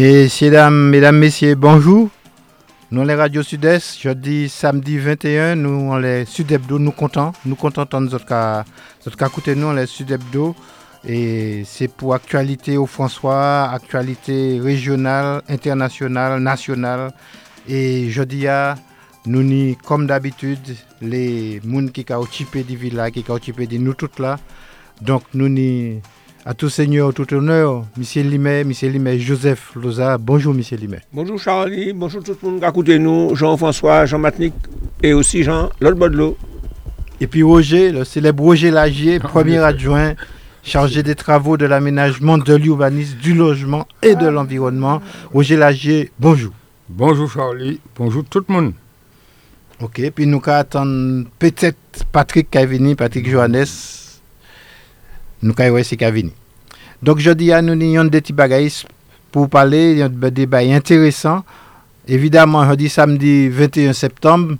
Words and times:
Messieurs, 0.00 0.50
dames, 0.50 0.88
mesdames, 0.88 1.18
messieurs, 1.18 1.54
bonjour. 1.54 2.08
Nous, 2.90 3.04
les 3.04 3.14
radios 3.14 3.42
Sud-Est, 3.42 4.00
jeudi, 4.00 4.48
samedi 4.48 4.96
21, 4.96 5.56
nous, 5.56 5.90
on 5.92 5.98
les 5.98 6.24
Sud-Hebdo, 6.24 6.78
nous 6.78 6.90
contents. 6.90 7.32
Nous 7.44 7.54
contents 7.54 7.84
de 7.84 8.08
notre 8.08 8.24
cas, 8.24 8.64
côté 9.28 9.54
nous, 9.54 9.66
on 9.66 9.72
les 9.74 9.84
Sud-Hebdo. 9.84 10.56
Et 11.06 11.64
c'est 11.66 11.88
pour 11.88 12.14
actualité 12.14 12.78
au 12.78 12.86
François, 12.86 13.64
actualité 13.64 14.58
régionale, 14.58 15.42
internationale, 15.50 16.40
nationale. 16.40 17.10
Et 17.68 18.08
jeudi, 18.08 18.46
nous 19.26 19.42
ni 19.42 19.76
comme 19.76 20.06
d'habitude, 20.06 20.76
les 21.02 21.60
gens 21.62 21.88
qui 21.88 22.06
ont 22.08 22.20
occupé 22.20 22.62
des 22.62 22.74
villas, 22.74 23.10
qui 23.10 23.22
ont 23.28 23.34
occupé 23.34 23.66
de 23.66 23.76
nous 23.76 23.92
toutes 23.92 24.18
là. 24.18 24.38
Donc, 25.02 25.24
nous 25.34 25.50
ni 25.50 26.00
à 26.50 26.54
tout 26.54 26.68
seigneur, 26.68 27.14
tout 27.14 27.32
honneur, 27.32 27.84
Monsieur 27.96 28.24
Limet, 28.24 28.64
Monsieur 28.64 28.88
Limet, 28.88 29.20
Joseph 29.20 29.70
Loza. 29.76 30.18
Bonjour, 30.18 30.52
Monsieur 30.52 30.76
Limet. 30.76 30.98
Bonjour, 31.12 31.38
Charlie. 31.38 31.92
Bonjour 31.92 32.24
tout 32.24 32.34
le 32.42 32.48
monde 32.48 32.58
qui 32.58 32.64
a 32.64 32.70
écouté 32.70 32.98
nous. 32.98 33.36
Jean-François, 33.36 34.04
Jean 34.04 34.18
Matnik 34.18 34.52
et 35.00 35.12
aussi 35.12 35.44
Jean 35.44 35.70
Bodelot. 35.80 36.36
Et 37.20 37.28
puis 37.28 37.44
Roger, 37.44 37.92
le 37.92 38.02
célèbre 38.02 38.42
Roger 38.42 38.72
Lagier, 38.72 39.20
premier 39.20 39.58
adjoint 39.58 40.14
chargé 40.64 41.04
des 41.04 41.14
travaux 41.14 41.56
de 41.56 41.66
l'aménagement, 41.66 42.36
de 42.36 42.54
l'urbanisme, 42.56 43.18
du 43.18 43.32
logement 43.32 43.86
et 44.02 44.16
de 44.16 44.26
l'environnement. 44.26 45.00
Roger 45.32 45.56
Lagier, 45.56 46.10
bonjour. 46.18 46.52
Bonjour 46.88 47.30
Charlie, 47.30 47.78
bonjour 47.94 48.24
tout 48.24 48.42
le 48.48 48.52
monde. 48.52 48.72
Ok, 49.80 50.02
puis 50.12 50.26
nous 50.26 50.42
attendons 50.46 51.26
peut-être 51.38 52.04
Patrick 52.10 52.50
Cavini, 52.50 52.96
Patrick 52.96 53.30
Johannes, 53.30 53.66
nous 55.42 55.54
avons 55.56 55.82
c'est 55.84 55.96
Cavini. 55.96 56.32
Donc 57.02 57.18
je 57.18 57.30
dis 57.30 57.50
à 57.50 57.62
nous 57.62 57.72
avons 57.72 58.04
des 58.04 58.20
petits 58.20 58.32
bagages 58.34 58.84
pour 59.32 59.48
parler, 59.48 59.92
il 59.92 59.98
y 59.98 60.02
a 60.02 60.06
un 60.06 60.30
débat 60.30 60.58
intéressant. 60.58 61.44
Évidemment, 62.06 62.68
je 62.68 62.74
dis 62.74 62.88
samedi 62.88 63.48
21 63.48 63.92
septembre, 63.92 64.56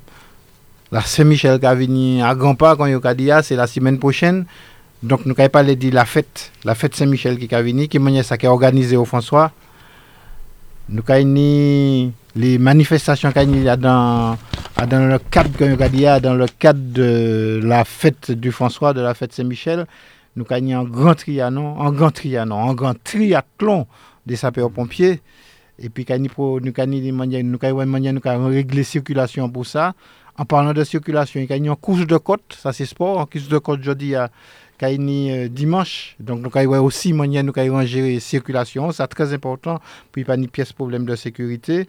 la 0.90 1.02
Saint-Michel 1.02 1.58
Cavini 1.58 2.22
à 2.22 2.34
grand 2.34 2.54
pas, 2.54 2.76
quand 2.76 2.86
il 2.86 3.30
a 3.30 3.42
c'est 3.42 3.56
la 3.56 3.66
semaine 3.66 3.98
prochaine. 3.98 4.46
Donc 5.02 5.26
nous 5.26 5.34
avons 5.36 5.48
parlé 5.48 5.76
de 5.76 5.90
la 5.90 6.04
fête, 6.06 6.50
la 6.64 6.74
fête 6.74 6.94
Saint-Michel 6.94 7.38
qui 7.38 7.48
Cavini, 7.48 7.88
qui 7.88 7.98
est 7.98 8.46
organisée 8.46 8.96
au 8.96 9.04
François. 9.04 9.50
Nous 10.88 11.02
avons 11.08 12.12
les 12.36 12.58
manifestations 12.58 13.32
qu'il 13.32 13.62
y 13.62 13.68
a 13.68 13.76
dans, 13.76 14.38
dans 14.88 15.08
le 15.08 15.18
cadre 15.30 16.20
dans 16.20 16.34
le 16.34 16.46
cadre 16.58 16.80
de 16.80 17.60
la 17.62 17.84
fête 17.84 18.30
du 18.30 18.50
François, 18.50 18.94
de 18.94 19.00
la 19.02 19.12
fête 19.14 19.32
Saint-Michel 19.34 19.86
nous 20.36 20.44
avons 20.48 20.80
un 20.80 20.84
grand 20.84 21.14
trianon, 21.14 21.80
un 21.80 21.92
grand 21.92 22.10
trianon, 22.10 22.70
un 22.70 22.74
grand 22.74 22.94
triathlon 23.02 23.86
des 24.26 24.36
sapeurs-pompiers. 24.36 25.20
Et 25.78 25.88
puis, 25.88 26.06
nous 26.08 26.72
avons 27.58 28.46
réglé 28.48 28.78
la 28.78 28.84
circulation 28.84 29.48
pour 29.50 29.66
ça. 29.66 29.94
En 30.36 30.44
parlant 30.44 30.72
de 30.72 30.84
circulation, 30.84 31.40
il 31.40 31.48
y 31.48 31.52
a 31.52 31.56
une 31.56 31.74
course 31.76 32.06
de 32.06 32.16
côte, 32.16 32.56
ça 32.56 32.72
c'est 32.72 32.86
sport. 32.86 33.18
En 33.18 33.26
course 33.26 33.48
de 33.48 33.58
côte, 33.58 33.82
jeudi, 33.82 34.14
à 34.14 34.30
euh, 34.82 35.48
dimanche. 35.48 36.16
Donc, 36.20 36.40
nous 36.40 36.50
avons 36.54 36.84
aussi 36.84 37.12
moyen 37.12 37.42
nous 37.42 37.52
avons 37.56 37.82
gérer 37.82 38.14
la 38.14 38.20
circulation. 38.20 38.92
C'est 38.92 39.06
très 39.08 39.32
important 39.34 39.80
pour 40.12 40.24
pas 40.24 40.36
de 40.36 40.46
pièce 40.46 40.72
problème 40.72 41.04
de 41.04 41.16
sécurité. 41.16 41.88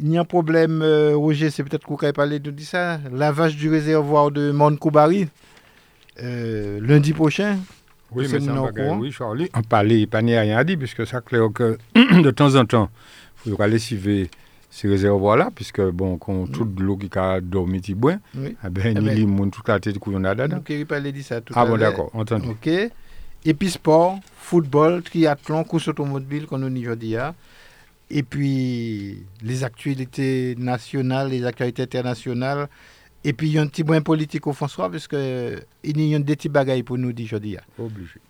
Il 0.00 0.10
y 0.10 0.16
a 0.16 0.22
un 0.22 0.24
problème, 0.24 0.82
euh, 0.82 1.14
Roger, 1.14 1.50
c'est 1.50 1.62
peut-être 1.62 1.86
que 1.86 1.92
vous 1.92 1.98
avez 2.02 2.12
parlé 2.12 2.38
de 2.38 2.52
ça. 2.62 2.98
Lavage 3.12 3.56
du 3.56 3.70
réservoir 3.70 4.30
de 4.30 4.50
Mont-Koubari. 4.50 5.28
Euh, 6.22 6.80
lundi 6.80 7.12
prochain? 7.12 7.58
Oui, 8.12 8.28
mais 8.30 8.40
ça 8.40 8.52
oui, 8.98 9.10
Charlie. 9.10 9.48
On 9.54 9.62
parlait, 9.62 10.06
pas 10.06 10.18
rien 10.18 10.56
à 10.56 10.64
dire, 10.64 10.78
puisque 10.78 11.06
ça 11.06 11.20
clair 11.20 11.48
que 11.52 11.78
de 11.94 12.30
temps 12.30 12.54
en 12.54 12.64
temps, 12.64 12.90
il 13.44 13.50
faudra 13.50 13.66
lessiver 13.66 14.30
ces 14.70 14.88
réservoirs-là, 14.88 15.50
puisque, 15.54 15.80
bon, 15.80 16.16
quand 16.18 16.46
toute 16.46 16.80
l'eau 16.80 16.96
qui 16.96 17.08
a 17.16 17.40
dormi, 17.40 17.80
oui. 18.34 18.56
eh 18.64 18.70
ben, 18.70 18.96
il 18.96 19.20
y 19.20 19.24
a 19.24 19.46
toute 19.50 19.68
la 19.68 19.78
tête 19.80 19.98
qu'on 19.98 20.24
a 20.24 20.34
dedans. 20.34 20.56
Donc, 20.56 20.68
il 20.68 20.84
de 20.84 21.22
ça 21.22 21.40
tout 21.40 21.54
Ah 21.56 21.64
bon, 21.64 21.76
d'accord, 21.76 22.10
entendu. 22.12 22.48
OK. 22.48 22.66
Et 22.66 23.54
puis, 23.54 23.70
sport, 23.70 24.18
football, 24.36 25.02
triathlon, 25.02 25.64
course 25.64 25.88
automobile, 25.88 26.46
qu'on 26.46 26.62
a 26.62 26.66
aujourd'hui. 26.66 27.16
Et 28.10 28.22
puis, 28.22 29.22
les 29.42 29.64
actualités 29.64 30.54
nationales, 30.58 31.30
les 31.30 31.44
actualités 31.44 31.82
internationales, 31.82 32.68
et 33.24 33.32
puis, 33.32 33.48
il 33.48 33.54
y 33.54 33.58
a 33.58 33.62
un 33.62 33.66
petit 33.66 33.84
point 33.84 34.02
politique 34.02 34.46
au 34.46 34.52
François, 34.52 34.90
parce 34.90 35.08
qu'il 35.08 35.18
y 35.84 36.14
a 36.14 36.18
des 36.18 36.36
petits 36.36 36.50
bagailles 36.50 36.82
pour 36.82 36.98
nous 36.98 37.12
aujourd'hui. 37.18 37.56
Obligé. 37.78 38.20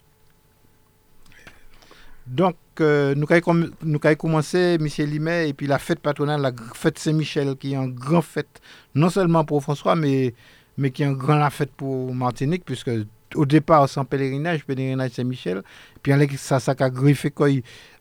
Donc, 2.27 2.57
euh, 2.81 3.15
nous 3.15 3.27
avons 3.29 4.15
commencé, 4.17 4.79
M. 4.81 4.87
Limet, 5.07 5.51
et 5.51 5.53
puis 5.53 5.67
la 5.67 5.79
fête 5.79 5.99
patronale, 5.99 6.41
la 6.41 6.53
fête 6.75 6.99
Saint-Michel, 6.99 7.57
qui 7.57 7.75
est 7.75 7.77
une 7.77 7.93
grande 7.93 8.23
fête, 8.23 8.61
non 8.95 9.11
seulement 9.11 9.45
pour 9.45 9.63
François, 9.63 9.95
mais, 9.95 10.33
mais 10.79 10.91
qui 10.91 11.03
est 11.03 11.07
une 11.07 11.17
grande 11.17 11.51
fête 11.51 11.73
pour 11.73 12.15
Martinique, 12.15 12.65
puisque 12.65 12.91
au 13.35 13.47
départ, 13.47 13.89
sans 13.89 14.05
pèlerinage, 14.05 14.65
pèlerinage 14.65 15.11
Saint-Michel, 15.11 15.63
puis 16.03 16.13
ça, 16.39 16.61
ça 16.61 16.75
a 16.79 16.91
griffé 16.91 17.33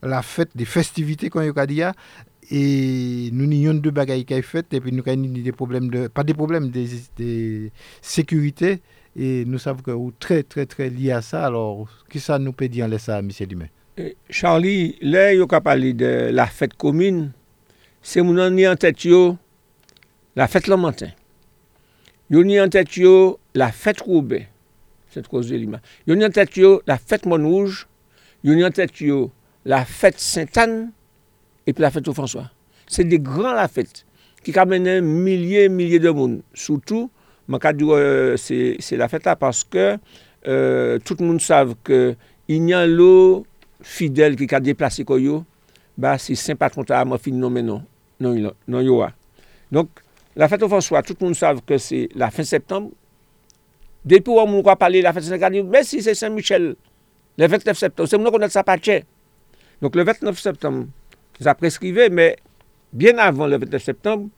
la 0.01 0.21
fête, 0.21 0.51
des 0.55 0.65
festivités 0.65 1.29
qu'on 1.29 1.41
a 1.41 1.93
E 2.51 3.29
nou 3.31 3.47
ni 3.47 3.61
yon 3.63 3.79
de 3.83 3.91
bagay 3.95 4.25
kay 4.27 4.41
fet, 4.43 4.73
epi 4.75 4.91
nou 4.91 5.05
kay 5.05 5.15
ni 5.19 5.43
de 5.45 5.53
problem 5.55 5.87
de, 5.93 6.07
pa 6.11 6.25
de 6.27 6.35
problem 6.35 6.67
de, 6.73 6.83
de 7.19 7.29
sekurite, 8.03 8.75
e 9.13 9.43
nou 9.47 9.61
sav 9.61 9.79
ke 9.85 9.93
ou 9.93 10.11
tre 10.19 10.41
tre 10.43 10.65
tre 10.69 10.89
li 10.91 11.11
a 11.13 11.21
sa, 11.23 11.45
alor 11.47 11.87
ki 12.11 12.19
sa 12.23 12.39
nou 12.41 12.55
pe 12.57 12.67
di 12.71 12.83
an 12.83 12.91
lesa, 12.91 13.21
misye 13.23 13.47
Limè? 13.47 13.69
Charlie, 14.33 14.97
le 15.05 15.27
yo 15.37 15.47
ka 15.47 15.61
pali 15.63 15.93
de 15.95 16.31
la 16.33 16.47
fet 16.49 16.73
komine, 16.81 17.29
se 18.03 18.23
moun 18.25 18.41
an 18.41 18.57
ni 18.57 18.65
an 18.67 18.79
tet 18.79 19.05
yo 19.05 19.37
la 20.35 20.49
fet 20.49 20.67
lamantin. 20.67 21.13
Yo 22.33 22.41
ni 22.43 22.57
an 22.59 22.73
tet 22.73 22.97
yo 22.97 23.37
la 23.55 23.69
fet 23.71 24.01
roube, 24.03 24.41
set 25.13 25.29
koze 25.31 25.55
Limè. 25.61 25.79
Yo 26.09 26.17
ni 26.17 26.25
an 26.25 26.33
tet 26.33 26.57
yo 26.57 26.79
la 26.89 26.97
fet 26.97 27.29
monouj, 27.29 27.85
yo 28.43 28.57
ni 28.57 28.65
an 28.65 28.73
tet 28.75 28.99
yo 29.05 29.27
la 29.69 29.83
fet 29.87 30.19
sentan, 30.19 30.91
epi 31.67 31.83
la 31.83 31.91
fèt 31.91 32.07
ou 32.07 32.15
François. 32.17 32.49
Se 32.87 33.05
de 33.07 33.17
gran 33.17 33.53
euh, 33.53 33.61
la 33.61 33.69
fèt 33.71 34.03
ki 34.43 34.53
ka 34.55 34.65
mènen 34.67 35.05
milye, 35.05 35.69
milye 35.71 36.01
de 36.03 36.11
moun. 36.11 36.41
Soutou, 36.57 37.09
man 37.47 37.61
ka 37.63 37.73
diw 37.75 37.95
se 38.39 38.99
la 38.99 39.09
fèt 39.11 39.27
la 39.29 39.37
paske 39.39 39.93
euh, 40.47 40.99
tout 41.05 41.19
moun 41.23 41.39
sav 41.43 41.75
ke 41.87 42.15
inyan 42.51 42.89
lò 42.91 43.43
fidèl 43.83 44.37
ki 44.39 44.47
ka 44.51 44.59
deplase 44.63 45.05
koyo, 45.07 45.41
ba 45.95 46.17
se 46.19 46.35
sen 46.39 46.59
patronta 46.59 46.99
a 46.99 47.05
man 47.07 47.21
fin 47.21 47.37
non 47.39 47.53
men 47.53 47.67
non, 47.67 47.83
non 48.19 48.35
yo 48.81 49.01
a. 49.03 49.11
Non, 49.71 49.83
Donk, 49.83 50.03
la 50.35 50.49
fèt 50.49 50.61
ou 50.63 50.69
François, 50.69 51.03
tout 51.03 51.17
moun 51.21 51.33
sav 51.37 51.63
ke 51.65 51.79
se 51.81 52.07
la 52.19 52.29
fèt 52.31 52.49
septembre, 52.49 52.91
depi 54.03 54.31
ou 54.31 54.43
an 54.43 54.51
moun 54.51 54.65
kwa 54.65 54.75
pale 54.79 55.01
la 55.03 55.15
fèt 55.15 55.25
septembre, 55.29 55.63
mè 55.63 55.83
si 55.87 56.03
se 56.03 56.13
Saint-Michel, 56.17 56.73
le 57.39 57.47
29 57.47 57.79
septembre, 57.79 58.09
se 58.09 58.19
moun 58.19 58.29
an 58.29 58.35
konet 58.35 58.53
sa 58.53 58.65
patche. 58.67 59.01
Donk, 59.81 59.95
le 59.95 60.03
29 60.05 60.39
septembre, 60.39 60.87
ça 61.43 61.55
prescrivait, 61.55 62.09
mais 62.09 62.37
bien 62.91 63.17
avant 63.17 63.47
le 63.47 63.57
29 63.57 63.83
septembre, 63.83 64.29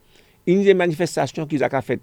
il 0.45 0.59
y 0.59 0.61
a 0.61 0.63
des 0.65 0.73
manifestations 0.73 1.45
qu'ils 1.45 1.63
ont 1.63 1.81
faites. 1.81 2.01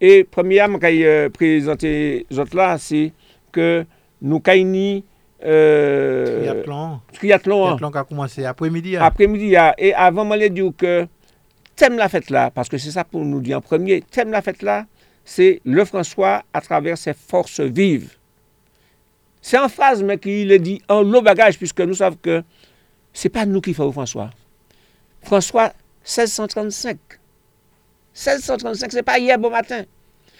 Et 0.00 0.24
premièrement, 0.24 0.78
quand 0.78 0.90
euh, 0.92 1.28
présenté 1.28 2.26
autres 2.36 2.56
là, 2.56 2.78
c'est 2.78 3.12
que 3.50 3.84
nous 4.22 4.42
avons 4.44 5.02
euh, 5.44 6.24
triathlon. 6.40 7.00
Triathlon. 7.12 7.64
Hein. 7.64 7.68
Triathlon 7.76 7.90
qui 7.90 7.98
a 7.98 8.04
commencé 8.04 8.44
après-midi. 8.44 8.96
Hein. 8.96 9.02
Après-midi. 9.02 9.56
Hein. 9.56 9.72
Et 9.78 9.94
avant, 9.94 10.28
je 10.38 10.46
dire 10.48 10.72
que 10.76 11.06
thème 11.76 11.96
la 11.96 12.08
fête 12.08 12.30
là, 12.30 12.50
parce 12.50 12.68
que 12.68 12.76
c'est 12.76 12.90
ça 12.90 13.04
pour 13.04 13.24
nous 13.24 13.40
dire 13.40 13.58
en 13.58 13.60
premier, 13.60 14.02
thème 14.02 14.30
la 14.30 14.42
fête 14.42 14.62
là, 14.62 14.86
c'est 15.24 15.60
le 15.64 15.84
François 15.84 16.42
à 16.52 16.60
travers 16.60 16.98
ses 16.98 17.14
forces 17.14 17.60
vives. 17.60 18.14
C'est 19.40 19.58
en 19.58 19.68
phrase, 19.68 20.02
mais 20.02 20.18
qu'il 20.18 20.50
est 20.50 20.58
dit 20.58 20.82
en 20.88 21.02
low 21.02 21.22
bagage, 21.22 21.56
puisque 21.56 21.80
nous 21.80 21.94
savons 21.94 22.18
que 22.20 22.42
c'est 23.18 23.30
pas 23.30 23.44
nous 23.44 23.60
qui 23.60 23.74
faisons 23.74 23.90
François. 23.90 24.30
François, 25.22 25.72
1635. 26.04 26.96
1635, 28.14 28.92
c'est 28.92 29.02
pas 29.02 29.18
hier 29.18 29.36
bon 29.36 29.50
matin. 29.50 29.82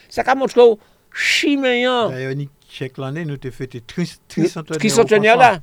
Ça 0.09 0.23
a 0.23 0.35
montré 0.37 0.61
au 0.61 0.79
chiméan. 1.13 2.09
D'ailleurs, 2.09 2.35
chaque 2.71 2.97
année, 3.01 3.25
nous 3.25 3.35
avons 3.35 3.51
fait 3.51 3.85
tricentenaire 3.85 5.37
là. 5.37 5.59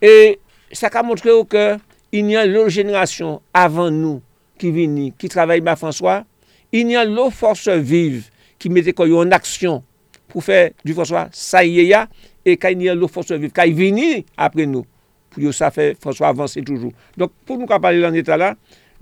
Et 0.00 0.40
ça 0.72 0.88
a 0.88 1.02
montré 1.04 1.30
que 1.48 1.76
il 2.10 2.28
y 2.28 2.36
a 2.36 2.44
une 2.44 2.68
génération 2.68 3.40
avant 3.54 3.92
nous 3.92 4.20
qui 4.58 4.72
vient, 4.72 5.10
qui 5.16 5.28
travaille 5.28 5.62
avec 5.64 5.78
François. 5.78 6.24
Il 6.72 6.90
y 6.90 6.96
a 6.96 7.04
l'autre 7.04 7.36
force 7.36 7.68
vive 7.68 8.30
qui 8.58 8.68
mettait 8.68 9.00
en 9.00 9.30
action 9.30 9.84
pour 10.26 10.42
faire 10.42 10.72
du 10.84 10.92
François, 10.92 11.28
ça 11.30 11.64
y 11.64 11.92
est, 11.92 12.06
et 12.44 12.56
quand 12.56 12.70
il 12.70 12.82
y 12.82 12.88
a 12.88 12.96
l'autre 12.96 13.12
force 13.12 13.30
vive 13.30 13.52
qui 13.52 13.72
vient 13.72 14.22
après 14.36 14.66
nous 14.66 14.84
pou 15.32 15.44
yo 15.44 15.52
sa 15.56 15.72
fè 15.74 15.92
François 16.00 16.30
avanse 16.30 16.60
toujou. 16.60 16.92
Donk 17.18 17.34
pou 17.46 17.58
nou 17.58 17.70
ka 17.70 17.80
pale 17.82 18.02
lan 18.02 18.16
etat 18.18 18.40
la, 18.40 18.52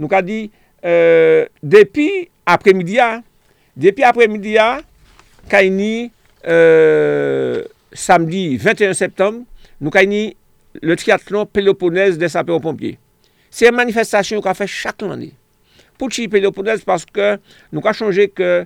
nou 0.00 0.10
ka 0.10 0.22
di, 0.24 0.46
euh, 0.86 1.44
depi 1.62 2.28
apremidia, 2.48 3.20
depi 3.78 4.06
apremidia, 4.06 4.80
kaini 5.50 6.10
euh, 6.46 7.62
samdi 7.92 8.54
21 8.60 8.96
septem, 8.98 9.42
nou 9.80 9.92
kaini 9.94 10.30
le 10.80 10.96
triathlon 10.96 11.46
Peloponèse 11.46 12.18
des 12.18 12.28
sapeurs-pompiers. 12.28 12.98
Se 13.50 13.70
manifestasyon 13.74 14.38
yo 14.38 14.44
ka 14.44 14.54
fè 14.54 14.68
chak 14.70 15.02
lani. 15.02 15.32
Pouti 15.98 16.28
Peloponèse, 16.32 16.86
paske 16.86 17.34
nou 17.74 17.82
ka 17.84 17.92
chanje 17.96 18.28
ke, 18.32 18.64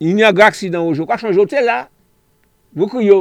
il 0.00 0.14
n'y 0.16 0.24
a 0.24 0.32
gwa 0.32 0.48
aksidan 0.48 0.86
oujou. 0.86 1.06
Ka 1.06 1.18
chanje 1.20 1.40
otel 1.42 1.68
la, 1.68 1.82
nou 2.74 2.88
kou 2.90 3.04
yo, 3.04 3.20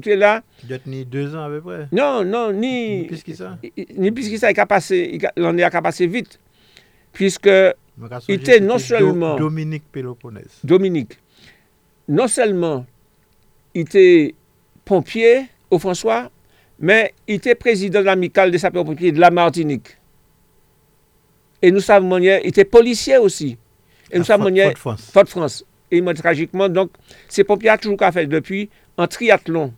criez, 0.00 0.14
vous 0.14 0.14
êtes 0.14 0.18
là? 0.18 0.42
Il 0.64 0.70
y 0.70 0.74
a 0.74 0.78
tenu 0.78 1.04
deux 1.04 1.34
ans 1.36 1.44
à 1.44 1.48
peu 1.48 1.60
près. 1.60 1.88
Non, 1.92 2.24
non, 2.24 2.52
ni... 2.52 3.00
Ni 3.02 3.04
plus 3.06 3.22
que 3.22 3.34
ça. 3.34 3.58
Ni 3.96 4.10
plus 4.10 4.30
que 4.30 4.36
ça, 4.38 4.50
il 4.50 4.58
a 4.60 4.66
passé, 4.66 5.18
l'année 5.36 5.62
a 5.62 5.70
passé 5.82 6.06
vite. 6.06 6.38
Puisque 7.12 7.46
Il 8.28 8.34
était 8.34 8.60
non 8.60 8.78
seulement- 8.78 9.36
Dominique 9.36 9.84
Péloponnèse. 9.92 10.58
Dominique, 10.64 11.18
non 12.08 12.26
seulement 12.26 12.86
il 13.74 13.82
était 13.82 14.34
pompier 14.84 15.46
au 15.70 15.78
François, 15.78 16.30
mais 16.78 17.12
il 17.28 17.34
était 17.36 17.54
président 17.54 18.00
de 18.00 18.06
l'amicale 18.06 18.50
des 18.50 18.58
sapeurs-pompiers 18.58 19.12
de 19.12 19.20
la 19.20 19.30
Martinique. 19.30 19.98
Et 21.60 21.70
nous 21.70 21.80
savons, 21.80 22.18
il 22.18 22.26
était 22.28 22.64
policier 22.64 23.18
aussi. 23.18 23.56
Et 24.10 24.18
nous 24.18 24.24
savons, 24.24 24.44
Fort- 24.54 24.78
France. 24.78 25.10
Fort 25.12 25.28
France. 25.28 25.64
Et 25.90 25.98
il 25.98 26.02
m'a 26.02 26.14
tragiquement, 26.14 26.68
donc, 26.68 26.90
ces 27.28 27.44
pompiers 27.44 27.70
ont 27.70 27.76
toujours 27.76 27.96
qu'à 27.98 28.10
faire 28.10 28.26
depuis 28.26 28.68
en 28.96 29.06
triathlon. 29.06 29.72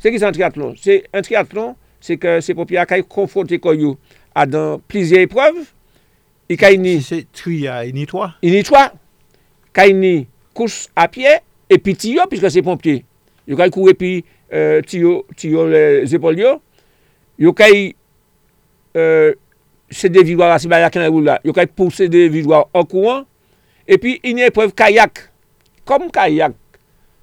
Se 0.00 0.12
ki 0.12 0.20
se 0.20 0.26
an 0.28 0.34
triatlon? 0.34 0.72
Se 0.80 1.02
an 1.12 1.24
triatlon, 1.24 1.74
se 2.00 2.16
ke 2.20 2.38
se 2.44 2.56
popya 2.56 2.86
kay 2.88 3.04
konfronte 3.04 3.60
koyo 3.60 3.96
a 4.36 4.46
dan 4.48 4.80
plizye 4.88 5.26
epreuve, 5.26 5.66
i 6.50 6.56
kay 6.58 6.78
ni... 6.80 6.96
Se 7.04 7.22
triya, 7.36 7.82
i 7.86 7.92
ni 7.94 8.06
toa? 8.08 8.32
I 8.42 8.52
ni 8.54 8.64
toa. 8.66 8.88
Kay 9.76 9.92
ni 9.94 10.14
kous 10.56 10.88
apye, 10.98 11.36
epi 11.70 11.94
tiyo, 11.94 12.26
piske 12.30 12.50
se 12.50 12.64
pompye. 12.66 13.02
Yo 13.48 13.58
kay 13.60 13.72
kou 13.74 13.90
epi 13.92 14.18
euh, 14.52 14.80
tiyo, 14.88 15.20
tiyo 15.38 15.68
le 15.70 15.84
zepol 16.10 16.40
yo. 16.40 16.56
Yo 17.40 17.52
kay 17.56 17.92
euh, 18.96 19.34
sede 19.92 20.24
vijwa 20.24 20.48
la, 20.50 20.58
si 20.62 20.70
ba 20.70 20.80
yakin 20.82 21.04
la 21.04 21.12
ou 21.12 21.22
la, 21.24 21.38
yo 21.46 21.54
kay 21.56 21.68
pou 21.68 21.92
sede 21.94 22.26
vijwa 22.32 22.64
an 22.76 22.88
kouan, 22.88 23.26
epi 23.90 24.16
i 24.24 24.34
ni 24.36 24.48
epreuve 24.48 24.74
kayak. 24.76 25.26
Kom 25.88 26.10
kayak, 26.14 26.54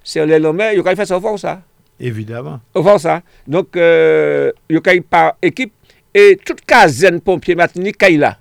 se 0.04 0.24
le 0.28 0.38
lomè, 0.42 0.74
yo 0.76 0.84
kay 0.86 0.96
fè 0.98 1.06
sa 1.08 1.20
fòr 1.22 1.38
sa. 1.40 1.58
Evidemment. 2.00 2.60
Ouvan 2.78 2.98
sa. 3.02 3.20
Donk, 3.46 3.76
euh, 3.76 4.52
yo 4.70 4.82
kay 4.84 5.02
par 5.02 5.34
ekip, 5.42 5.74
e 6.14 6.32
tout 6.40 6.60
kazen 6.68 7.18
pompye 7.24 7.58
matinik 7.58 7.98
kay 7.98 8.20
la. 8.20 8.36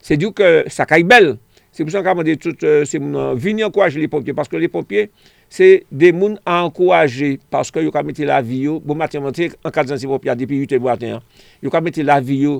Se 0.00 0.16
diyo 0.16 0.32
ke 0.36 0.70
sa 0.72 0.88
kay 0.88 1.04
bel. 1.04 1.34
Se 1.70 1.84
pou 1.84 1.92
san 1.94 2.02
ka 2.02 2.16
mande 2.18 2.34
tout, 2.40 2.64
euh, 2.66 2.82
se 2.84 2.98
euh, 2.98 3.02
moun 3.04 3.38
vini 3.38 3.62
ankoraje 3.62 4.00
li 4.00 4.08
pompye, 4.10 4.34
paske 4.34 4.58
li 4.58 4.66
pompye, 4.70 5.06
se 5.52 5.84
de 5.86 6.10
moun 6.12 6.34
ankoraje, 6.48 7.36
paske 7.52 7.84
yo 7.84 7.92
ka 7.94 8.02
mette 8.06 8.26
la 8.26 8.40
vi 8.42 8.64
yo, 8.64 8.80
bon 8.82 8.98
matin 8.98 9.22
mante, 9.22 9.52
an 9.62 9.74
kazen 9.74 10.00
se 10.02 10.10
pompye, 10.10 10.34
depi 10.38 10.58
8 10.64 10.82
matin, 10.82 11.22
yo 11.62 11.70
ka 11.70 11.82
mette 11.84 12.02
la 12.02 12.18
vi 12.18 12.40
yo 12.42 12.56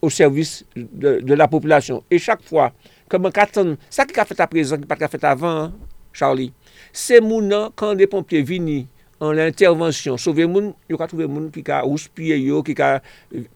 ou 0.00 0.12
servis 0.12 0.62
de, 0.74 1.18
de 1.20 1.36
la 1.36 1.48
populasyon. 1.52 2.00
E 2.08 2.16
chak 2.22 2.40
fwa, 2.48 2.70
keman 3.12 3.34
katan, 3.36 3.74
sa 3.92 4.08
ki 4.08 4.16
ka 4.16 4.24
fet 4.28 4.40
aprezen, 4.46 4.80
ki 4.80 4.88
pa 4.88 4.96
ka 4.96 5.12
fet 5.12 5.26
avan, 5.28 5.74
Charlie, 6.16 6.54
se 6.96 7.20
moun 7.20 7.52
an, 7.52 7.68
kan 7.76 7.92
de 8.00 8.08
pompye 8.08 8.40
vini, 8.48 8.86
an 9.22 9.32
l'intervensyon. 9.36 10.18
Sove 10.20 10.46
moun, 10.50 10.72
yo 10.90 10.98
ka 11.00 11.08
trouve 11.10 11.28
moun 11.30 11.48
ki 11.54 11.62
ka 11.66 11.82
ouspye 11.88 12.38
yo, 12.42 12.62
ki 12.66 12.76
ka 12.76 12.96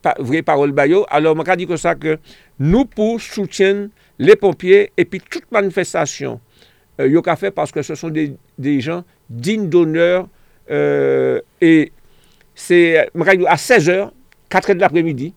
pa, 0.04 0.14
vre 0.18 0.42
parol 0.46 0.72
bay 0.76 0.92
yo. 0.94 1.04
Alors, 1.12 1.36
man 1.36 1.46
ka 1.48 1.58
di 1.58 1.68
kon 1.68 1.80
sa 1.80 1.96
ke 1.98 2.16
nou 2.60 2.86
pou 2.88 3.20
soutyen 3.22 3.88
le 4.20 4.36
pompye 4.40 4.88
epi 5.00 5.20
tout 5.24 5.44
manifestasyon 5.54 6.38
euh, 7.00 7.08
yo 7.08 7.24
ka 7.24 7.36
fe 7.40 7.52
paske 7.54 7.84
se 7.86 7.96
son 7.98 8.12
de 8.12 8.76
jan 8.80 9.04
din 9.28 9.68
doner 9.72 10.26
euh, 10.70 11.40
e 11.60 11.90
se, 12.54 12.80
man 13.14 13.28
ka 13.28 13.36
di 13.36 13.44
yo 13.44 13.50
a 13.50 13.58
16 13.60 13.92
or, 13.96 14.10
4 14.50 14.72
et 14.72 14.74
de 14.74 14.82
l'apremidi, 14.82 15.28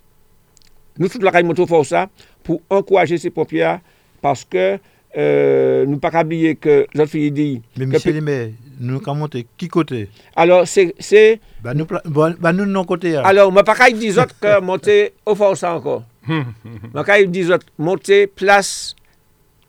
nou 0.97 1.09
tout 1.09 1.21
la 1.25 1.33
kay 1.33 1.45
montrou 1.45 1.69
fò 1.69 1.83
sa 1.85 2.07
pou 2.45 2.61
ankoaje 2.73 3.19
se 3.21 3.31
pompye 3.33 3.63
a 3.65 3.77
paske 4.23 4.77
Euh, 5.13 5.83
nou 5.85 6.01
pa 6.01 6.09
kabliye 6.09 6.55
ke 6.57 6.87
zot 6.97 7.11
fili 7.11 7.27
di 7.29 7.43
Men 7.77 7.91
misye 7.91 8.15
li 8.15 8.21
me, 8.25 8.37
nou 8.81 8.97
ka 9.05 9.13
monte 9.13 9.43
ki 9.61 9.67
kote? 9.69 10.07
Alors 10.33 10.65
se 10.65 11.21
Ba 11.61 11.75
nou 11.77 12.65
non 12.65 12.87
kote 12.89 13.11
ya 13.13 13.21
Alors 13.29 13.51
mwen 13.53 13.67
pa 13.67 13.75
kaye 13.77 13.93
di 13.93 14.09
zot 14.15 14.33
ke 14.41 14.55
monte 14.65 14.97
ou 15.27 15.37
forsa 15.37 15.75
anko 15.75 15.99
Mwen 16.25 17.05
kaye 17.05 17.29
di 17.29 17.45
zot 17.51 17.67
monte 17.77 18.23
plas 18.33 18.95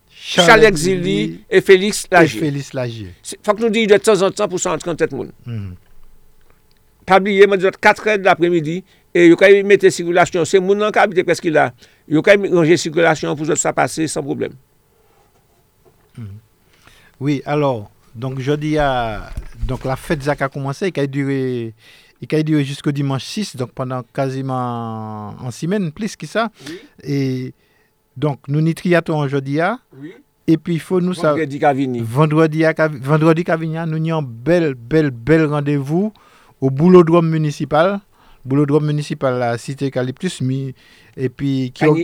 Charles 0.09 0.65
Exili 0.65 1.41
et 1.51 1.61
Félix 1.61 2.07
Lagier. 2.09 2.39
Félix 2.39 2.73
Lagier. 2.73 3.13
Fak 3.45 3.61
nou 3.61 3.69
di 3.69 3.85
de 3.85 4.01
temps 4.01 4.25
en 4.25 4.33
temps 4.33 4.49
pou 4.49 4.57
130 4.57 5.13
moun. 5.13 5.29
Hmm. 5.45 5.75
Pabliye 7.05 7.45
mwen 7.45 7.61
di 7.61 7.69
zot 7.69 7.77
4 7.77 8.15
en 8.15 8.31
l'apremidi 8.31 8.79
E 9.13 9.29
yo 9.29 9.37
kaye 9.37 9.61
mette 9.61 9.93
sirkulasyon 9.93 10.49
Se 10.49 10.57
moun 10.57 10.81
nan 10.81 10.89
kabite 10.95 11.21
preski 11.27 11.53
la 11.53 11.69
Yo 12.09 12.25
kaye 12.25 12.41
mette 12.41 12.81
sirkulasyon 12.81 13.37
pou 13.37 13.45
zot 13.45 13.61
sa 13.61 13.77
pase 13.77 14.09
san 14.09 14.25
probleme 14.25 14.57
Oui, 17.19 17.41
alors, 17.45 17.89
donc 18.13 18.39
jeudi, 18.39 18.77
à, 18.77 19.29
donc 19.65 19.85
la 19.85 19.95
fête 19.95 20.21
Zach 20.23 20.41
a 20.41 20.49
commencé, 20.49 20.91
qui 20.91 20.99
a 20.99 21.07
duré, 21.07 21.73
qui 22.27 22.35
a 22.35 22.43
duré 22.43 22.63
jusqu'au 22.63 22.91
dimanche 22.91 23.23
6, 23.23 23.55
donc 23.55 23.71
pendant 23.71 24.03
quasiment 24.13 25.29
en 25.39 25.51
semaine, 25.51 25.91
plus 25.91 26.15
que 26.15 26.27
ça. 26.27 26.49
Oui, 26.67 26.79
Et 27.03 27.53
donc, 28.17 28.39
nous 28.47 28.61
n'y 28.61 28.73
triathlon 28.73 29.27
jeudi, 29.27 29.59
à, 29.61 29.79
oui. 29.97 30.13
et 30.47 30.57
puis 30.57 30.73
il 30.75 30.79
faut 30.79 30.99
nous 31.01 31.13
savoir. 31.13 31.33
Vendredi 31.35 31.59
Cavini. 31.59 31.99
Vendredi, 32.01 32.65
à, 32.65 32.73
vendredi 33.01 33.43
Cavignan, 33.43 33.87
nous 33.87 33.95
avons 33.97 34.19
un 34.19 34.21
bel, 34.27 34.73
bel, 34.75 35.11
bel 35.11 35.45
rendez-vous 35.45 36.11
au 36.61 36.69
boulodrome 36.69 37.29
municipal. 37.29 37.99
Boulodrome 38.43 38.85
municipal, 38.85 39.39
la 39.39 39.57
cité 39.57 39.87
Eucalyptus, 39.87 40.39
mi- 40.41 40.75
et 41.17 41.29
puis 41.29 41.71
qui, 41.73 41.83
or- 41.85 41.95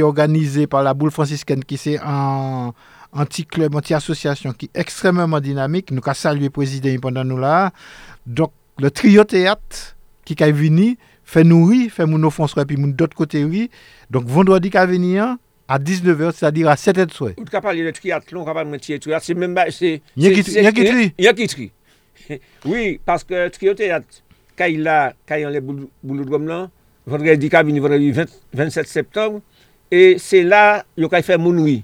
est 0.00 0.02
organisé 0.02 0.66
par 0.66 0.82
la 0.82 0.94
boule 0.94 1.12
franciscaine, 1.12 1.62
qui 1.64 1.76
c'est 1.76 1.98
un 2.02 2.72
anti-club, 3.12 3.74
anti-association 3.74 4.52
qui 4.52 4.66
est 4.66 4.80
extrêmement 4.80 5.40
dynamique. 5.40 5.90
Nous 5.90 6.00
avons 6.04 6.14
salué 6.14 6.44
le 6.44 6.50
président 6.50 6.94
pendant 7.00 7.24
nous 7.24 7.38
là. 7.38 7.70
Donc, 8.26 8.52
le 8.78 8.90
trio 8.90 9.24
théâtre 9.24 9.96
qui 10.24 10.34
est 10.38 10.52
venu, 10.52 10.96
fait 11.24 11.44
nous 11.44 11.64
rire, 11.66 11.90
fait 11.90 12.06
François, 12.30 12.62
et 12.62 12.66
puis 12.66 12.76
nous 12.76 12.92
d'autre 12.92 13.16
côté 13.16 13.44
rire. 13.44 13.68
Donc, 14.10 14.26
vendredi 14.26 14.70
qui 14.70 14.76
est 14.76 14.86
venu, 14.86 15.18
à 15.18 15.78
19h, 15.78 16.32
c'est-à-dire 16.34 16.68
à 16.68 16.74
7h 16.74 17.06
de 17.06 17.12
soir. 17.12 17.30
Ou 17.38 17.44
tu 17.44 17.50
parler 17.60 17.84
de 17.84 17.90
triathlon, 17.90 18.44
capable 18.44 18.68
de 18.70 18.72
métier 18.72 18.98
triathlon, 18.98 19.24
c'est 19.24 19.34
même 19.34 19.54
pas 19.54 19.70
c'est 19.70 20.02
Il 20.16 20.22
y 20.24 20.26
a 20.26 20.28
c'est- 20.30 20.34
qui- 20.42 20.50
c'est- 20.50 20.58
il 20.60 20.64
y 20.64 20.66
a 20.66 20.72
qui 20.72 20.84
tri. 20.84 21.14
Il 21.18 21.24
y 21.24 21.28
a 21.28 21.32
qui 21.32 21.46
tri. 21.46 21.72
Oui, 22.66 23.00
parce 23.04 23.24
que 23.24 23.48
triothéâtre 23.48 24.06
quand 24.56 24.66
il 24.66 24.86
a 24.86 25.14
quand 25.26 25.36
il 25.36 25.44
a 25.44 25.50
les 25.50 25.60
boulot 25.60 25.90
boulot 26.02 26.24
de 26.24 26.46
là, 26.46 26.70
vendredi 27.06 27.48
vendredi 27.48 28.12
20 28.12 28.28
27 28.52 28.86
septembre 28.86 29.40
et 29.90 30.16
c'est 30.18 30.42
là 30.42 30.84
il 30.96 31.04
a 31.10 31.22
fait 31.22 31.38
mon 31.38 31.56
oui. 31.58 31.82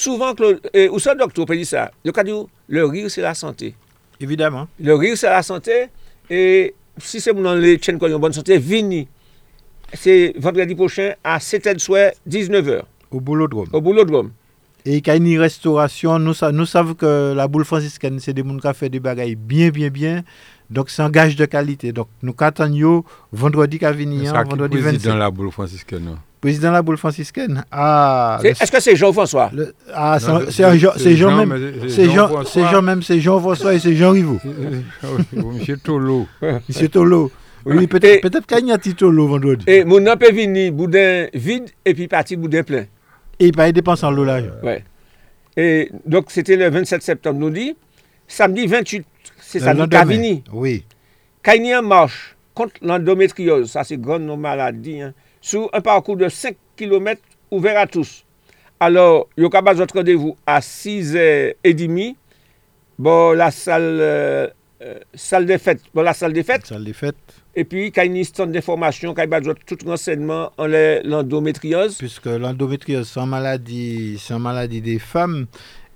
Souvent, 0.00 0.34
euh, 0.40 0.88
ou 0.88 0.98
son 0.98 1.12
doktor 1.12 1.44
pe 1.44 1.58
di 1.60 1.66
sa, 1.68 1.90
yo 2.00 2.12
ka 2.16 2.22
di 2.24 2.32
ou, 2.32 2.46
le 2.72 2.86
rir 2.88 3.10
se 3.12 3.20
la 3.20 3.34
sante. 3.36 3.74
Evidemment. 4.16 4.64
Le 4.80 4.94
rir 4.96 5.18
se 5.20 5.28
la 5.28 5.42
sante, 5.44 5.74
e 6.24 6.38
si 6.96 7.20
se 7.20 7.34
moun 7.36 7.50
an 7.50 7.60
le 7.60 7.74
chen 7.76 7.98
kon 8.00 8.08
yon 8.08 8.22
bonne 8.22 8.32
sante, 8.32 8.56
vini. 8.64 9.02
Se 9.92 10.14
vendredi 10.40 10.72
pochen 10.78 11.12
a 11.20 11.36
7 11.44 11.68
en 11.74 11.82
souè, 11.84 12.06
19h. 12.24 12.78
Ou 13.10 13.20
boulodrome. 13.20 13.68
Ou 13.74 13.84
boulodrome. 13.84 14.32
E 14.88 15.02
ka 15.04 15.18
yon 15.18 15.26
ni 15.28 15.36
restaurasyon, 15.36 16.24
nou 16.24 16.70
sav 16.72 16.94
ke 16.96 17.12
la 17.36 17.44
boule 17.52 17.68
francisken 17.68 18.16
se 18.24 18.32
de 18.32 18.40
moun 18.40 18.64
ka 18.64 18.72
fe 18.72 18.88
de 18.88 19.04
bagay 19.04 19.36
bien, 19.36 19.68
bien, 19.68 19.92
bien. 19.92 20.24
Donk 20.72 20.88
se 20.88 21.04
an 21.04 21.12
gaj 21.12 21.36
de 21.36 21.44
kalite. 21.44 21.92
Donk 21.92 22.08
nou 22.24 22.32
katan 22.32 22.72
yo 22.72 23.02
vendredi 23.28 23.84
ka 23.84 23.92
vini 23.92 24.24
an, 24.32 24.48
vendredi 24.48 24.80
27. 24.80 24.80
Sa 24.80 24.80
ki 24.80 24.88
prezident 24.88 25.20
la 25.20 25.28
boule 25.28 25.52
francisken 25.52 26.08
nou? 26.08 26.24
Président 26.40 26.68
de 26.68 26.74
la 26.74 26.82
boule 26.82 26.96
franciscaine. 26.96 27.62
Ah, 27.70 28.38
Est-ce 28.42 28.72
que 28.72 28.80
c'est 28.80 28.96
Jean-François? 28.96 29.50
le- 29.52 29.74
ah, 29.92 30.18
c'est 30.50 30.78
Jean- 30.78 30.92
c'est 30.96 31.14
Jean 31.16 31.36
même. 31.44 31.72
C'est 31.88 32.08
Jean, 32.10 32.30
Jean 32.70 32.82
même, 32.82 33.02
c'est 33.02 33.20
Jean-François 33.20 33.74
et 33.74 33.78
c'est 33.78 33.94
Jean 33.94 34.12
Rivaux. 34.12 34.38
Monsieur 35.32 35.76
Tolo. 35.76 36.26
Monsieur 36.68 36.88
Tolo. 36.88 37.30
Oui. 37.66 37.86
Peut-être 37.86 38.22
peut 38.22 38.40
qu'il 38.56 38.66
y 38.68 38.70
a 38.70 38.74
un 38.74 38.78
petit 38.78 38.94
Tolo 38.94 39.26
vendredi. 39.28 39.64
Et 39.66 39.84
mon 39.84 40.00
nom 40.00 40.16
peut 40.16 40.32
venir 40.32 40.72
boudin 40.72 41.26
vide 41.34 41.68
et 41.84 41.92
puis 41.92 42.08
parti 42.08 42.36
boudin 42.36 42.62
plein. 42.62 42.84
Et 43.38 43.46
il 43.48 43.52
pas 43.52 43.70
dépenser 43.70 44.06
en 44.06 44.10
l'eau 44.10 44.24
là. 44.24 44.40
Ouais. 44.62 44.82
Et 45.58 45.90
donc 46.06 46.26
c'était 46.30 46.56
le 46.56 46.70
27 46.70 47.02
septembre, 47.02 47.38
nous 47.38 47.50
dit. 47.50 47.76
Samedi 48.26 48.66
28, 48.66 49.04
c'est 49.40 49.58
Le 49.58 49.64
samedi. 49.66 49.88
Cavini. 49.90 50.44
Oui. 50.52 50.84
Kaini 51.42 51.74
en 51.74 51.82
marche 51.82 52.34
contre 52.54 52.74
l'endométriose, 52.80 53.70
ça 53.70 53.84
c'est 53.84 54.00
grande 54.00 54.26
maladie, 54.38 55.00
hein, 55.02 55.12
sur 55.40 55.70
un 55.72 55.80
parcours 55.80 56.16
de 56.16 56.28
5 56.28 56.56
km 56.76 57.20
ouvert 57.50 57.78
à 57.78 57.86
tous. 57.86 58.24
Alors, 58.78 59.28
yo 59.36 59.50
avez 59.52 59.74
votre 59.74 59.94
rendez-vous 59.94 60.36
à 60.46 60.60
6h30. 60.60 62.14
Bon, 62.98 63.32
la 63.32 63.50
salle, 63.50 63.98
euh, 64.00 64.48
salle 65.14 65.46
des 65.46 65.58
fêtes. 65.58 65.82
Bon, 65.94 66.02
la 66.02 66.14
salle 66.14 66.32
des 66.32 66.42
fêtes. 66.42 66.66
Salle 66.66 66.84
des 66.84 66.92
fêtes. 66.92 67.16
Et 67.54 67.64
puis, 67.64 67.92
il 67.94 68.14
y 68.14 68.20
a 68.20 68.24
stand 68.24 68.52
d'information, 68.52 69.14
il 69.16 69.30
y 69.30 69.34
a 69.34 69.40
tout 69.66 69.76
renseignement 69.84 70.52
en 70.56 70.66
l'endométriose. 70.66 71.98
Puisque 71.98 72.26
l'endométriose, 72.26 73.10
c'est 73.12 73.20
une 73.20 73.26
maladie, 73.26 74.16
c'est 74.18 74.34
sans 74.34 74.38
maladie 74.38 74.80
des 74.80 74.98
femmes. 74.98 75.46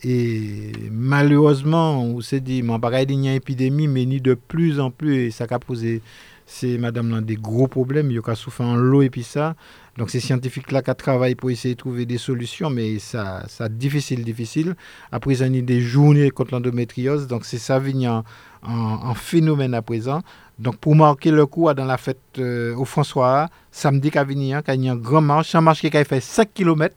Et 0.03 0.73
malheureusement, 0.91 2.03
on 2.03 2.21
s'est 2.21 2.41
dit, 2.41 2.63
mon 2.63 2.79
pareil, 2.79 3.07
il 3.09 3.25
y 3.25 3.29
a 3.29 3.31
une 3.31 3.37
épidémie, 3.37 3.89
mais 3.89 4.05
ni 4.05 4.21
de 4.21 4.35
plus 4.35 4.81
en 4.81 4.91
plus, 4.91 5.27
et 5.27 5.31
ça 5.31 5.47
a 5.49 5.59
posé 5.59 6.03
c'est 6.47 6.79
madame 6.79 7.11
là 7.11 7.21
des 7.21 7.37
gros 7.37 7.69
problèmes, 7.69 8.11
il 8.11 8.15
y 8.15 8.19
a 8.19 8.35
souffert 8.35 8.67
en 8.67 8.77
l'eau 8.77 9.03
et 9.03 9.11
puis 9.11 9.23
ça. 9.23 9.55
Donc 9.97 10.11
ces 10.11 10.21
scientifiques-là 10.21 10.83
qui 10.83 10.95
travaillent 10.95 11.37
pour 11.37 11.51
essayer 11.51 11.75
de 11.75 11.79
trouver 11.79 12.05
des 12.05 12.19
solutions, 12.19 12.69
mais 12.69 12.99
ça, 12.99 13.45
ça 13.49 13.69
difficile, 13.69 14.25
difficile. 14.25 14.75
Après, 15.13 15.35
ils 15.35 15.45
ont 15.45 15.51
des 15.51 15.81
journées 15.81 16.31
contre 16.31 16.55
l'endométriose, 16.55 17.27
donc 17.29 17.45
c'est 17.45 17.59
ça 17.59 17.79
vient 17.79 18.25
en, 18.63 19.15
phénomène 19.15 19.75
à 19.75 19.83
présent. 19.83 20.23
Donc 20.59 20.77
pour 20.77 20.95
marquer 20.95 21.31
le 21.31 21.47
coup 21.47 21.73
dans 21.75 21.85
la 21.85 21.97
fête 21.97 22.19
euh, 22.39 22.75
au 22.77 22.85
François, 22.85 23.49
samedi 23.73 24.11
qui 24.11 24.19
venir, 24.19 24.63
quand 24.65 24.73
il 24.73 24.85
y 24.85 24.89
a 24.89 24.93
un 24.93 24.97
grand 24.97 25.21
marche, 25.21 25.55
un 25.55 25.61
marche 25.61 25.81
qui 25.81 25.97
a 25.97 26.05
fait 26.05 26.21
5 26.21 26.49
km, 26.55 26.95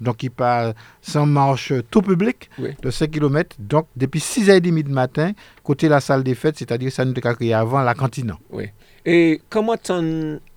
donc 0.00 0.22
il 0.24 0.30
part 0.30 0.72
sans 1.00 1.24
marche 1.24 1.72
tout 1.90 2.02
public 2.02 2.50
de 2.82 2.90
5 2.90 3.10
km, 3.10 3.56
donc 3.60 3.86
depuis 3.96 4.18
6h30 4.18 4.82
du 4.82 4.90
matin, 4.90 5.32
côté 5.62 5.88
la 5.88 6.00
salle 6.00 6.24
des 6.24 6.34
fêtes, 6.34 6.58
c'est-à-dire 6.58 6.90
ça 6.90 7.04
nous 7.04 7.14
a 7.22 7.34
créé 7.34 7.54
avant 7.54 7.80
la 7.82 7.94
cantine. 7.94 8.34
Oui. 8.50 8.66
Et 9.04 9.40
comment 9.48 9.76
tu 9.76 9.92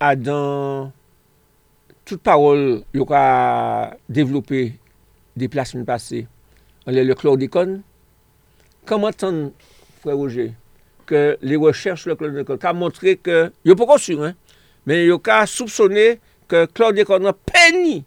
as 0.00 0.16
dans 0.16 0.92
tout 2.10 2.18
parol 2.18 2.82
yo 2.96 3.06
ka 3.06 3.94
devlope 4.10 4.72
deplasmen 5.38 5.86
pase, 5.86 6.24
an 6.82 6.96
lè 6.96 7.04
le 7.06 7.14
klordikon, 7.18 7.78
kaman 8.90 9.14
tan 9.14 9.38
fwè 10.02 10.16
Roje, 10.16 10.48
ke 11.06 11.36
lè 11.38 11.58
recherche 11.62 12.10
le 12.10 12.16
klordikon, 12.18 12.58
ka 12.58 12.74
montre 12.74 13.14
ke, 13.22 13.44
yo 13.62 13.76
pou 13.78 13.86
konsu, 13.86 14.18
men 14.18 15.04
yo 15.04 15.20
ka 15.22 15.44
soupsonne 15.50 16.16
ke 16.50 16.64
klordikon 16.74 17.22
nan 17.28 17.38
peni, 17.46 18.00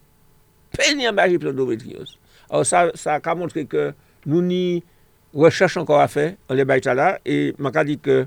peni 0.75 1.07
an 1.07 1.15
bagi 1.15 1.39
plandometriose. 1.39 2.17
Or 2.53 2.67
sa, 2.67 2.89
sa 2.99 3.21
ka 3.23 3.37
montre 3.39 3.63
ke 3.69 3.93
nou 4.27 4.43
ni 4.43 4.83
recherche 5.31 5.79
ankor 5.79 6.03
a 6.03 6.09
fè, 6.11 6.33
an 6.51 6.59
lè 6.59 6.67
bagita 6.67 6.97
la, 6.97 7.13
e 7.23 7.53
man 7.55 7.71
ka 7.71 7.85
di 7.87 7.95
ke, 8.03 8.25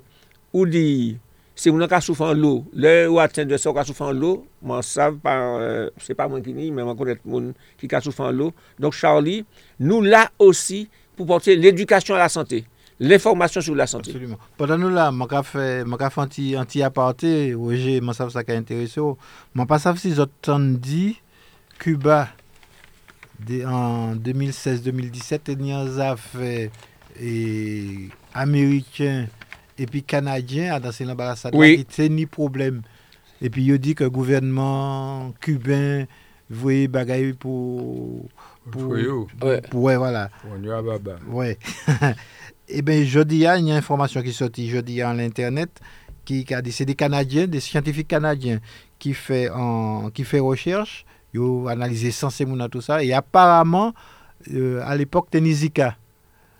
ou 0.57 0.65
di, 0.65 1.19
Se 1.57 1.73
moun 1.73 1.85
an 1.85 1.91
ka 1.91 2.03
soufan 2.05 2.37
lò, 2.37 2.61
lè 2.77 3.07
ou 3.09 3.19
aten 3.23 3.49
de 3.49 3.57
sa 3.61 3.71
ou 3.71 3.77
ka 3.77 3.87
soufan 3.89 4.13
lò, 4.13 4.37
man 4.61 4.85
sav, 4.85 5.17
euh, 5.25 5.89
se 6.05 6.15
pa 6.17 6.29
mwen 6.29 6.45
ki 6.45 6.53
ni, 6.53 6.71
men 6.71 6.89
man 6.89 6.99
konet 6.99 7.25
moun 7.25 7.55
ki 7.81 7.89
ka 7.91 8.03
soufan 8.05 8.35
lò. 8.37 8.53
Donk 8.81 8.97
Charlie, 8.97 9.43
nou 9.81 10.05
la 10.05 10.27
osi 10.43 10.85
pou 11.17 11.29
porte 11.29 11.57
l'edukasyon 11.57 12.21
a 12.21 12.27
la 12.27 12.33
sante. 12.33 12.67
l'informasyon 13.01 13.63
sou 13.63 13.75
la 13.75 13.87
santé. 13.87 14.11
Absolument. 14.11 14.41
Padan 14.57 14.81
nou 14.81 14.93
la, 14.93 15.11
man 15.13 15.29
ka 15.31 15.43
fè 15.47 15.85
man 15.89 16.01
ka 16.01 16.11
fè 16.13 16.25
anti-aparté, 16.61 17.55
oje, 17.55 17.99
man 18.05 18.17
sav 18.17 18.33
sa 18.35 18.45
ka 18.47 18.57
interese 18.57 19.01
ou, 19.03 19.17
man 19.57 19.69
pa 19.69 19.79
sav 19.83 20.01
si 20.01 20.15
zot 20.17 20.33
tan 20.45 20.75
di, 20.83 21.17
Cuba, 21.77 22.31
en 23.37 24.17
2016-2017, 24.25 25.43
te 25.45 25.57
nyan 25.61 25.91
zaf 25.99 26.31
e 26.41 26.71
Amerikyen 28.37 29.27
et 29.79 29.87
puis 29.87 30.03
Canadien 30.03 30.79
dans 30.81 30.93
ces 30.93 31.05
l'ambassade 31.05 31.55
oui. 31.55 31.87
c'est 31.89 32.09
ni 32.09 32.27
problème. 32.27 32.83
Et 33.43 33.51
puis 33.51 33.65
il 33.65 33.79
dit 33.79 33.95
que 33.95 34.05
le 34.05 34.11
gouvernement 34.11 35.33
cubain 35.41 36.07
voyait 36.49 36.89
bagaille 36.89 37.33
pour 37.35 38.27
pour, 38.71 38.91
ouais. 38.91 39.61
pour 39.71 39.83
ouais 39.83 39.97
voilà. 39.97 40.31
Ouais. 41.29 41.59
Et 42.69 42.83
bien 42.83 43.05
jeudi 43.05 43.37
il 43.37 43.43
y 43.43 43.47
a 43.47 43.57
une 43.59 43.71
information 43.71 44.23
qui 44.23 44.33
sortit 44.33 44.69
jeudi 44.69 45.03
à 45.03 45.15
l'internet 45.15 45.81
qui 46.25 46.47
a 46.53 46.63
dit 46.63 46.73
c'est 46.73 46.85
des 46.85 46.95
Canadiens 46.95 47.47
des 47.47 47.61
scientifiques 47.61 48.09
canadiens 48.09 48.59
qui 48.99 49.15
fait 49.15 49.49
en 49.51 50.11
qui 50.11 50.25
fait 50.25 50.41
recherche 50.41 51.05
ils 51.37 51.41
ont 51.41 51.67
analysé 51.67 52.11
sans 52.11 52.31
tout 52.71 52.81
ça. 52.81 53.03
Et 53.05 53.13
apparemment 53.13 53.93
euh, 54.53 54.81
à 54.85 54.97
l'époque 54.97 55.31
Tenisica 55.31 55.97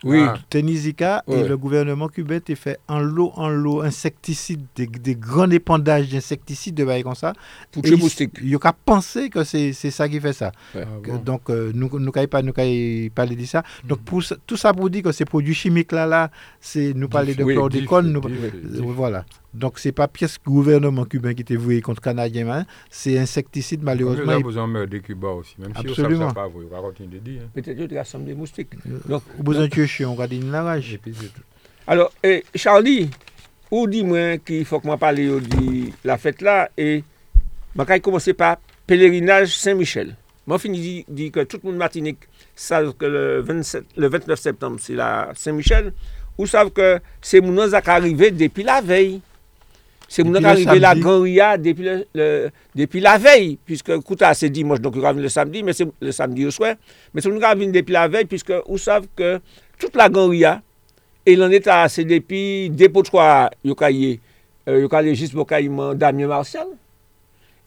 oui. 0.03 0.19
Ah. 0.21 0.35
Tenisica 0.49 1.23
et 1.27 1.43
le 1.43 1.57
gouvernement 1.57 2.07
cubain 2.07 2.39
a 2.47 2.55
fait 2.55 2.79
en 2.87 2.99
lot 2.99 3.31
en 3.35 3.49
lot 3.49 3.81
insecticides, 3.81 4.65
des, 4.75 4.87
des 4.87 5.15
grands 5.15 5.49
épandages 5.49 6.09
d'insecticides 6.09 6.75
de 6.75 7.01
comme 7.01 7.15
ça. 7.15 7.33
Pour 7.71 7.83
tuer 7.83 7.95
moustiques. 7.95 8.33
Il 8.41 8.55
a 8.55 8.73
pensé 8.73 9.29
que 9.29 9.43
c'est 9.43 9.73
ça 9.73 10.07
qui 10.07 10.19
fait 10.19 10.33
ça. 10.33 10.51
Ah 10.75 10.79
donc, 11.23 11.49
euh, 11.49 11.71
nous 11.73 11.89
nous 11.99 12.11
pas 12.11 12.41
nous 12.41 12.53
parler 12.53 13.09
de 13.35 13.45
ça. 13.45 13.63
Mm. 13.83 13.87
Donc, 13.87 13.99
pour, 14.01 14.23
tout 14.45 14.57
ça 14.57 14.73
pour 14.73 14.89
dire 14.89 15.03
que 15.03 15.11
ces 15.11 15.25
produits 15.25 15.53
chimiques 15.55 15.91
là, 15.91 16.05
là 16.05 16.31
c'est 16.61 16.93
nous 16.93 17.09
parler 17.09 17.33
de 17.35 17.43
chlordécone. 17.43 18.11
Nous, 18.11 18.93
voilà. 18.93 19.25
Donc, 19.57 19.79
ce 19.79 19.87
n'est 19.87 19.91
pas 19.91 20.07
pièce 20.07 20.37
gouvernement 20.45 21.05
cubain 21.05 21.33
qui 21.33 21.41
était 21.41 21.55
voué 21.55 21.81
contre 21.81 22.01
Canadien, 22.01 22.47
hein. 22.49 22.65
c'est 22.89 23.17
insecticide, 23.17 23.81
malheureusement. 23.81 24.37
Vous 24.37 24.43
besoin 24.43 24.85
de 24.85 24.97
Cuba 24.99 25.29
aussi, 25.29 25.55
même 25.57 25.73
si 25.75 25.87
Absolument. 25.87 26.27
vous 26.27 26.33
pas, 26.33 26.47
vous 26.47 26.67
va 26.69 26.79
continuer 26.79 27.17
de 27.17 27.19
dire. 27.19 27.41
Hein. 27.43 27.49
Peut-être 27.53 27.87
que 27.87 27.95
rassemble 27.95 28.25
des 28.25 28.35
moustiques. 28.35 28.73
Donc, 29.07 29.23
vous 29.35 29.43
besoin 29.43 29.67
de 29.67 30.05
on 30.05 30.13
va 30.15 30.27
dire 30.27 30.45
la 30.45 30.63
rage. 30.63 30.99
Alors, 31.87 32.11
Charlie, 32.53 33.09
ou 33.71 33.87
dis-moi 33.87 34.37
qu'il 34.37 34.63
faut 34.65 34.79
que 34.79 34.89
je 34.89 34.95
parle 34.95 35.15
de 35.15 35.91
la 36.03 36.17
fête 36.17 36.41
là, 36.41 36.69
et 36.77 37.03
je 37.75 37.83
vais 37.83 37.99
commencer 37.99 38.33
par 38.33 38.57
pèlerinage 38.85 39.57
Saint-Michel. 39.57 40.15
Moi, 40.45 40.59
fini 40.59 41.03
dit 41.09 41.31
que 41.31 41.43
tout 41.43 41.59
le 41.63 41.69
monde 41.69 41.77
Martinique 41.77 42.19
savent 42.55 42.93
que 42.93 43.05
le, 43.05 43.41
27, 43.41 43.83
le 43.97 44.07
29 44.07 44.39
septembre, 44.39 44.77
c'est 44.79 44.93
la 44.93 45.31
Saint-Michel, 45.35 45.93
ou 46.37 46.45
savent 46.45 46.69
que 46.71 46.99
c'est 47.21 47.41
mon 47.41 47.57
qui 47.57 47.89
arrivé 47.89 48.31
depuis 48.31 48.63
la 48.63 48.81
veille. 48.81 49.21
Se 50.07 50.23
moun 50.23 50.39
an 50.39 50.45
arrive 50.47 50.77
la 50.79 50.93
Grand 50.95 51.25
Ria 51.25 51.57
depi 51.59 53.01
la 53.03 53.17
vey, 53.19 53.57
piske 53.67 53.97
kouta 54.07 54.31
se 54.39 54.47
dimosh, 54.53 54.79
donk 54.79 54.95
yon 54.95 55.03
ravine 55.03 55.25
le 55.25 55.31
samdi, 55.33 55.63
men 55.67 55.75
se 55.75 55.83
le 55.83 56.13
samdi 56.15 56.45
yo 56.45 56.51
swen, 56.55 56.79
men 57.11 57.23
se 57.23 57.27
moun 57.27 57.41
an 57.41 57.49
ravine 57.49 57.75
depi 57.75 57.91
la 57.91 58.05
vey, 58.11 58.23
piske 58.29 58.55
ou 58.63 58.79
sav 58.79 59.03
ke 59.19 59.37
tout 59.75 59.91
la 59.99 60.07
Grand 60.07 60.31
Ria, 60.31 60.61
e 61.27 61.35
lan 61.35 61.51
eta 61.51 61.81
se 61.91 62.07
depi 62.07 62.71
depo 62.71 63.03
3 63.03 63.67
yo 63.67 63.75
ka 63.75 63.91
ye, 63.91 64.15
yo 64.63 64.87
ka 64.91 65.03
legis 65.03 65.35
bo 65.35 65.43
ka 65.47 65.59
iman 65.63 65.91
Damien 65.99 66.31
Martial, 66.31 66.71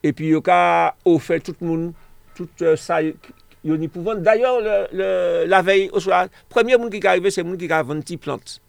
epi 0.00 0.32
yo 0.32 0.40
ka 0.40 0.96
ofe 1.04 1.42
tout 1.44 1.60
moun, 1.60 1.90
tout 2.38 2.64
sa 2.80 3.02
yo 3.04 3.76
ni 3.76 3.88
pouvan. 3.92 4.16
D'ayor, 4.24 4.64
la 5.44 5.60
vey, 5.60 5.90
premier 6.48 6.80
moun 6.80 6.88
ki 6.88 7.04
ka 7.04 7.12
arrive, 7.12 7.28
se 7.28 7.44
moun 7.44 7.60
ki 7.60 7.68
ka 7.68 7.84
vante 7.84 8.08
ti 8.08 8.16
plante. 8.16 8.62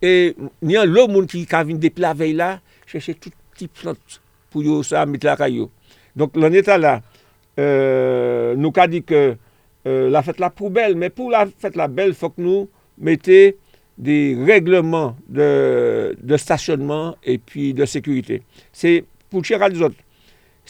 E 0.00 0.32
nyan 0.64 0.88
lò 0.88 1.06
moun 1.10 1.28
ki 1.28 1.44
kavin 1.48 1.80
depi 1.80 2.00
la 2.00 2.14
vey 2.16 2.32
la, 2.36 2.54
chèche 2.88 3.14
tout 3.20 3.34
ti 3.56 3.68
plant 3.68 4.20
pou 4.50 4.64
yo 4.64 4.80
sa 4.86 5.04
mit 5.06 5.24
la 5.26 5.36
kayo. 5.38 5.68
Donk 6.16 6.38
lò 6.40 6.48
neta 6.52 6.78
la, 6.80 6.98
euh, 7.60 8.56
nou 8.56 8.72
ka 8.74 8.88
di 8.90 9.02
ke 9.04 9.20
euh, 9.34 10.06
la 10.12 10.24
fèt 10.24 10.40
la 10.40 10.50
pou 10.54 10.72
bel, 10.72 10.96
men 10.96 11.12
pou 11.12 11.32
la 11.32 11.44
fèt 11.46 11.76
la 11.78 11.88
bel 11.92 12.16
fòk 12.16 12.40
nou 12.40 12.68
mette 13.00 13.40
de 14.00 14.18
regleman 14.48 15.18
de, 15.28 16.16
de 16.16 16.38
stasyonman 16.40 17.18
epi 17.28 17.74
de 17.76 17.84
sekurite. 17.88 18.40
Se 18.72 19.02
pou 19.28 19.44
chèra 19.44 19.68
di 19.68 19.82
zot. 19.82 19.96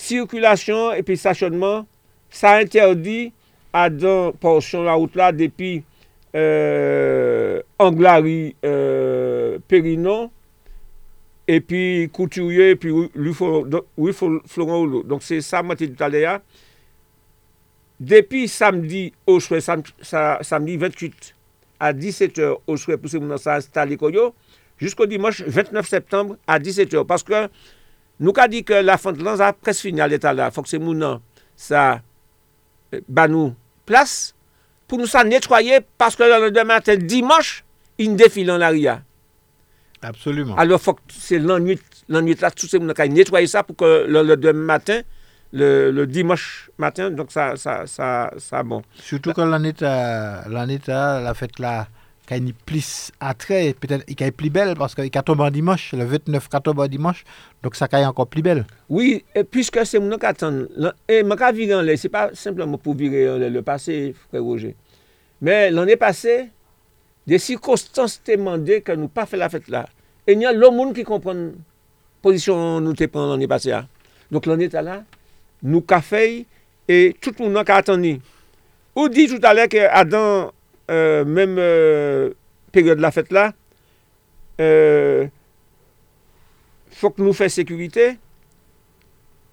Sirkulasyon 0.01 0.99
epi 0.99 1.15
stasyonman, 1.19 1.85
sa 2.31 2.59
interdi 2.63 3.31
a 3.71 3.87
dan 3.93 4.35
porsyon 4.43 4.87
la 4.89 4.99
out 4.99 5.15
la 5.19 5.31
depi 5.35 5.81
euh, 6.35 7.63
Anglari 7.79 8.55
euh, 8.65 9.59
Perinon, 9.69 10.31
epi 11.49 12.09
Couturier, 12.13 12.71
epi 12.71 12.91
Rue 12.91 14.13
Florent-Rouleau. 14.13 15.03
Donk 15.03 15.23
se 15.27 15.41
sa 15.45 15.63
mati 15.63 15.91
tout 15.91 16.05
ale 16.07 16.23
ya. 16.25 16.39
Depi 18.01 18.47
samdi, 18.49 19.11
oswe, 19.29 19.61
sam, 19.61 19.83
sa, 20.01 20.39
samdi 20.47 20.79
28 20.81 21.35
a 21.81 21.93
17h, 21.97 22.55
oswe 22.71 22.97
pou 23.01 23.13
se 23.13 23.21
mounan 23.21 23.41
sa 23.41 23.59
stali 23.65 23.99
koyo, 24.01 24.31
jusqu'o 24.81 25.05
dimanche 25.09 25.45
29 25.45 25.89
septembre 25.89 26.39
a 26.49 26.57
17h. 26.61 27.05
Paske 27.09 27.47
nou 28.21 28.37
ka 28.37 28.47
di 28.49 28.63
ke 28.65 28.81
la 28.85 28.97
fante 29.01 29.25
lan 29.25 29.37
sa 29.41 29.53
pres 29.57 29.83
final 29.85 30.17
etan 30.17 30.39
la. 30.39 30.49
Fok 30.55 30.71
se 30.71 30.81
mounan 30.81 31.21
sa 31.61 32.01
banou 33.09 33.53
plas, 33.89 34.33
pou 34.91 34.99
nou 34.99 35.11
sa 35.11 35.23
netwoye, 35.27 35.81
paske 36.01 36.27
lè 36.27 36.51
de 36.51 36.67
maten 36.67 37.07
dimanche, 37.07 37.63
in 38.03 38.19
defi 38.19 38.45
lan 38.49 38.61
la 38.63 38.73
ria. 38.75 38.99
Absolument. 40.03 40.57
Alors, 40.59 40.81
fok 40.83 41.01
se 41.13 41.39
lan 41.39 41.63
nuit 41.63 41.81
la, 42.11 42.51
tout 42.51 42.67
se 42.67 42.81
moun 42.81 42.93
akay 42.93 43.13
netwoye 43.13 43.49
sa, 43.51 43.63
pou 43.65 43.79
ke 43.79 43.91
lè 44.11 44.37
de 44.37 44.55
maten, 44.57 45.07
Le, 45.53 45.91
le, 45.91 46.07
dimanche 46.07 46.71
matin. 46.79 47.11
Donc 47.11 47.33
ça, 47.33 47.57
ça, 47.57 47.85
ça, 47.85 48.31
ça 48.39 48.63
bon. 48.63 48.83
Surtout 48.95 49.33
quand 49.33 49.45
l'année, 49.45 49.75
l'année, 49.81 50.79
la 50.87 51.35
fête 51.35 51.59
là, 51.59 51.89
qui 52.31 52.51
a 52.51 52.53
plus 52.65 53.11
attrait, 53.19 53.75
peut-être 53.79 54.05
qui 54.05 54.23
est 54.23 54.31
plus 54.31 54.51
belle, 54.51 54.75
parce 54.77 54.95
que 54.95 55.03
14 55.03 55.41
ans 55.41 55.51
dimanche, 55.51 55.93
le 55.93 56.05
29 56.05 56.49
14 56.49 56.79
ans 56.79 56.87
dimanche, 56.87 57.25
donc 57.63 57.75
ça 57.75 57.89
est 57.91 58.05
encore 58.05 58.29
plus 58.29 58.43
belle. 58.43 58.65
Oui, 58.89 59.25
et 59.35 59.43
puisque 59.43 59.85
c'est 59.85 59.99
mon 59.99 60.13
attend, 60.13 60.65
et 61.09 61.23
mon 61.23 61.35
cas 61.35 61.51
virer 61.51 61.75
en 61.75 61.83
l'air, 61.83 61.99
ce 61.99 62.07
n'est 62.07 62.11
pas 62.11 62.31
simplement 62.33 62.79
pour 62.79 62.95
virer 62.95 63.29
en 63.31 63.37
l'air 63.37 63.51
le 63.51 63.63
passé, 63.63 64.15
frère 64.29 64.43
Roger. 64.43 64.77
Mais 65.41 65.71
l'année 65.71 65.97
passée, 65.97 66.51
des 67.27 67.39
circonstances 67.39 68.23
t'ont 68.23 68.33
demandé 68.33 68.81
que 68.81 68.93
nous 68.93 69.09
pas 69.09 69.27
fait 69.27 69.37
la 69.37 69.49
fête 69.49 69.69
là. 69.69 69.89
Et 70.27 70.35
il 70.35 70.41
y 70.41 70.47
a 70.47 70.53
le 70.53 70.71
monde 70.71 70.95
qui 70.95 71.03
comprend 71.03 71.33
la 71.33 71.51
position 72.23 72.81
nous 72.81 72.95
te 72.95 73.05
prend 73.07 73.31
l'année 73.31 73.49
passée. 73.49 73.71
Là. 73.71 73.87
Donc 74.31 74.47
l'année 74.47 74.69
là, 74.69 75.03
nous 75.63 75.81
café 75.81 76.47
et 76.87 77.17
tout 77.21 77.33
le 77.39 77.49
monde 77.49 77.69
a 77.69 77.75
attendu. 77.75 78.21
On 78.95 79.09
dit 79.09 79.27
tout 79.27 79.41
à 79.43 79.55
l'heure 79.55 79.69
que 79.69 79.89
Adam 79.91 80.53
euh, 80.91 81.25
même 81.25 81.57
euh, 81.59 82.31
période 82.73 82.99
de 82.99 83.03
la 83.03 83.11
fête 83.11 83.31
là, 83.33 83.53
euh, 84.61 85.27
faut 86.91 87.11
que 87.11 87.23
nous 87.23 87.33
fassions 87.33 87.63
sécurité, 87.63 88.19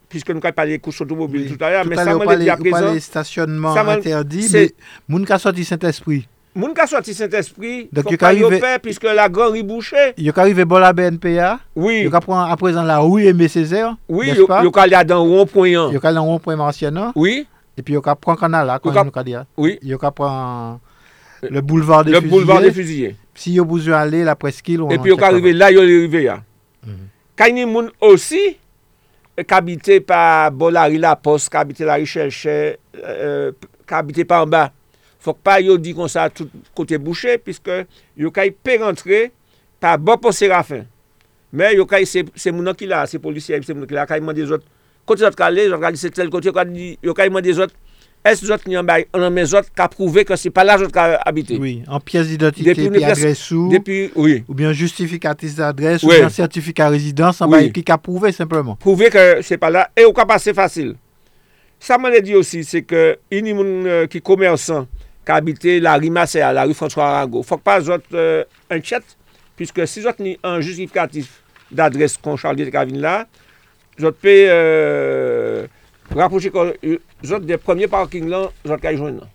puisque 0.09 0.29
nous 0.29 0.39
avons 0.43 0.51
parlé 0.53 0.77
de 0.77 0.81
courses 0.81 1.01
automobiles 1.01 1.47
oui, 1.49 1.57
tout 1.57 1.63
à 1.63 1.69
l'heure, 1.69 1.85
mais 1.85 1.95
ça 1.95 2.15
m'a 2.15 2.35
dit 2.35 2.49
à 2.49 2.57
présent... 2.57 2.91
Vous 2.91 2.99
stationnement 2.99 3.75
interdit, 3.75 4.49
mais 4.51 4.71
moun 5.07 5.25
ka 5.25 5.37
sorti 5.37 5.63
Saint-Esprit. 5.63 6.27
Moun 6.55 6.73
ka 6.73 6.87
sorti 6.87 7.13
Saint-Esprit, 7.13 7.89
faut 7.95 8.17
pas 8.17 8.33
y 8.33 8.59
faire, 8.59 8.79
puisque 8.79 9.03
la 9.03 9.29
gare 9.29 9.55
est 9.55 9.63
bouchée. 9.63 10.13
Yo 10.17 10.33
ka 10.33 10.41
arrive 10.41 10.65
bon 10.65 10.79
la 10.79 10.91
BNPA, 10.91 11.59
oui. 11.75 12.01
yo 12.01 12.11
ka 12.11 12.19
prendre 12.19 12.51
à 12.51 12.57
présent 12.57 12.83
la 12.83 12.97
rue 12.99 13.25
Aimé 13.25 13.47
Césaire, 13.47 13.95
Oui, 14.09 14.29
yo, 14.29 14.47
yo 14.63 14.71
ka 14.71 14.81
aller 14.81 15.05
dans 15.05 15.23
rond-point. 15.23 15.91
Yo 15.91 15.99
ka 15.99 16.09
aller 16.09 16.15
dans 16.15 16.25
rond-point 16.25 16.55
Martianon. 16.55 17.11
Oui. 17.15 17.45
Et 17.77 17.83
puis 17.83 17.93
yo 17.93 18.01
ka 18.01 18.15
prendre 18.15 18.39
canal 18.39 18.65
là, 18.65 18.79
quand 18.79 18.91
yo 18.91 19.11
ka 19.11 19.23
dire. 19.23 19.45
Oui. 19.55 19.77
Yo 19.83 19.99
ka 19.99 20.09
prend 20.09 20.79
Le 21.41 21.61
boulevard 21.61 22.03
des 22.03 22.11
le 22.11 22.17
fusillés. 22.17 22.29
Le 22.29 22.35
boulevard 22.37 22.61
des 22.61 22.71
fusillés. 22.71 23.15
Si 23.37 23.53
yo 23.53 23.65
boujou 23.69 23.93
ale, 23.93 24.23
la 24.25 24.35
preskil. 24.35 24.81
Et 24.89 24.97
puis 24.97 25.11
yo 25.11 25.17
ka 25.17 25.29
rive 25.29 25.53
la, 25.53 25.69
yo 25.71 25.83
li 25.85 25.99
rive 26.01 26.23
ya. 26.23 26.39
Mhm. 26.81 27.03
Kanyi 27.37 27.67
moun 27.69 27.91
osi, 28.01 28.57
kabite 29.45 29.99
euh, 29.99 30.05
pa 30.07 30.49
Bolari 30.49 30.97
la 30.97 31.15
Poste, 31.15 31.51
kabite 31.53 31.85
la 31.85 31.99
Richelche, 32.01 32.47
euh, 32.47 32.73
euh 32.97 33.51
kabite 33.85 34.25
pa 34.25 34.41
an 34.41 34.49
ba. 34.49 34.63
Fok 35.21 35.37
pa 35.45 35.59
yo 35.61 35.77
di 35.77 35.93
kon 35.93 36.09
sa 36.09 36.31
tout 36.33 36.49
kote 36.73 36.97
boucher, 36.97 37.37
piske 37.37 37.83
yo 38.17 38.33
ka 38.33 38.47
yi 38.47 38.55
pe 38.55 38.79
rentre 38.81 39.27
pa 39.79 39.93
bo 40.01 40.17
po 40.17 40.33
Serafin. 40.33 40.87
Men 41.53 41.75
yo 41.77 41.85
ka 41.85 42.01
yi 42.01 42.09
se, 42.09 42.25
se 42.33 42.49
mounan 42.49 42.73
ki 42.77 42.89
la, 42.89 43.05
se 43.05 43.21
polisye, 43.21 43.61
se 43.61 43.75
mounan 43.75 43.91
ki 43.91 43.99
la, 43.99 44.07
ka 44.09 44.17
yi 44.17 44.25
man 44.25 44.35
de 44.35 44.49
zot. 44.49 44.65
Kote 45.05 45.21
zot 45.21 45.37
ka 45.37 45.51
le, 45.53 45.69
zot 45.69 45.83
ka 45.83 45.93
li 45.93 46.01
se 46.01 46.09
tel 46.09 46.33
kote, 46.33 46.49
yo 46.49 47.13
ka 47.13 47.29
yi 47.29 47.33
man 47.33 47.45
de 47.45 47.53
zot. 47.53 47.77
est 48.27 48.43
zot 48.45 48.63
ki 48.63 48.75
yon 48.75 48.85
bay, 48.87 49.05
nan 49.15 49.33
men 49.33 49.47
zot 49.49 49.69
ka 49.75 49.87
prouve 49.91 50.23
ke 50.27 50.35
se 50.39 50.51
pa 50.53 50.65
la 50.67 50.77
zot 50.81 50.91
ka 50.93 51.07
habite. 51.23 51.57
Oui, 51.61 51.81
an 51.87 52.01
piyes 52.03 52.27
d'identite 52.29 52.75
pi 52.77 53.03
adresou, 53.03 53.71
oui. 54.15 54.43
ou 54.47 54.53
bien 54.53 54.73
justifikatis 54.73 55.55
d'adres, 55.57 56.03
oui. 56.03 56.15
ou 56.15 56.19
bien 56.25 56.29
sertifika 56.33 56.89
rezidans, 56.93 57.41
an 57.41 57.51
bay 57.51 57.71
ki 57.75 57.83
ka 57.87 57.97
prouve 58.01 58.31
simplement. 58.35 58.77
Prouve 58.83 59.09
ke 59.13 59.25
se 59.45 59.59
pa 59.61 59.71
la, 59.73 59.87
e 59.97 60.05
ou 60.07 60.15
ka 60.17 60.27
pase 60.29 60.53
fasil. 60.57 60.95
Sa 61.79 61.99
man 62.01 62.15
e 62.17 62.21
di 62.25 62.35
osi, 62.37 62.63
se 62.67 62.83
ke 62.85 63.17
ini 63.33 63.55
moun 63.57 63.87
ki 64.11 64.21
komersan 64.25 64.89
ka 65.27 65.39
habite 65.39 65.77
la 65.83 65.97
rimase 66.01 66.43
a 66.43 66.53
la 66.55 66.67
ri 66.67 66.77
François 66.77 67.07
Arago, 67.09 67.45
fok 67.47 67.63
pa 67.65 67.79
zot 67.83 68.05
an 68.17 68.83
tchet, 68.83 69.17
piske 69.57 69.87
si 69.89 70.05
zot 70.05 70.21
ni 70.23 70.37
an 70.45 70.61
justifikatif 70.61 71.41
d'adres 71.71 72.15
kon 72.21 72.37
Charles 72.37 72.63
de 72.63 72.69
Cavine 72.73 73.01
la, 73.03 73.23
zot 73.99 74.19
pe... 74.21 74.37
Euh, 74.51 75.65
Rapouche 76.15 76.51
kon, 76.53 76.71
zot 77.25 77.43
de 77.43 77.57
premye 77.59 77.89
parking 77.91 78.29
lan, 78.31 78.47
zot 78.67 78.81
ka 78.83 78.93
yon 78.95 79.19
nan. 79.19 79.33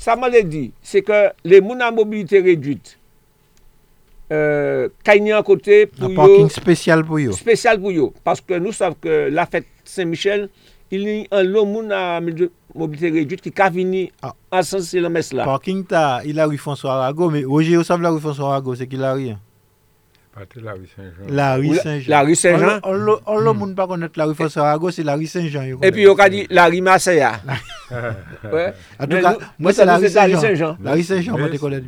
Sa 0.00 0.16
man 0.18 0.32
le 0.34 0.42
di, 0.42 0.66
se 0.82 1.04
ke 1.06 1.28
le 1.46 1.60
moun 1.62 1.82
an 1.84 1.94
mobilite 1.94 2.40
reduit, 2.42 2.96
euh, 4.34 4.88
kanyan 5.06 5.44
kote 5.46 5.84
pou 5.92 6.08
yo... 6.08 6.10
An 6.10 6.18
parking 6.18 6.50
spesyal 6.52 7.04
pou 7.06 7.22
yo. 7.22 7.36
Spesyal 7.38 7.78
pou 7.82 7.94
yo. 7.94 8.10
Paske 8.26 8.58
nou 8.58 8.74
sav 8.74 8.98
ke 8.98 9.28
la 9.30 9.46
fèt 9.46 9.68
Saint-Michel, 9.86 10.48
il 10.94 11.06
ni 11.06 11.16
an 11.34 11.46
lò 11.46 11.62
moun 11.68 11.94
an 11.94 12.26
mobilite 12.74 13.14
reduit 13.14 13.44
ki 13.44 13.54
ka 13.54 13.70
vini 13.70 14.08
ah. 14.26 14.34
an 14.50 14.66
sens 14.66 14.90
se 14.90 15.02
lan 15.02 15.14
mes 15.14 15.30
la. 15.36 15.46
Parking 15.46 15.86
ta, 15.86 16.22
il 16.26 16.42
a 16.42 16.50
rifon 16.50 16.78
so 16.80 16.90
arago, 16.90 17.30
me 17.30 17.46
oje 17.46 17.78
yo 17.78 17.86
sav 17.86 18.02
la 18.02 18.12
rifon 18.16 18.34
so 18.34 18.50
arago, 18.50 18.74
se 18.74 18.90
ki 18.90 18.98
la 18.98 19.14
riyan. 19.14 19.38
La 21.28 21.54
rue 21.54 21.76
Saint-Jean. 21.76 22.08
La 22.08 22.22
rue 22.22 22.34
Saint-Jean. 22.34 22.80
On 23.26 23.38
l'a 23.38 23.52
moun 23.52 23.74
pas 23.74 23.86
connaître 23.86 24.18
la 24.18 24.24
rue 24.26 24.34
Fossorago, 24.34 24.90
c'est 24.90 25.04
la 25.04 25.14
rue 25.14 25.26
Saint-Jean. 25.26 25.62
Et 25.82 25.92
puis 25.92 26.08
on 26.08 26.14
a 26.14 26.28
dit 26.28 26.46
la 26.50 26.66
rue 26.66 26.80
Marseille. 26.80 27.24
ouais. 28.52 28.74
En 28.98 29.06
tout 29.06 29.20
cas, 29.20 29.36
moi 29.58 29.72
c'est 29.72 29.84
la 29.84 29.96
rue 29.96 30.08
Saint-Jean. 30.08 30.76
La 30.82 30.92
rue 30.92 31.02
Saint-Jean, 31.02 31.34
on 31.34 31.38
hmm. 31.38 31.50
te 31.50 31.56
connaît. 31.58 31.82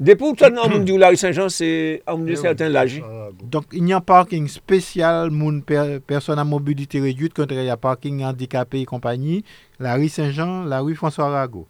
Depuis 0.00 0.34
tout 0.34 0.44
le 0.44 0.54
monde 0.54 0.84
dit 0.84 0.98
la 0.98 1.08
rue 1.08 1.16
Saint-Jean, 1.16 1.48
c'est 1.48 2.02
un 2.06 2.18
de 2.18 2.34
certains 2.34 2.68
lagis. 2.68 3.02
Donc 3.42 3.64
il 3.72 3.88
y 3.88 3.92
a 3.92 3.96
un 3.96 4.00
parking 4.00 4.46
spécial 4.46 5.30
moun 5.30 5.62
personne 6.06 6.38
à 6.38 6.44
mobilité 6.44 7.00
réduite 7.00 7.32
quand 7.34 7.50
il 7.50 7.64
y 7.64 7.70
a 7.70 7.76
parking 7.78 8.22
handicapé 8.22 8.80
et 8.80 8.84
compagnie, 8.84 9.44
la 9.80 9.94
rue 9.94 10.08
Saint-Jean, 10.08 10.64
la 10.64 10.80
rue 10.80 10.94
François 10.94 11.26
Arago. 11.26 11.66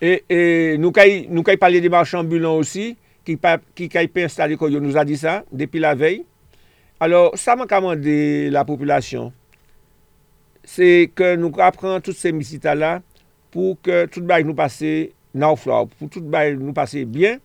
Et, 0.00 0.24
et 0.28 0.78
nous, 0.78 0.92
nous 1.30 1.42
parler 1.42 1.80
des 1.80 1.88
marchands 1.88 2.20
ambulants 2.20 2.56
aussi. 2.56 2.96
ki, 3.26 3.36
pa, 3.40 3.56
ki 3.76 3.88
ka 3.92 4.02
ipe 4.04 4.24
installe 4.26 4.58
kon 4.60 4.72
yo 4.72 4.80
nou 4.82 4.94
a 4.98 5.04
di 5.08 5.18
sa, 5.20 5.40
depi 5.52 5.82
la 5.82 5.94
vey. 5.98 6.22
Alors, 7.02 7.34
sa 7.38 7.56
man 7.58 7.66
kaman 7.70 7.98
de 7.98 8.50
la 8.54 8.62
populasyon, 8.68 9.32
se 10.62 11.08
ke 11.18 11.32
nou 11.40 11.50
apren 11.64 12.02
tout 12.04 12.14
se 12.14 12.30
misita 12.34 12.76
la, 12.78 13.00
pou 13.52 13.74
ke 13.82 14.04
tout 14.10 14.22
bay 14.26 14.46
nou 14.46 14.54
pase 14.58 15.10
nan 15.34 15.50
ou 15.52 15.58
flaw, 15.58 15.88
pou 15.98 16.06
tout 16.12 16.22
bay 16.22 16.54
nou 16.54 16.74
pase 16.76 17.02
bien, 17.08 17.40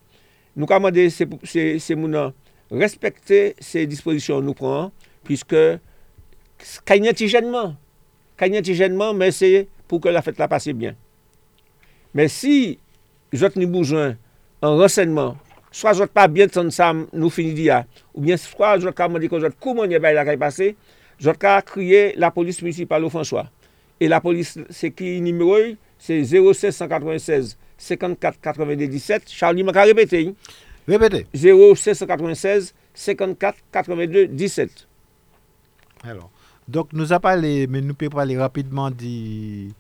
nou 0.54 0.70
kaman 0.70 0.94
de 0.94 1.08
se, 1.14 1.26
se, 1.48 1.66
se 1.82 1.98
mounan 1.98 2.36
respekte 2.70 3.56
se 3.64 3.88
disposisyon 3.90 4.46
nou 4.46 4.58
pran, 4.58 4.92
piske 5.28 5.80
kanyantijenman, 6.88 7.76
kanyantijenman, 8.38 9.18
men 9.18 9.34
se 9.34 9.66
pou 9.90 10.04
ke 10.04 10.14
la 10.14 10.24
fèt 10.26 10.40
la 10.42 10.50
pase 10.52 10.74
bien. 10.78 10.98
Men 12.14 12.30
si 12.32 12.78
jot 13.36 13.58
ni 13.60 13.68
boujwen 13.70 14.16
an 14.64 14.78
rensenman 14.80 15.36
Swa 15.78 15.94
jot 15.94 16.10
pa 16.10 16.26
byen 16.32 16.50
san 16.50 16.72
sam 16.74 17.06
nou 17.14 17.30
fini 17.34 17.54
di 17.54 17.68
ya, 17.68 17.84
ou 18.16 18.24
byen 18.26 18.40
swa 18.42 18.74
jot 18.82 18.96
ka 18.98 19.06
mandi 19.12 19.30
kon 19.30 19.44
jot 19.44 19.54
kouman 19.62 19.92
ye 19.94 20.00
bay 20.02 20.16
la 20.18 20.26
kay 20.26 20.40
pase, 20.42 20.72
jot 21.22 21.38
ka 21.38 21.60
kriye 21.66 22.16
la 22.18 22.32
polis 22.34 22.64
municipal 22.64 23.06
ou 23.06 23.14
François. 23.14 23.52
E 24.02 24.10
la 24.10 24.18
polis 24.24 24.56
se 24.74 24.90
ki 24.90 25.20
nimeroy, 25.26 25.76
se 26.02 26.18
06196 26.26 27.58
5497, 27.78 29.30
Charlie 29.30 29.66
maka 29.66 29.86
repete 29.86 30.18
yi. 30.24 30.34
Repete. 30.88 31.28
06196 31.34 32.74
5497. 32.94 34.88
Alors, 36.04 36.32
donc 36.68 36.94
nous 36.94 37.14
a 37.14 37.20
parlé, 37.20 37.68
mais 37.68 37.82
nous 37.82 37.94
peut 37.94 38.10
parler 38.10 38.38
rapidement 38.38 38.90
du 38.90 39.74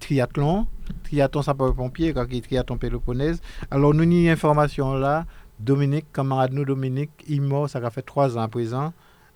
triathlon. 0.00 0.66
Triathlon 1.04 1.42
sapeur-pompier, 1.42 2.12
triathlon 2.42 2.76
Péloponnèse. 2.78 3.40
Alors, 3.70 3.94
nous 3.94 4.02
avons 4.02 4.10
une 4.12 4.28
information 4.28 4.94
là. 4.94 5.24
Dominique, 5.60 6.06
camarade 6.12 6.52
nous, 6.52 6.64
Dominique, 6.64 7.10
il 7.28 7.36
est 7.36 7.40
mort, 7.40 7.68
ça 7.70 7.78
a 7.78 7.90
fait 7.90 8.02
trois 8.02 8.36
ans 8.36 8.42
à 8.42 8.48
présent. 8.48 8.92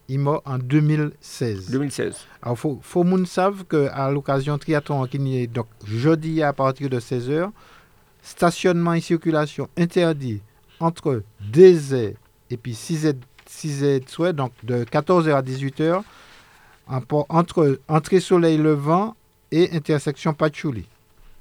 Il 0.09 0.17
est 0.17 0.19
mort 0.19 0.43
en 0.45 0.59
2016. 0.59 1.71
2016. 1.71 2.17
Alors, 2.43 2.57
il 2.57 2.59
faut, 2.61 2.79
faut 2.83 3.05
moun 3.05 3.25
savent 3.27 3.65
qu'à 3.65 4.11
l'occasion 4.11 4.59
triathlon 4.59 5.07
qui 5.07 5.37
est 5.37 5.47
donc 5.47 5.67
jeudi 5.87 6.43
à 6.43 6.53
partir 6.53 6.89
de 6.91 6.99
16h, 6.99 7.51
stationnement 8.23 8.95
et 8.95 9.01
circulation 9.01 9.69
interdit 9.77 10.41
entre 10.81 11.23
2h 11.53 12.15
et 12.51 12.57
puis 12.57 12.73
6h, 12.73 13.15
6h 13.49 14.09
souhait, 14.09 14.33
donc 14.33 14.53
de 14.65 14.85
14h 14.85 15.35
à 15.35 15.43
18h, 15.43 16.03
en 16.89 17.01
por- 17.01 17.27
entre 17.29 17.79
entrée 17.89 18.21
soleil 18.21 18.57
levant 18.59 19.15
et 19.53 19.71
intersection 19.77 20.33
Patchouli. 20.35 20.87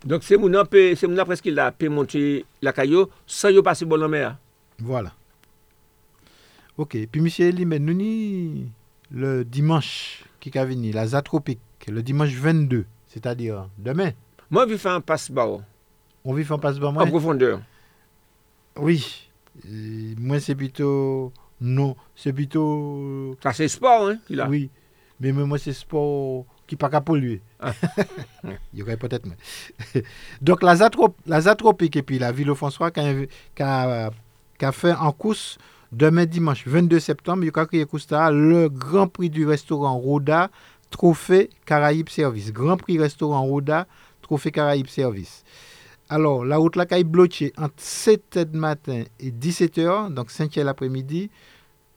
Donc 0.07 0.23
c'est 0.23 0.37
mon 0.37 0.49
c'est 0.71 1.07
mon 1.07 1.25
presque 1.25 1.47
là, 1.47 1.69
peut 1.73 1.89
monter 1.89 2.45
la 2.61 2.71
caillou 2.71 3.07
sans 3.25 3.49
y 3.49 3.61
passer 3.61 3.83
bon 3.83 4.01
en 4.01 4.07
mer. 4.07 4.37
Voilà. 4.79 5.11
Ok. 6.77 6.97
Puis, 7.11 7.19
monsieur 7.19 7.47
Eli, 7.47 7.65
mais 7.65 7.77
nous 7.77 7.93
ni 7.93 8.71
le 9.11 9.43
dimanche 9.43 10.23
qui 10.39 10.49
va 10.49 10.63
venir, 10.63 10.95
la 10.95 11.07
Zatropique, 11.07 11.59
le 11.89 12.01
dimanche 12.01 12.33
22, 12.33 12.85
c'est-à-dire 13.07 13.67
demain. 13.77 14.11
Moi, 14.49 14.65
je 14.65 14.73
vais 14.73 14.77
faire 14.77 14.93
un 14.93 15.01
passe-barreau 15.01 15.61
On 16.23 16.33
vit 16.33 16.49
en 16.49 16.57
passe 16.57 16.79
en 16.81 16.93
moi? 16.93 17.05
profondeur. 17.05 17.59
Oui. 18.77 19.29
Moi, 19.65 20.39
c'est 20.39 20.55
plutôt. 20.55 21.33
Non, 21.59 21.97
c'est 22.15 22.31
plutôt. 22.31 23.35
Ça, 23.43 23.51
c'est 23.51 23.67
sport, 23.67 24.07
hein, 24.07 24.19
qu'il 24.25 24.39
a. 24.39 24.47
Oui. 24.47 24.69
Mais 25.19 25.33
moi, 25.33 25.57
c'est 25.57 25.73
sport 25.73 26.45
qui 26.67 26.75
pas 26.75 26.89
qu'à 26.89 27.01
polluer. 27.01 27.41
Ah. 27.59 27.71
Il 28.73 28.79
y 28.79 28.83
aurait 28.83 28.97
peut-être. 28.97 29.25
mais- 29.25 30.03
Donc, 30.41 30.61
la, 30.61 30.75
Zatrop, 30.75 31.15
la 31.25 31.41
Zatropique 31.41 31.95
et 31.95 32.03
puis 32.03 32.19
la 32.19 32.31
Ville 32.31 32.53
François 32.55 32.91
qui 32.91 32.99
a, 33.59 34.11
a 34.61 34.71
fait 34.71 34.93
en 34.93 35.11
course 35.13 35.57
demain 35.91 36.25
dimanche 36.25 36.67
22 36.67 36.99
septembre, 36.99 37.43
il 37.43 37.47
y 37.47 38.15
a 38.15 38.31
le 38.31 38.67
Grand 38.69 39.07
Prix 39.07 39.29
du 39.29 39.45
restaurant 39.47 39.97
Roda, 39.97 40.49
Trophée 40.89 41.49
Caraïbes 41.65 42.09
Service. 42.09 42.51
Grand 42.51 42.77
Prix 42.77 42.99
restaurant 42.99 43.43
Roda, 43.43 43.87
Trophée 44.21 44.51
Caraïbes 44.51 44.87
Service. 44.87 45.43
Alors, 46.09 46.45
la 46.45 46.57
route 46.57 46.75
là 46.77 46.85
qui 46.85 46.95
est 46.95 47.03
bloquée 47.03 47.51
entre 47.57 47.75
7h 47.81 48.45
du 48.45 48.57
matin 48.57 49.03
et 49.19 49.31
17h, 49.31 50.13
donc 50.13 50.29
5h 50.31 50.63
l'après-midi, 50.63 51.29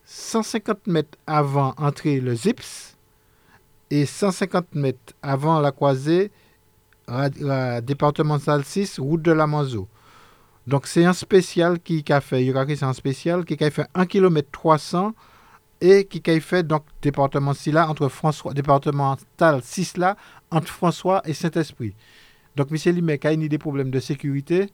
150 0.04 0.86
mètres 0.88 1.18
avant 1.26 1.74
entrée 1.76 2.20
le 2.20 2.34
ZIPS 2.34 2.96
et 3.90 4.06
150 4.06 4.74
mètres 4.74 5.14
avant 5.22 5.60
la 5.60 5.72
croisée, 5.72 6.30
ra- 7.08 7.28
ra- 7.42 7.80
départemental 7.80 8.64
6, 8.64 8.98
route 9.00 9.22
de 9.22 9.32
la 9.32 9.46
Manzo. 9.46 9.88
Donc, 10.66 10.86
c'est 10.86 11.04
un 11.04 11.12
spécial 11.12 11.80
qui 11.80 12.04
a 12.10 12.20
fait, 12.20 12.44
il 12.44 12.50
y 12.50 12.76
c'est 12.76 12.84
un 12.84 12.92
spécial 12.92 13.44
qui 13.44 13.62
a 13.64 13.70
fait 13.70 13.86
1 13.94 14.06
km 14.06 14.48
300 14.52 15.12
et 15.80 16.04
qui 16.04 16.22
a 16.30 16.38
fait 16.40 16.62
donc 16.62 16.84
département 17.02 17.54
6 17.54 17.72
là, 17.72 17.88
entre 17.88 18.08
François, 18.08 18.52
départemental 18.52 19.60
6 19.62 19.96
là, 19.96 20.16
entre 20.50 20.68
François 20.68 21.22
et 21.24 21.32
Saint-Esprit. 21.32 21.94
Donc, 22.54 22.68
M. 22.70 22.94
Limek 22.94 23.24
a 23.24 23.34
des 23.34 23.58
problèmes 23.58 23.90
de 23.90 23.98
sécurité. 24.00 24.68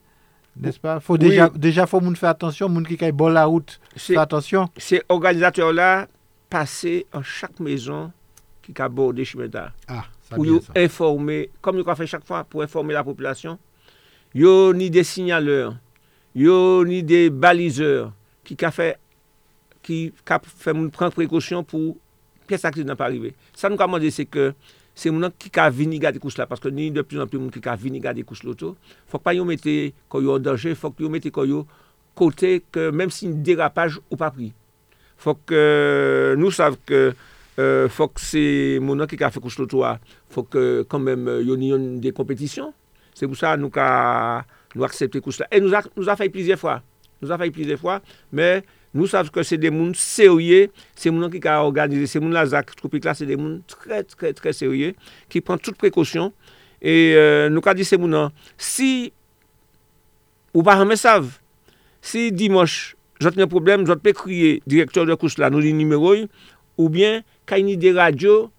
n'est-ce 0.55 0.79
pas? 0.79 0.99
Faut 0.99 1.17
déjà, 1.17 1.49
déjà, 1.49 1.87
faut 1.87 2.01
faire 2.15 2.29
attention, 2.29 2.69
moun 2.69 2.85
qui 2.85 2.97
bon 3.11 3.29
la 3.29 3.45
route, 3.45 3.79
faire 3.95 4.21
attention. 4.21 4.69
Ces 4.77 5.01
organisateurs-là 5.09 6.07
passer 6.49 7.05
en 7.13 7.23
chaque 7.23 7.59
maison 7.59 8.11
ki 8.67 8.75
ka 8.75 8.89
borde 8.91 9.23
Chimeta. 9.27 9.69
Ah, 9.87 10.05
pou 10.33 10.43
yo 10.47 10.59
informe, 10.75 11.45
kom 11.63 11.79
yo 11.79 11.85
ka 11.87 11.95
fe 11.97 12.07
chak 12.09 12.25
fwa 12.27 12.43
pou 12.47 12.65
informe 12.65 12.95
la 12.95 13.05
populasyon, 13.07 13.55
yo 14.35 14.73
ni 14.75 14.89
de 14.91 15.03
sinyaleur, 15.07 15.77
yo 16.35 16.83
ni 16.87 16.99
de 17.07 17.27
balizeur, 17.31 18.11
ki 18.47 18.57
ka 18.59 18.73
fe, 18.75 18.93
ki 19.87 20.09
ka 20.27 20.41
fe 20.43 20.75
moun 20.75 20.91
pren 20.93 21.13
prekosyon 21.15 21.63
pou 21.67 21.95
piye 22.47 22.59
sakri 22.59 22.83
nan 22.87 22.99
pa 22.99 23.07
arrive. 23.07 23.33
Sa 23.55 23.71
nou 23.71 23.79
ka 23.79 23.87
mande 23.89 24.11
se 24.13 24.27
ke, 24.27 24.51
se 24.97 25.11
moun 25.13 25.29
an 25.29 25.33
ki 25.39 25.51
ka 25.53 25.69
vini 25.71 26.01
gade 26.03 26.19
kous 26.23 26.35
la, 26.39 26.47
paske 26.49 26.71
ni 26.73 26.89
de 26.91 27.03
plus 27.07 27.23
an 27.23 27.31
plus 27.31 27.39
moun 27.39 27.53
ki 27.53 27.63
ka 27.63 27.77
vini 27.79 28.03
gade 28.03 28.23
kous 28.27 28.43
loto, 28.47 28.75
fok 29.07 29.23
pa 29.23 29.35
yo 29.37 29.47
mette 29.47 29.93
koyo 30.11 30.35
an 30.35 30.43
danje, 30.43 30.75
fok 30.75 30.99
yo 31.03 31.11
mette 31.13 31.31
koyo 31.31 31.63
kote 32.17 32.57
ke, 32.73 32.89
menm 32.91 33.13
si 33.13 33.29
n 33.29 33.39
derapaj 33.47 33.99
ou 34.09 34.19
pa 34.19 34.31
pri. 34.33 34.51
Fok 35.21 35.53
euh, 35.55 36.35
nou 36.37 36.53
sav 36.53 36.75
ke, 36.85 37.11
Euh, 37.57 37.87
fok 37.89 38.19
se 38.21 38.77
mounan 38.85 39.09
ki 39.09 39.17
ka 39.17 39.31
fe 39.33 39.41
kouch 39.41 39.55
loto 39.57 39.79
a, 39.81 39.95
fok 40.29 40.53
euh, 40.59 40.83
kanmem 40.91 41.23
euh, 41.25 41.39
yon 41.41 41.63
yon 41.65 41.85
de 42.03 42.11
kompetisyon. 42.13 42.69
Se 43.17 43.25
pou 43.25 43.37
sa 43.39 43.55
nou 43.57 43.73
ka 43.73 43.87
nou 44.75 44.85
aksepte 44.85 45.17
kouch 45.25 45.39
la. 45.41 45.47
E 45.49 45.57
nou 45.63 45.73
a, 45.73 45.81
nou 45.95 46.05
a 46.13 46.15
fay 46.19 46.29
plizye 46.33 46.53
fwa. 46.61 46.75
Nou 47.17 47.33
a 47.33 47.39
fay 47.41 47.49
plizye 47.55 47.79
fwa, 47.81 47.95
men 48.29 48.61
nou 48.93 49.09
sav 49.09 49.31
ke 49.33 49.41
se 49.45 49.57
de 49.57 49.71
moun 49.73 49.95
serye, 49.97 50.67
se 50.93 51.09
mounan 51.09 51.31
ki 51.33 51.41
ka 51.41 51.55
organize, 51.65 52.11
se 52.11 52.21
moun 52.21 52.35
la 52.35 52.43
zak 52.49 52.75
tropik 52.77 53.07
la, 53.09 53.15
se 53.17 53.25
de 53.25 53.37
moun 53.39 53.55
tre 53.73 54.03
tre 54.11 54.35
tre 54.37 54.53
serye, 54.53 54.91
ki 55.33 55.41
pran 55.45 55.57
tout 55.57 55.77
prekosyon. 55.81 56.29
E 56.77 56.93
euh, 57.17 57.47
nou 57.49 57.65
ka 57.65 57.73
di 57.73 57.87
se 57.89 57.97
mounan, 57.97 58.29
si 58.53 59.09
ou 60.53 60.61
pa 60.65 60.77
rame 60.77 60.97
sav, 60.99 61.33
si 62.05 62.27
dimosh, 62.29 62.93
jote 63.17 63.41
ne 63.41 63.49
problem, 63.49 63.87
jote 63.89 64.05
pe 64.05 64.13
kriye 64.13 64.59
direktor 64.69 65.09
de 65.09 65.17
kouch 65.17 65.39
la, 65.41 65.49
nou 65.49 65.65
di 65.65 65.73
nimeroy, 65.73 66.27
ou 66.77 66.93
bien 66.93 67.25
kayni 67.47 67.77
de 67.77 67.93
radyo, 67.95 68.51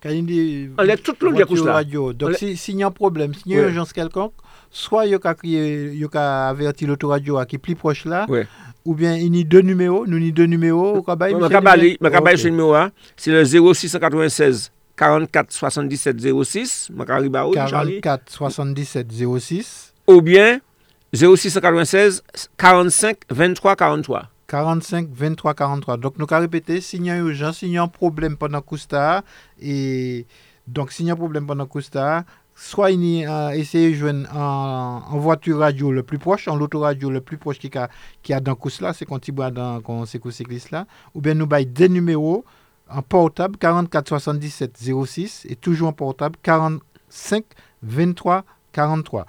Kanini, 0.00 0.70
on 0.78 0.82
lève 0.82 1.02
tout 1.02 1.14
le 1.20 1.30
monde 1.30 1.44
couche 1.44 1.62
là. 1.62 1.74
Radio. 1.74 2.12
Donc, 2.14 2.34
s'il 2.34 2.56
si 2.56 2.72
y 2.72 2.82
a 2.82 2.86
un 2.86 2.90
problème, 2.90 3.34
s'il 3.34 3.52
y 3.52 3.56
a 3.56 3.60
une 3.60 3.66
urgence 3.66 3.92
quelconque, 3.92 4.32
soit 4.70 5.04
il 5.04 5.10
y 5.10 6.06
a 6.14 6.48
averti 6.48 6.86
l'autoradio 6.86 7.44
qui 7.44 7.56
est 7.56 7.58
plus 7.58 7.74
proche 7.74 8.06
là, 8.06 8.24
oui. 8.30 8.40
ou 8.86 8.94
bien 8.94 9.16
il 9.16 9.36
y 9.36 9.40
a 9.42 9.44
deux 9.44 9.60
numéros, 9.60 10.06
nous 10.06 10.16
y 10.16 10.32
deux 10.32 10.46
numéros. 10.46 11.04
Je 11.06 12.48
numéro, 12.48 12.74
c'est 13.16 13.30
le 13.30 13.44
0696 13.44 14.72
44 14.96 15.52
77 15.52 16.44
06, 16.44 16.90
44 17.06 18.22
77 18.30 19.06
06. 19.38 19.94
Ou 20.06 20.22
bien 20.22 20.60
0696 21.12 22.22
45 22.56 23.18
23 23.28 23.76
43. 23.76 24.30
45 24.50 25.08
23 25.12 25.54
43. 25.54 25.96
Donc 25.96 26.18
nous 26.18 26.26
avons 26.28 26.40
répété, 26.40 26.80
s'il 26.80 27.04
y 27.04 27.10
a 27.10 27.16
urgence, 27.16 27.58
s'il 27.58 27.68
y 27.70 27.78
a 27.78 27.82
un 27.82 27.88
problème 27.88 28.36
pendant 28.36 28.60
Kousta, 28.60 29.22
et 29.60 30.26
donc 30.66 30.90
s'il 30.90 31.06
y 31.06 31.10
a 31.10 31.12
un 31.12 31.16
problème 31.16 31.46
pendant 31.46 31.68
soit 32.56 32.90
il 32.90 33.26
a 33.26 33.56
essayé 33.56 33.90
de 33.90 33.94
joindre 33.94 34.28
en, 34.36 35.18
voiture 35.18 35.58
radio 35.58 35.92
le 35.92 36.02
plus 36.02 36.18
proche, 36.18 36.48
en 36.48 36.56
l'autoradio 36.56 37.10
le 37.10 37.20
plus 37.20 37.38
proche 37.38 37.58
qu'il 37.58 37.72
y 37.72 37.78
a, 37.78 37.88
qui 38.22 38.34
a 38.34 38.40
dans 38.40 38.56
c'est 38.92 39.06
quand 39.06 39.28
il 39.28 39.32
boit 39.32 39.52
dans 39.52 39.80
quand 39.80 40.04
cycliste 40.04 40.72
là, 40.72 40.86
ou 41.14 41.20
bien 41.20 41.34
nous 41.34 41.46
bail 41.46 41.66
des 41.66 41.88
numéros 41.88 42.44
en 42.90 43.02
portable 43.02 43.56
44 43.56 44.08
77 44.08 44.78
06 45.06 45.46
et 45.48 45.54
toujours 45.54 45.88
en 45.88 45.92
portable 45.92 46.36
45 46.42 47.44
23 47.82 48.44
43. 48.72 49.26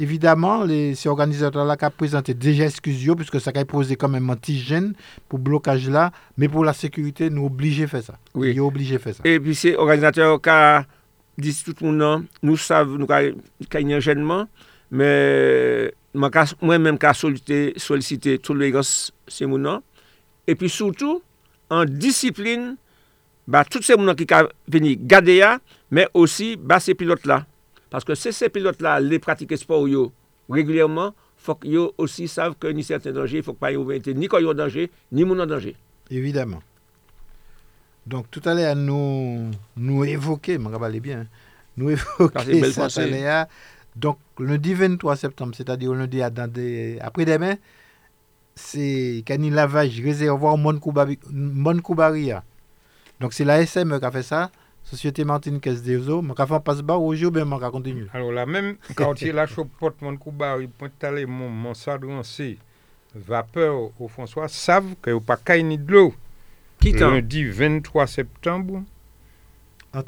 évidemment, 0.00 0.64
les, 0.64 0.94
ces 0.94 1.08
organisateurs-là 1.08 1.76
qui 1.76 1.84
ont 1.84 1.90
présenté 1.90 2.34
déjà 2.34 2.64
excuse 2.64 3.06
puisque 3.16 3.40
ça 3.40 3.52
a 3.54 3.64
posé 3.64 3.96
quand 3.96 4.08
même 4.08 4.30
antigène 4.30 4.94
pour 5.28 5.38
blocage 5.38 5.88
là, 5.88 6.10
mais 6.36 6.48
pour 6.48 6.64
la 6.64 6.72
sécurité, 6.72 7.30
nous 7.30 7.46
obligés 7.46 7.86
faire 7.86 8.02
ça. 8.02 8.18
Oui. 8.34 8.52
Ils 8.54 8.60
obligés 8.60 8.98
faire 8.98 9.14
ça. 9.14 9.22
Et 9.24 9.38
puis 9.38 9.54
ces 9.54 9.74
organisateurs 9.74 10.40
qui 10.40 11.42
disent 11.42 11.62
tout 11.64 11.74
le 11.80 11.86
monde, 11.86 11.96
non, 11.96 12.24
nous 12.42 12.56
savons, 12.56 12.96
nous 12.98 13.06
avons 13.10 13.34
un 13.74 14.00
gênement, 14.00 14.46
mais 14.90 15.92
moi-même 16.14 16.98
qui 16.98 17.06
sollicité, 17.14 17.74
sollicité 17.76 18.38
tolérance, 18.38 19.12
c'est 19.28 19.46
mon 19.46 19.58
nom. 19.58 19.82
Et 20.46 20.54
puis 20.54 20.68
surtout, 20.68 21.22
en 21.68 21.84
discipline, 21.84 22.76
bah, 23.46 23.64
tous 23.64 23.82
ces 23.82 23.94
gens 23.94 24.14
qui 24.14 24.26
sont 24.28 24.48
venus 24.66 24.98
garder, 25.00 25.56
mais 25.90 26.08
aussi 26.14 26.56
bah, 26.56 26.80
ces 26.80 26.94
pilotes-là. 26.94 27.46
Parce 27.90 28.04
que 28.04 28.14
si 28.14 28.32
ces 28.32 28.48
pilotes-là 28.48 29.00
les 29.00 29.18
pratiquent 29.18 29.56
sport 29.58 29.86
régulièrement, 30.48 31.08
il 31.08 31.42
faut 31.42 31.54
qu'ils 31.56 31.78
aussi 31.98 32.28
savent 32.28 32.54
que 32.58 32.68
ni 32.68 32.84
certains 32.84 33.12
dangers, 33.12 33.38
il 33.38 33.40
ne 33.40 33.44
faut 33.44 33.52
pas 33.52 33.72
y 33.72 33.92
être 33.92 34.08
ni 34.10 34.28
quand 34.28 34.38
ils 34.38 34.46
en 34.46 34.54
danger, 34.54 34.90
ni 35.10 35.24
mon 35.24 35.38
en 35.38 35.46
danger. 35.46 35.74
Évidemment. 36.10 36.62
Donc 38.06 38.30
tout 38.30 38.42
à 38.44 38.54
l'heure, 38.54 38.76
nous, 38.76 39.50
nous 39.76 40.04
évoquer, 40.04 40.54
je 40.54 40.58
me 40.58 41.00
bien, 41.00 41.26
nous 41.76 41.90
évoquer 42.18 42.72
ça 42.72 43.48
Donc 43.96 44.18
le 44.38 44.46
lundi 44.46 44.74
23 44.74 45.16
septembre, 45.16 45.54
c'est-à-dire 45.56 45.92
le 45.92 46.00
lundi 46.00 46.22
après-demain, 46.22 47.56
c'est 48.54 49.24
il 49.28 49.54
lavage 49.54 50.00
réservoir 50.00 50.56
Mon 50.56 50.78
Koubaria. 50.78 52.44
Donc 53.20 53.32
c'est 53.32 53.44
la 53.44 53.60
SM 53.60 53.98
qui 53.98 54.04
a 54.04 54.10
fait 54.10 54.22
ça. 54.22 54.50
Sosyete 54.90 55.22
Martinikes 55.22 55.84
Devzo, 55.86 56.16
mwen 56.18 56.34
ka 56.34 56.48
fan 56.50 56.62
pas 56.66 56.80
bar 56.82 56.98
ou 56.98 57.14
je 57.14 57.28
ou 57.28 57.30
ben 57.30 57.46
mwen 57.46 57.60
ka 57.62 57.68
kontinu. 57.70 58.08
Alors 58.10 58.32
la 58.34 58.42
men, 58.42 58.72
kantye 58.98 59.30
la 59.38 59.44
chopot 59.46 59.94
mwen 60.02 60.16
kou 60.18 60.34
bar, 60.34 60.58
mwen 60.58 60.96
tale 60.98 61.22
mwen 61.30 61.76
sadransi, 61.78 62.56
vapeur 63.14 63.92
ou 63.92 64.10
François, 64.10 64.50
sav 64.50 64.88
ke 65.04 65.14
ou 65.14 65.22
pa 65.22 65.36
kay 65.38 65.62
ni 65.62 65.78
dlo. 65.78 66.08
Kitan? 66.82 67.14
Lundi 67.14 67.44
23 67.46 68.08
septembre, 68.10 68.82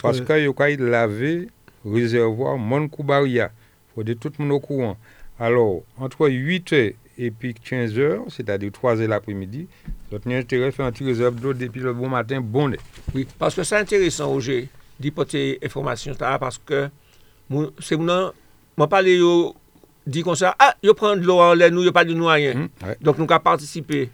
paske 0.03 0.41
yo 0.43 0.57
kay 0.59 0.75
lave 0.83 1.47
rezervwa 1.87 2.57
mwen 2.59 2.91
kou 2.91 3.07
bar 3.07 3.29
ya. 3.31 3.53
Fode 3.95 4.19
tout 4.19 4.35
mwen 4.43 4.57
ou 4.57 4.67
kouan. 4.67 4.99
Alors, 5.39 5.85
entre 5.97 6.27
8 6.27 6.73
et 6.75 6.97
et 7.19 7.31
puis 7.31 7.55
15 7.55 7.99
heures, 7.99 8.23
c'est-à-dire 8.29 8.71
3 8.73 9.01
heures 9.01 9.09
l'après-midi, 9.09 9.67
l'autre 10.11 10.31
a 10.31 10.35
intérêt 10.35 10.67
à 10.67 10.71
faire 10.71 10.87
un 10.87 10.93
petit 10.93 11.05
réserve 11.05 11.37
d'eau 11.37 11.53
depuis 11.53 11.81
le 11.81 11.93
bon 11.93 12.09
matin, 12.09 12.41
bonnet. 12.41 12.79
Oui, 13.15 13.27
parce 13.39 13.55
que 13.55 13.63
c'est 13.63 13.77
intéressant, 13.77 14.29
Roger, 14.29 14.69
d'y 14.99 15.11
porter 15.11 15.59
information, 15.63 16.15
parce 16.19 16.59
que 16.59 16.89
c'est 17.81 17.97
mon 17.97 18.33
m'a 18.77 18.87
parlé 18.87 19.17
yo 19.17 19.55
dit 20.07 20.23
comme 20.23 20.35
ça, 20.35 20.55
ah, 20.59 20.75
yo 20.83 20.95
prend 20.95 21.17
de 21.17 21.23
l'eau 21.23 21.41
en 21.41 21.55
l'air, 21.55 21.71
nous, 21.71 21.83
yo 21.83 21.93
pas 21.93 22.05
de 22.05 22.15
nous 22.15 22.27
rien. 22.27 22.55
Mmh, 22.55 22.87
ouais. 22.87 22.97
Donc, 23.01 23.19
nous 23.19 23.27
avons 23.29 23.43
participé 23.43 24.11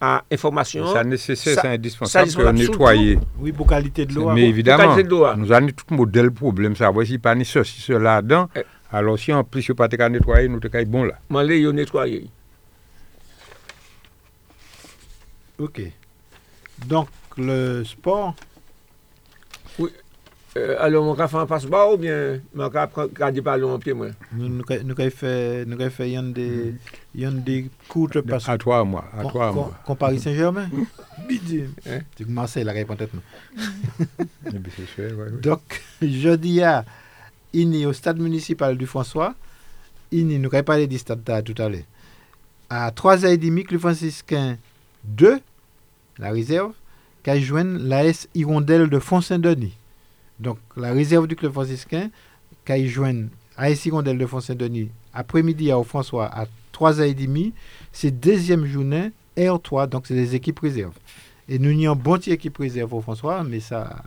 à 0.00 0.22
information. 0.30 0.92
Ça 0.92 1.04
nécessaire, 1.04 1.58
c'est 1.60 1.68
indispensable 1.68 2.32
que 2.32 2.50
nettoyer. 2.50 3.18
Oui, 3.38 3.52
pour 3.52 3.66
qualité 3.66 4.06
de 4.06 4.14
l'eau. 4.14 4.30
Mais 4.30 4.48
évidemment, 4.48 4.96
nous 5.36 5.52
avons 5.52 5.68
tout 5.68 5.94
modèle 5.94 6.30
problème, 6.30 6.76
ça. 6.76 6.90
Voici, 6.90 7.18
pas 7.18 7.34
ni 7.34 7.44
ceci, 7.44 7.80
cela, 7.80 8.20
dedans. 8.22 8.48
Eh. 8.56 8.62
Alors, 8.92 9.18
si 9.18 9.32
en 9.32 9.44
plus, 9.44 9.66
yo 9.66 9.74
pas 9.74 9.88
te 9.88 9.96
nettoyer, 9.96 10.48
nous 10.48 10.60
te 10.60 10.84
bon 10.84 11.04
là. 11.04 11.18
M'en 11.28 11.42
yo 11.42 11.72
nettoyer. 11.72 12.28
Ok. 15.60 15.82
Donc, 16.86 17.08
le 17.36 17.84
sport? 17.84 18.34
Oui. 19.78 19.90
Euh, 20.56 20.76
alors, 20.80 21.04
mon 21.04 21.14
faire 21.14 21.36
un 21.36 21.46
passe-bas 21.46 21.92
ou 21.92 21.96
bien 21.96 22.40
mon 22.54 22.68
garder 22.68 23.42
pas 23.42 23.62
en 23.62 23.78
pied, 23.78 23.92
moi? 23.92 24.08
Nous 24.32 24.62
avons 24.68 25.10
fait, 25.10 25.64
nous 25.64 25.80
avons 25.80 25.90
fait 25.90 26.12
une 26.12 26.32
des, 26.32 26.74
une 27.14 27.42
des 27.42 27.70
courtes 27.88 28.20
passes. 28.22 28.48
À 28.48 28.58
toi, 28.58 28.82
moi. 28.84 29.04
À 29.16 29.24
toi, 29.26 29.52
moi. 29.52 29.70
Comme 29.86 29.96
Paris 29.96 30.18
Saint-Germain? 30.18 30.68
Bidi. 31.28 31.64
Hein? 31.86 32.00
Tu 32.16 32.24
Marseille, 32.24 32.64
la 32.64 32.72
réponse 32.72 32.96
tête, 32.96 33.10
Donc, 35.40 35.82
jeudi, 36.02 36.62
à 36.62 36.84
Ini, 37.52 37.86
au 37.86 37.92
stade 37.92 38.18
municipal 38.18 38.76
du 38.76 38.86
François, 38.86 39.34
Ini, 40.10 40.38
nous 40.38 40.48
avons 40.52 40.64
parlé 40.64 40.86
du 40.88 40.98
stade 40.98 41.22
tout 41.44 41.62
à 41.62 41.68
l'heure. 41.68 41.82
À 42.68 42.90
3h30, 42.90 43.70
le 43.70 43.78
franciscain 43.78 44.56
2, 45.04 45.40
la 46.20 46.30
réserve, 46.30 46.72
qui 47.24 47.30
a 47.30 47.40
joint 47.40 47.64
l'AS 47.64 48.28
Hirondelle 48.34 48.88
de 48.88 48.98
Font-Saint-Denis. 48.98 49.76
Donc, 50.38 50.58
la 50.76 50.92
réserve 50.92 51.26
du 51.26 51.34
club 51.34 51.52
franciscain, 51.52 52.10
qui 52.64 52.72
a 52.72 52.86
joint 52.86 53.26
l'AS 53.58 53.84
Hirondelle 53.86 54.18
de 54.18 54.26
Font-Saint-Denis 54.26 54.90
après-midi 55.12 55.72
à 55.72 55.82
François 55.82 56.26
à 56.26 56.46
3h30, 56.72 57.52
c'est 57.92 58.10
deuxième 58.10 58.64
journée 58.66 59.12
R3, 59.36 59.88
donc 59.88 60.06
c'est 60.06 60.14
des 60.14 60.34
équipes 60.34 60.60
réserves. 60.60 60.96
Et 61.48 61.58
nous 61.58 61.72
n'y 61.72 61.86
avons 61.86 61.96
bon 61.96 62.20
équipe 62.26 62.58
réserve 62.58 62.94
au 62.94 63.00
François, 63.00 63.42
mais 63.42 63.60
ça, 63.60 64.04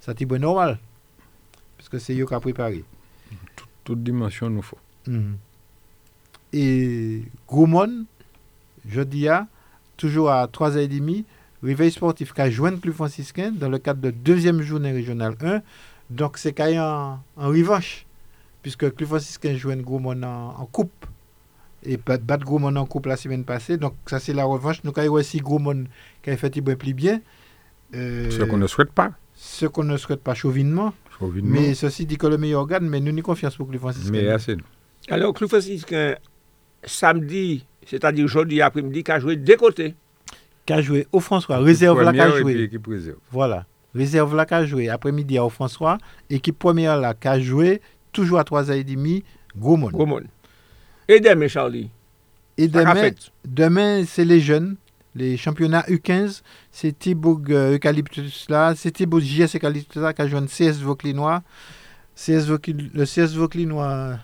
ça 0.00 0.12
c'est 0.16 0.30
normal. 0.30 0.78
Parce 1.76 1.88
que 1.88 1.98
c'est 1.98 2.18
eux 2.18 2.26
qui 2.26 2.34
a 2.34 2.40
préparé. 2.40 2.84
toute 3.84 4.02
dimension 4.02 4.50
nous 4.50 4.62
faut. 4.62 4.78
Mhm. 5.06 5.36
Et 6.52 7.22
Goumon, 7.48 8.04
jeudi 8.86 9.28
à 9.28 9.46
toujours 9.98 10.30
à 10.30 10.46
3h30, 10.46 11.24
réveil 11.62 11.90
sportif 11.90 12.32
qui 12.32 12.40
a 12.40 12.48
joint 12.48 12.70
le 12.70 12.78
club 12.78 12.94
franciscain 12.94 13.52
dans 13.52 13.68
le 13.68 13.78
cadre 13.78 14.00
de 14.00 14.10
deuxième 14.10 14.62
journée 14.62 14.92
régionale 14.92 15.34
1. 15.42 15.60
Donc 16.08 16.38
c'est 16.38 16.52
quand 16.52 16.64
même 16.64 16.80
en, 16.80 17.20
revanche, 17.36 18.06
puisque 18.62 18.84
le 18.84 18.90
club 18.90 19.10
franciscain 19.10 19.54
joue 19.56 19.74
Goumon 19.74 20.22
en, 20.22 20.54
en 20.58 20.66
coupe. 20.66 21.04
et 21.82 21.98
battre 21.98 22.44
Gros 22.44 22.58
Monde 22.58 22.78
en 22.78 22.86
coupe 22.86 23.06
la 23.06 23.16
semaine 23.16 23.44
passée. 23.44 23.76
Donc, 23.76 23.94
ça, 24.06 24.18
c'est 24.18 24.32
la 24.32 24.44
revanche. 24.44 24.82
Nous 24.84 24.92
avons 24.96 25.12
aussi 25.14 25.38
Gros 25.38 25.58
Monde 25.58 25.86
qui 26.22 26.30
a 26.30 26.36
fait 26.36 26.56
un 26.56 26.74
plus 26.74 26.94
bien. 26.94 27.20
Euh, 27.94 28.30
ce 28.30 28.42
qu'on 28.44 28.56
ne 28.56 28.66
souhaite 28.66 28.92
pas. 28.92 29.12
Ce 29.34 29.66
qu'on 29.66 29.84
ne 29.84 29.96
souhaite 29.96 30.22
pas 30.22 30.34
chauvinement. 30.34 30.92
chauvinement. 31.18 31.60
Mais 31.60 31.74
ceci 31.74 32.06
dit 32.06 32.18
que 32.18 32.26
le 32.26 32.38
meilleur 32.38 32.60
organe, 32.60 32.88
mais 32.88 33.00
nous 33.00 33.12
n'y 33.12 33.22
confiance 33.22 33.56
pour 33.56 33.68
Clou 33.68 33.78
Franciscain. 33.78 34.10
Mais 34.10 34.28
assez. 34.28 34.56
Alors, 35.08 35.32
Clou 35.32 35.48
Franciscain, 35.48 36.16
samedi, 36.84 37.64
c'est-à-dire 37.88 38.24
aujourd'hui 38.24 38.60
après-midi, 38.60 39.02
qui 39.02 39.10
a 39.10 39.18
joué 39.18 39.36
des 39.36 39.56
côtés. 39.56 39.94
Qui 40.66 40.72
a 40.74 40.82
joué 40.82 41.06
au 41.10 41.20
François, 41.20 41.58
réserve 41.58 42.02
là 42.02 42.12
qui 42.12 42.20
a 42.20 42.30
joué. 42.30 42.70
Voilà. 43.30 43.64
Réserve 43.94 44.36
là 44.36 44.44
qui 44.44 44.54
a 44.54 44.66
joué 44.66 44.88
après-midi 44.90 45.38
au 45.38 45.48
François. 45.48 45.96
Équipe 46.28 46.58
première 46.58 46.98
là 46.98 47.14
qui 47.14 47.28
a 47.28 47.40
joué 47.40 47.80
toujours 48.12 48.38
à 48.38 48.42
3h30, 48.42 49.22
Gros 49.56 49.76
Monde. 49.76 49.92
Gros 49.92 50.04
Monde. 50.04 50.26
Et 51.08 51.20
demain, 51.20 51.48
Charlie? 51.48 51.90
Et 52.58 52.68
demain, 52.68 53.10
demain 53.46 54.04
c'est 54.06 54.24
les 54.24 54.40
jeunes. 54.40 54.76
Les 55.14 55.36
championnats 55.36 55.84
U15, 55.88 56.42
c'est 56.70 56.96
Thibaut 56.96 57.40
euh, 57.48 57.74
Eucalyptus 57.74 58.48
là, 58.50 58.74
c'est 58.76 58.90
Thibaut 58.90 59.18
JS 59.18 59.56
Eucalyptus 59.56 60.00
là 60.00 60.12
qui 60.12 60.22
a 60.22 60.28
joué 60.28 60.40
CS 60.46 60.80
Vauclinois. 60.82 61.42
CS 62.14 62.46
le 62.48 63.04
CS 63.04 63.34
Vauclinois 63.34 64.18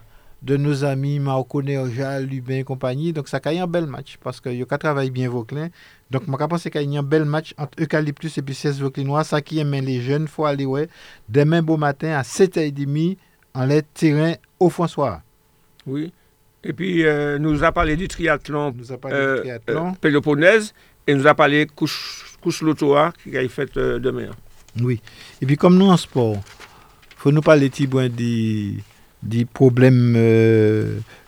de 0.44 0.59
nos 0.59 0.85
amis 0.85 1.18
Marco 1.18 1.62
Neoja, 1.62 2.20
Lubin 2.20 2.59
et 2.59 2.64
compagnie. 2.64 3.12
Donc 3.12 3.28
ça 3.28 3.40
a 3.42 3.48
un 3.50 3.66
bel 3.66 3.87
match 3.87 4.18
parce 4.22 4.40
que 4.40 4.50
a 4.50 4.78
travaillé 4.78 5.11
bien 5.11 5.28
Vauclin. 5.28 5.68
Donc 6.11 6.24
je 6.28 6.46
pense 6.46 6.62
qu'il 6.62 6.92
y 6.92 6.96
a 6.96 7.00
un 7.00 7.02
bel 7.02 7.24
match 7.24 7.54
entre 7.57 7.83
Eucalyptus 7.83 8.37
et 8.38 8.42
puis 8.42 8.54
CS 8.54 8.78
Vauclinois. 8.80 9.24
Ça 9.24 9.40
qui 9.40 9.59
aime 9.59 9.72
les 9.72 10.02
jeunes, 10.02 10.22
il 10.22 10.28
faut 10.28 10.44
aller 10.44 10.66
ouais. 10.66 10.88
Demain 11.28 11.62
beau 11.62 11.78
matin 11.78 12.12
à 12.12 12.22
7h30 12.22 13.16
en 13.54 13.64
les 13.64 13.83
terrain 13.83 14.35
au 14.61 14.68
François. 14.68 15.22
Oui. 15.87 16.12
Et 16.62 16.72
puis, 16.72 17.04
euh, 17.04 17.38
nous 17.38 17.62
a 17.62 17.72
parlé 17.72 17.96
du 17.96 18.09
triathlon, 18.09 18.72
nous 18.76 18.90
a 18.92 18.98
parlé 18.98 19.16
euh, 19.16 19.35
du 19.37 19.40
triathlon. 19.42 19.88
Euh, 19.88 19.92
Péloponnèse 20.00 20.74
et 21.07 21.14
nous 21.14 21.26
a 21.26 21.35
parlé 21.35 21.66
couche, 21.66 22.37
couche 22.40 22.62
lotoa 22.62 23.12
qui 23.22 23.37
a 23.37 23.48
fait 23.48 23.78
demain. 23.78 24.30
Oui. 24.80 25.00
Et 25.40 25.46
puis, 25.46 25.57
comme 25.57 25.76
nous 25.76 25.88
en 25.88 25.96
sport, 25.96 26.37
il 26.37 27.16
faut 27.16 27.33
nous 27.33 27.42
parler 27.42 27.68
des, 27.68 28.74
des 29.24 29.44
problèmes, 29.44 30.14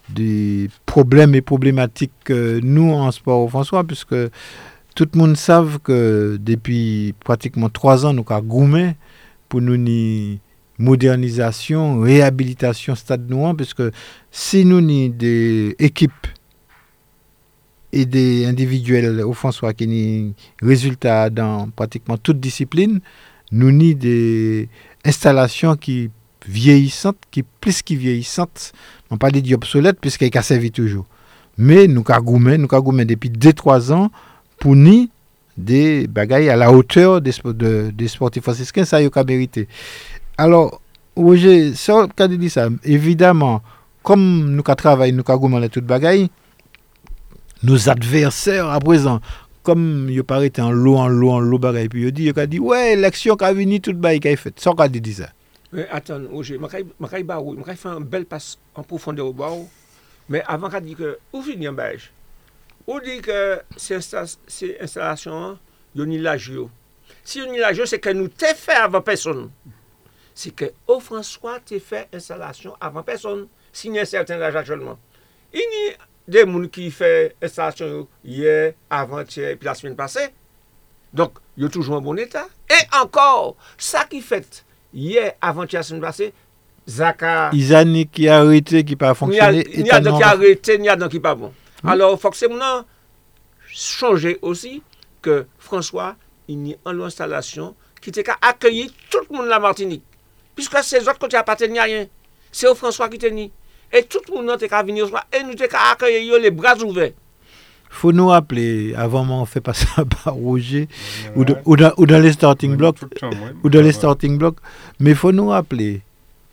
des 0.09 0.71
problèmes 0.85 1.35
et 1.35 1.41
problématiques 1.41 2.31
nous 2.31 2.93
en 2.93 3.11
sport 3.11 3.49
François, 3.49 3.85
puisque 3.85 4.15
tout 4.95 5.09
le 5.13 5.19
monde 5.19 5.37
sait 5.37 5.53
que 5.83 6.39
depuis 6.41 7.15
pratiquement 7.25 7.69
trois 7.69 8.07
ans, 8.07 8.13
nous 8.13 8.25
avons 8.29 8.47
gourmé 8.47 8.97
pour 9.49 9.61
nous 9.61 9.77
ni 9.77 10.41
modernisation, 10.79 12.01
réhabilitation 12.01 12.95
stade 12.95 13.29
noir, 13.31 13.55
parce 13.57 13.75
que 13.75 13.91
si 14.31 14.65
nous 14.65 14.79
avons 14.79 15.09
des 15.09 15.75
équipes 15.79 16.27
et 17.93 18.05
des 18.05 18.47
individuels 18.47 19.23
au 19.23 19.33
François 19.33 19.73
qui 19.73 19.87
ont 19.87 20.35
résultats 20.67 21.31
dans 21.31 21.69
pratiquement 21.71 22.19
toute 22.19 22.41
discipline, 22.41 23.01
nous 23.53 23.69
avons 23.69 23.95
des 23.95 24.69
installations 25.05 25.77
qui 25.77 26.11
vieillissantes, 26.49 27.17
qui 27.31 27.43
plus 27.43 27.83
qui 27.83 27.97
vieillissantes, 27.97 28.73
on 29.11 29.17
pas 29.17 29.31
dit 29.31 29.55
obsolètes 29.55 29.99
puisqu'elles 30.01 30.43
servi 30.43 30.71
toujours. 30.71 31.07
Mais 31.59 31.87
nous 31.87 32.05
avons 32.09 32.39
nous 32.39 32.69
avons 32.71 32.93
depuis 32.93 33.31
2-3 33.31 33.93
ans 33.93 34.11
pour 34.59 34.77
nous 34.77 35.09
des 35.57 36.07
bagailles 36.07 36.51
à 36.51 36.57
la 36.57 36.71
hauteur 36.71 37.21
des, 37.21 37.33
des 37.93 38.09
sportifs 38.09 38.43
franciscains, 38.43 38.85
ça 38.85 39.01
y 39.01 39.09
a 39.13 39.25
mérité. 39.25 39.69
Alors, 40.37 40.81
Roger, 41.17 41.75
ça, 41.75 42.07
quand 42.15 42.29
dit 42.29 42.51
ça, 42.51 42.69
évidemment, 42.85 43.63
comme 44.03 44.55
nous 44.55 44.63
travaillons, 44.63 45.17
nous 45.17 45.33
avons 45.33 45.69
tout 45.69 45.81
bagaille, 45.81 46.29
nos 47.63 47.89
adversaires 47.89 48.69
à 48.69 48.79
présent, 48.81 49.21
comme 49.63 50.09
ils 50.11 50.23
paraissent 50.23 50.59
en 50.59 50.71
lot, 50.71 50.97
en 50.99 51.09
lot, 51.09 51.31
en 51.31 51.41
lot, 51.41 51.59
bagaille, 51.59 51.89
puis 51.89 52.03
ils 52.03 52.13
disent, 52.13 52.33
ils 52.37 52.47
dit, 52.47 52.59
ouais, 52.59 52.95
l'élection 52.95 53.35
qui 53.35 53.45
a 53.45 53.53
venu, 53.53 53.81
tout 53.81 53.95
bagaille 53.95 54.21
qui 54.21 54.29
a 54.29 54.37
fait. 54.37 54.61
Ça, 54.61 54.73
quand 54.77 54.89
dit 54.89 55.15
ça. 55.15 55.31
Atan, 55.93 56.25
Oje, 56.33 56.57
makay 56.57 57.25
barou, 57.27 57.53
makay 57.59 57.77
fè 57.77 57.91
an 57.93 58.05
bel 58.09 58.25
pas 58.29 58.55
an 58.79 58.87
profonde 58.89 59.21
ou 59.21 59.37
barou, 59.37 59.67
men 60.33 60.45
avan 60.49 60.73
ka 60.73 60.81
di 60.81 60.97
ke, 60.97 61.17
ou 61.35 61.45
fini 61.45 61.69
an 61.69 61.77
bej, 61.77 62.09
ou 62.87 62.97
di 63.05 63.19
ke 63.25 63.37
se 63.77 63.99
instalasyon 63.99 65.59
yon 65.99 66.15
ilaj 66.17 66.49
yo. 66.55 66.69
Si 67.27 67.43
yon 67.43 67.53
ilaj 67.59 67.83
yo, 67.83 67.89
se 67.91 68.01
ke 68.01 68.15
nou 68.17 68.33
te 68.33 68.55
fè 68.57 68.79
avan 68.87 69.05
person. 69.05 69.47
Se 70.37 70.53
ke 70.57 70.71
ou 70.87 71.03
François 71.05 71.61
te 71.61 71.81
fè 71.83 72.07
instalasyon 72.17 72.81
avan 72.81 73.05
person, 73.05 73.45
si 73.77 73.93
nye 73.93 74.07
certain 74.09 74.41
laj 74.41 74.57
akjolman. 74.63 74.97
Yni 75.53 75.91
de 76.33 76.45
moun 76.49 76.71
ki 76.73 76.89
fè 76.95 77.13
installasyon 77.37 77.93
yo, 77.93 78.05
ye, 78.25 78.57
avan 78.89 79.29
tye, 79.29 79.53
pi 79.61 79.69
la 79.69 79.77
smen 79.77 79.99
pase. 79.99 80.31
Donk, 81.17 81.43
yo 81.61 81.69
toujou 81.69 81.99
an 81.99 82.05
bon 82.05 82.19
etat. 82.21 82.49
E 82.73 82.81
ankor, 82.97 83.55
sa 83.77 84.07
ki 84.09 84.25
fèt, 84.25 84.63
hier, 84.97 85.35
avant-hier, 85.41 85.85
semaine 85.85 86.01
passée, 86.01 86.33
Zaka. 86.89 87.49
A 87.49 87.85
qui 88.13 88.29
a 88.29 88.39
arrêté, 88.39 88.85
qui 88.85 88.93
n'a 88.93 88.97
pas 88.97 89.15
fonctionné. 89.15 89.67
Il 89.75 89.87
y 89.87 89.91
a 89.91 90.01
qui 90.01 90.23
a 90.23 90.29
arrêté, 90.29 90.77
il 90.77 90.85
y 90.85 90.89
a 90.89 90.97
qui 91.09 91.21
pas 91.21 91.35
bon. 91.35 91.53
Alors, 91.85 92.15
il 92.15 92.19
faut 92.19 92.31
que 92.31 92.37
c'est 92.37 92.49
changer 93.69 94.39
aussi 94.43 94.83
que 95.21 95.47
François, 95.59 96.17
il 96.49 96.69
y 96.69 96.73
a 96.73 96.91
une 96.91 97.03
installation 97.03 97.75
qui 98.01 98.11
t'a 98.11 98.37
accueilli 98.41 98.91
tout 99.11 99.19
le 99.31 99.37
monde 99.37 99.47
de 99.47 99.51
la 99.51 99.59
Martinique. 99.59 100.03
Puisque 100.55 100.83
ces 100.83 101.03
autres 101.03 101.19
côtés 101.19 101.37
appartiennent 101.37 101.77
à 101.79 101.83
rien. 101.83 102.07
C'est 102.51 102.69
au 102.69 102.75
François 102.75 103.09
qui 103.09 103.19
tenu. 103.19 103.51
Et 103.93 104.05
tout 104.05 104.21
le 104.29 104.43
monde 104.43 104.63
est 104.63 104.67
venu 104.69 105.01
et 105.01 105.43
nous 105.43 105.63
avons 105.63 105.79
accueilli 105.93 106.33
les 106.41 106.51
bras 106.51 106.77
ouverts. 106.77 107.13
Faut 107.89 108.13
nous 108.13 108.29
rappeler, 108.29 108.95
avant 108.95 109.27
on 109.29 109.45
fait 109.47 109.61
passer 109.61 109.87
par 110.25 110.35
Roger, 110.35 110.89
ou, 111.35 111.45
ou, 111.65 111.77
dans, 111.77 111.93
ou, 111.97 112.07
dans, 112.07 112.23
les 112.23 112.33
starting 112.33 112.77
blocks, 112.77 112.99
ou 113.63 113.71
dans 113.71 113.83
les 113.83 113.93
starting 113.93 114.39
blocks, 114.39 114.59
mais 115.01 115.11
il 115.11 115.17
faut 115.17 115.33
nous 115.33 115.49
rappeler, 115.49 116.03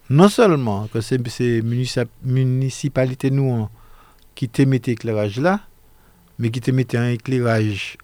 non 0.10 0.30
seulement 0.30 0.88
que 0.94 1.02
c'est 1.02 1.26
ces 1.30 1.62
municipalités 2.24 3.32
nous 3.32 3.68
qui 4.36 4.50
te 4.50 4.62
mettent 4.64 4.88
éclairage 4.88 5.40
là, 5.40 5.60
mais 6.40 6.50
qui 6.50 6.62
te 6.62 6.72
mettent 6.72 6.96
un 6.96 7.10
éclairage 7.10 7.98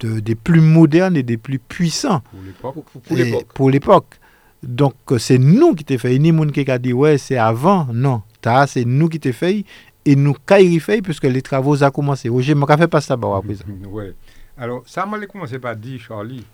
de, 0.00 0.20
des 0.20 0.34
plus 0.34 0.60
modernes 0.60 1.16
et 1.16 1.22
des 1.22 1.36
plus 1.36 1.58
puissants 1.58 2.22
pour 3.54 3.70
l'époque. 3.70 4.06
Donc, 4.62 4.94
c'est 5.18 5.38
nous 5.38 5.74
qui 5.74 5.84
t'ai 5.84 5.98
fait. 5.98 6.18
Ni 6.18 6.32
monde 6.32 6.50
qui 6.52 6.68
a 6.68 6.78
dit, 6.78 6.92
ouais, 6.92 7.18
c'est 7.18 7.36
avant. 7.36 7.86
Non, 7.92 8.22
c'est 8.66 8.84
nous 8.84 9.08
qui 9.08 9.20
t'ai 9.20 9.32
fait. 9.32 9.64
Et 10.08 10.16
nous, 10.16 10.34
qui 10.46 10.80
fait, 10.80 11.02
puisque 11.02 11.24
les 11.24 11.42
travaux 11.42 11.84
ont 11.84 11.90
commencé. 11.90 12.30
Roger, 12.30 12.54
je 12.54 12.76
fait 12.78 12.88
pas 12.88 13.02
ça, 13.02 13.12
à 13.12 13.42
présent. 13.42 13.64
Oui. 13.90 14.04
Alors, 14.56 14.82
ça 14.86 15.04
m'a 15.04 15.18
commencé 15.26 15.58
par 15.58 15.76
dire, 15.76 16.00
Charlie. 16.00 16.46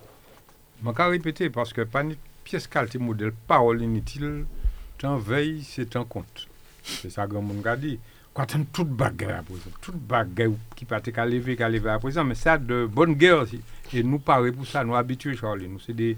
Je 0.85 0.91
vais 0.91 1.05
répéter 1.05 1.51
parce 1.51 1.73
que 1.73 1.83
pas 1.83 2.03
une 2.03 2.17
pièce 2.43 2.67
qualité 2.67 2.99
modèle, 2.99 3.31
parole 3.47 3.81
inutile, 3.81 4.45
tant 4.99 5.19
veille, 5.19 5.63
c'est 5.63 5.89
tant 5.89 6.05
compte. 6.05 6.49
C'est 6.83 7.11
ça 7.11 7.29
que 7.29 7.35
mon 7.35 7.65
a 7.65 7.77
dit. 7.77 8.01
Quand 8.35 8.57
on 8.57 8.65
toute 8.65 8.89
bagarre 8.89 9.39
à 9.39 9.43
présent, 9.45 9.71
toute 9.81 9.99
bagarre 10.05 10.51
qui 10.75 10.85
qui 10.85 11.13
lever 11.13 11.89
à 11.89 11.99
présent, 12.01 12.25
mais 12.25 12.35
ça 12.35 12.59
de 12.59 12.87
bonne 12.87 13.15
guerre 13.15 13.43
aussi. 13.43 13.61
Et 13.93 14.03
nous, 14.03 14.19
parler 14.19 14.51
pour 14.51 14.67
ça, 14.67 14.83
nous 14.83 14.97
habitués, 14.97 15.37
Charlie. 15.37 15.69
Nous, 15.69 15.79
c'est 15.79 15.93
des 15.93 16.17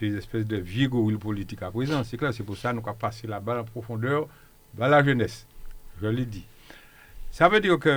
des 0.00 0.16
espèces 0.16 0.46
de 0.46 0.56
vieux 0.56 0.88
gorilles 0.88 1.18
politiques 1.18 1.62
à 1.62 1.70
présent. 1.70 2.02
C'est 2.02 2.16
clair, 2.16 2.32
c'est 2.32 2.44
pour 2.44 2.56
ça 2.56 2.70
que 2.70 2.76
nous 2.76 2.82
avons 2.86 2.96
passé 2.96 3.26
la 3.26 3.40
balle 3.40 3.58
en 3.58 3.64
profondeur 3.64 4.26
dans 4.72 4.86
la 4.86 5.04
jeunesse. 5.04 5.44
Je 6.00 6.06
l'ai 6.06 6.24
dit. 6.24 6.46
Sa 7.34 7.50
ve 7.52 7.60
diyo 7.64 7.78
ke 7.82 7.94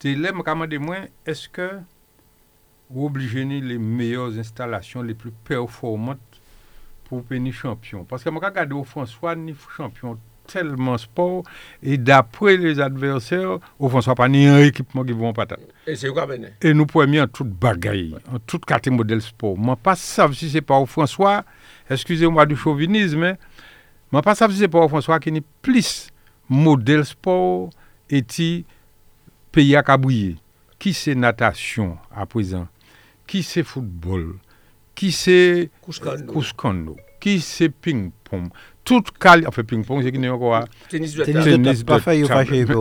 te 0.00 0.14
le 0.16 0.32
mkamande 0.34 0.80
mwen, 0.82 1.08
eske 1.28 1.68
ou 2.90 3.06
obligeni 3.06 3.60
le 3.62 3.78
meyoz 3.78 4.40
instalasyon, 4.40 5.06
le 5.06 5.14
pli 5.18 5.32
performant 5.46 6.40
pou 7.06 7.22
pe 7.26 7.38
ni 7.42 7.52
champyon. 7.54 8.06
Paske 8.08 8.32
mka 8.32 8.52
gade 8.60 8.74
ou 8.74 8.88
François 8.88 9.36
ni 9.38 9.54
champyon 9.76 10.18
telman 10.50 10.98
sport, 10.98 11.46
e 11.82 11.96
dapre 12.00 12.56
les 12.58 12.80
adversèr, 12.82 13.58
ou 13.78 13.90
François 13.92 14.16
pa 14.18 14.26
ni 14.30 14.44
yon 14.46 14.64
ekipman 14.66 15.06
ki 15.06 15.14
voun 15.14 15.36
patat. 15.36 15.62
E 15.86 15.94
se 15.98 16.10
ou 16.10 16.16
ka 16.16 16.26
bene? 16.30 16.54
E 16.58 16.74
nou 16.74 16.90
premi 16.90 17.22
an 17.22 17.30
tout 17.30 17.48
bagay, 17.62 18.08
an 18.26 18.42
tout 18.50 18.64
kate 18.66 18.90
model 18.94 19.22
sport. 19.24 19.60
Man 19.60 19.78
pa 19.78 19.94
sav 19.98 20.34
si 20.38 20.50
se 20.50 20.62
pa 20.64 20.80
ou 20.82 20.90
François, 20.90 21.44
eskuse 21.90 22.26
mwa 22.30 22.48
du 22.50 22.58
chauvinisme, 22.58 23.36
man 24.10 24.26
pa 24.26 24.34
sav 24.38 24.54
si 24.54 24.64
se 24.64 24.70
pa 24.70 24.82
ou 24.82 24.90
François 24.90 25.22
ki 25.22 25.34
ni 25.34 25.44
plis 25.62 26.08
modèle 26.50 27.06
sport 27.08 27.70
eti 28.10 28.66
peyi 29.54 29.78
ak 29.80 29.94
abriye. 29.94 30.36
Ki 30.80 30.94
se 30.96 31.14
natasyon 31.16 31.94
aprezen, 32.16 32.64
ki 33.28 33.44
se 33.46 33.64
foutbol, 33.66 34.32
ki 34.96 35.10
se 35.12 35.38
kouskando, 35.84 36.96
ki 37.20 37.36
se 37.44 37.68
ping-pong, 37.68 38.48
tout 38.88 39.10
kal... 39.20 39.44
Afe 39.48 39.62
ping-pong, 39.68 40.00
se 40.02 40.12
ki 40.12 40.22
ne 40.22 40.30
yon 40.30 40.40
kwa... 40.40 40.62
Tenis 40.88 41.12
de 41.18 41.26
table. 41.28 41.44
Tenis 41.44 41.84
de 41.84 41.84
table. 41.84 42.78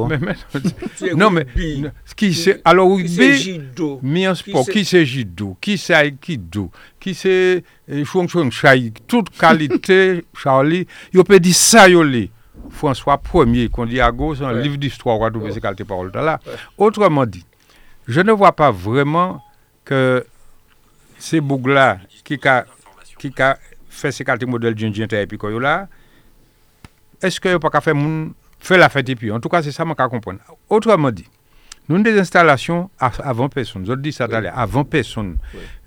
Non 1.20 1.30
men, 1.36 1.44
non, 1.84 1.92
ki 2.16 2.32
se... 2.38 2.56
Alors, 2.64 2.96
ki 3.02 3.12
se 3.12 3.30
jido. 3.44 3.92
Mi 4.02 4.26
an 4.30 4.40
sport, 4.40 4.72
ki 4.72 4.86
se 4.88 5.04
jido, 5.04 5.52
ki 5.64 5.76
se 5.82 5.96
aikido, 6.00 6.70
ki 7.04 7.14
se 7.18 7.36
eh, 7.60 8.04
chouang-chouang 8.06 8.52
chay, 8.56 8.94
tout 9.08 9.28
kalite, 9.40 10.24
charlie, 10.42 10.86
yo 11.14 11.28
pe 11.28 11.44
di 11.44 11.54
sa 11.58 11.90
yo 11.92 12.08
li. 12.08 12.30
François 12.72 13.22
Ier, 13.34 13.70
qu'on 13.70 13.86
dit 13.86 14.00
à 14.00 14.12
gauche, 14.12 14.42
un 14.42 14.54
livre 14.54 14.78
d'histoire, 14.78 15.18
on 15.18 15.24
va 15.24 15.32
trouver 15.32 15.52
ces 15.52 15.62
qualités 15.62 15.84
paroles 15.86 16.12
là. 16.14 16.40
Autrement 16.78 17.26
dit, 17.26 17.46
je 18.08 18.22
ne 18.22 18.32
vois 18.32 18.52
pas 18.52 18.72
vraiment 18.72 19.42
que 19.86 20.26
ces 21.18 21.42
bougs-là 21.42 22.00
qui 22.24 22.40
a, 22.48 22.66
qui 23.18 23.34
a 23.42 23.58
fait 23.90 24.12
ces 24.12 24.24
qualités 24.24 24.46
modèles 24.46 24.76
d'une 24.76 24.94
et 24.94 25.28
puis 25.28 25.38
là, 25.60 25.88
est-ce 27.22 27.40
qu'il 27.40 27.52
n'y 27.52 27.56
a 27.56 27.60
pas 27.60 27.70
qu'à 27.70 27.82
faire, 27.82 27.96
faire 28.60 28.78
la 28.78 28.90
fête 28.90 29.10
et 29.10 29.16
puis, 29.16 29.32
en 29.32 29.40
tout 29.40 29.50
cas, 29.50 29.62
c'est 29.62 29.72
ça 29.72 29.84
que 29.84 29.90
je 29.90 30.08
comprendre. 30.08 30.40
Autrement 30.70 31.12
dit, 31.12 31.28
nous 31.88 31.96
avons 31.96 32.04
des 32.04 32.18
installations 32.20 32.90
avant 33.00 33.50
personne, 33.50 33.86
je 33.86 33.94
dis 33.94 34.14
ça 34.14 34.28
oui. 34.30 34.48
avant 34.54 34.86
personne. 34.86 35.38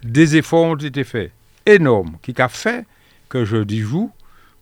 Des 0.03 0.37
efforts 0.37 0.65
ont 0.65 0.77
été 0.77 1.05
faits 1.05 1.33
énormes 1.65 2.17
qui 2.23 2.35
a 2.41 2.49
fait 2.49 2.85
que 3.29 3.45
je 3.45 3.59
dis 3.59 3.83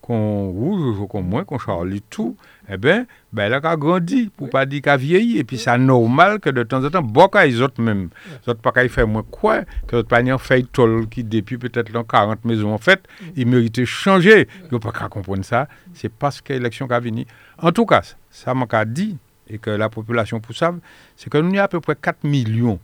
qu'on 0.00 0.50
rouge, 0.50 1.06
qu'on 1.08 1.22
moins, 1.22 1.44
qu'on 1.44 1.58
charlie 1.58 2.02
tout, 2.02 2.36
eh 2.68 2.76
bien, 2.76 3.06
ben, 3.32 3.44
elle 3.44 3.54
a 3.54 3.76
grandi, 3.76 4.30
pour 4.36 4.46
ne 4.46 4.52
pas 4.52 4.66
dire 4.66 4.82
qu'elle 4.82 4.92
a 4.92 4.96
vieilli. 4.96 5.38
Et 5.38 5.44
puis, 5.44 5.58
c'est 5.58 5.76
normal 5.78 6.40
que 6.40 6.50
de 6.50 6.62
temps 6.62 6.84
en 6.84 6.90
temps, 6.90 7.02
beaucoup 7.02 7.38
les 7.38 7.60
autres 7.60 7.82
même, 7.82 8.10
autres 8.46 8.60
pas 8.60 8.72
qu'à 8.72 8.88
faire 8.88 9.06
moins 9.06 9.24
quoi, 9.30 9.62
que 9.86 9.96
les 9.96 9.98
autres 9.98 10.08
pas 10.08 10.38
fait 10.38 10.62
toll 10.72 11.08
qui 11.08 11.24
depuis 11.24 11.58
peut-être 11.58 11.92
40 12.06 12.44
maisons 12.44 12.72
en 12.72 12.78
fait, 12.78 13.02
ils 13.36 13.46
méritaient 13.46 13.86
changer. 13.86 14.48
Ils 14.64 14.72
n'ont 14.72 14.80
pas 14.80 14.92
qu'à 14.92 15.08
comprendre 15.08 15.44
ça. 15.44 15.68
C'est 15.94 16.12
parce 16.12 16.40
que 16.40 16.52
l'élection 16.52 16.86
qui 16.88 16.94
a 16.94 17.00
venu. 17.00 17.26
En 17.58 17.72
tout 17.72 17.86
cas, 17.86 18.02
ça 18.30 18.54
m'a 18.54 18.84
dit, 18.84 19.18
et 19.48 19.58
que 19.58 19.70
la 19.70 19.88
population 19.88 20.40
pour 20.40 20.54
ça, 20.54 20.74
c'est 21.16 21.28
que 21.28 21.38
nous 21.38 21.50
avons 21.50 21.64
à 21.64 21.68
peu 21.68 21.80
près 21.80 21.96
4 21.96 22.24
millions 22.24 22.78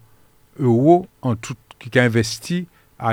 d'euros 0.59 1.07
en 1.23 1.37
tout 1.37 1.55
qui 1.79 1.99
a 1.99 2.03
investi 2.03 2.67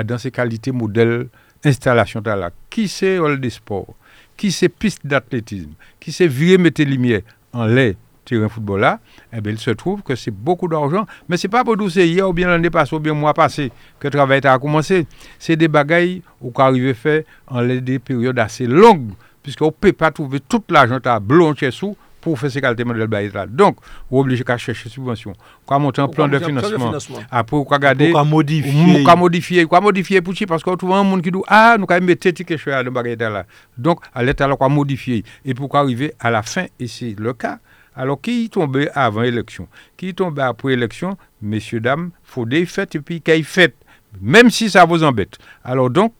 dans 0.04 0.18
ces 0.18 0.30
qualités 0.30 0.72
modèles 0.72 1.28
installation 1.64 2.20
là. 2.24 2.50
Qui 2.70 2.88
c'est 2.88 3.18
Hall 3.18 3.40
des 3.40 3.50
sports? 3.50 3.94
Qui 4.36 4.52
c'est 4.52 4.68
piste 4.68 5.06
d'athlétisme? 5.06 5.70
Qui 6.00 6.12
c'est 6.12 6.26
virer 6.26 6.58
mettre 6.58 6.82
lumière? 6.82 7.22
En 7.52 7.66
lait 7.66 7.96
terrain 8.24 8.48
football 8.48 8.80
là 8.80 9.00
Eh 9.32 9.40
bien, 9.40 9.52
il 9.52 9.58
se 9.58 9.70
trouve 9.70 10.02
que 10.02 10.16
c'est 10.16 10.30
beaucoup 10.30 10.66
d'argent. 10.68 11.06
Mais 11.28 11.36
c'est 11.36 11.48
pas 11.48 11.62
pour 11.64 11.76
tout 11.76 11.90
hier 11.90 12.28
ou 12.28 12.32
bien 12.32 12.48
l'année 12.48 12.70
passée 12.70 12.96
ou 12.96 12.98
bien 12.98 13.14
mois 13.14 13.34
passé 13.34 13.70
que 14.00 14.06
le 14.06 14.12
travail 14.12 14.40
a 14.44 14.58
commencé. 14.58 15.06
C'est 15.38 15.56
des 15.56 15.68
bagailles 15.68 16.22
où 16.40 16.52
arrive 16.56 16.88
à 16.88 16.94
faire 16.94 17.22
en 17.46 17.64
des 17.64 17.98
périodes 17.98 18.38
assez 18.38 18.66
longues. 18.66 19.12
Puisqu'on 19.42 19.66
ne 19.66 19.70
peut 19.70 19.92
pas 19.92 20.10
trouver 20.10 20.40
tout 20.40 20.62
l'argent 20.70 20.98
à 21.04 21.20
blanchir 21.20 21.72
sous 21.72 21.96
pour 22.24 22.38
faire 22.38 22.50
ces 22.50 22.60
qualités 22.62 22.84
modèles 22.84 23.30
là. 23.34 23.46
Donc, 23.46 23.76
on 24.10 24.16
est 24.16 24.20
obligé 24.20 24.44
de 24.44 24.56
chercher 24.56 24.88
subvention. 24.88 25.34
Quoi 25.66 25.78
monter 25.78 26.00
un 26.00 26.08
plan 26.08 26.26
de 26.26 26.38
financement. 26.38 26.92
Après, 27.30 27.54
on 27.54 27.62
regarder. 27.64 28.12
Pour 28.12 28.24
modifier. 28.24 29.04
Pour 29.04 29.16
modifier. 29.18 29.64
Quoi 29.66 29.82
modifier 29.82 30.22
pour 30.22 30.32
Parce 30.48 30.62
qu'on 30.62 30.74
trouve 30.74 30.92
un 30.92 31.02
monde 31.04 31.20
qui 31.20 31.30
dit 31.30 31.38
Ah, 31.46 31.76
nous 31.78 31.84
allons 31.86 32.06
mettre 32.06 32.30
quelque 32.30 32.56
chose 32.56 32.72
dans 32.72 33.02
là. 33.02 33.44
Donc, 33.76 34.00
à 34.14 34.22
l'état, 34.22 34.48
on 34.58 34.70
modifier. 34.70 35.22
Et 35.44 35.52
pour 35.52 35.74
arriver 35.76 36.14
à 36.18 36.30
la 36.30 36.42
fin, 36.42 36.64
et 36.80 36.86
c'est 36.86 37.14
le 37.18 37.34
cas. 37.34 37.58
Alors, 37.94 38.18
qui 38.18 38.48
tombait 38.48 38.88
avant 38.94 39.20
l'élection? 39.20 39.68
Qui 39.98 40.14
tombait 40.14 40.42
après 40.42 40.70
l'élection? 40.70 41.18
Messieurs, 41.42 41.80
dames, 41.80 42.10
il 42.10 42.30
faut 42.30 42.46
des 42.46 42.64
fêtes 42.64 42.94
et 42.94 43.00
puis 43.00 43.20
qu'il 43.20 43.44
fait. 43.44 43.74
Même 44.22 44.48
si 44.48 44.70
ça 44.70 44.86
vous 44.86 45.04
embête. 45.04 45.36
Alors, 45.62 45.90
donc, 45.90 46.14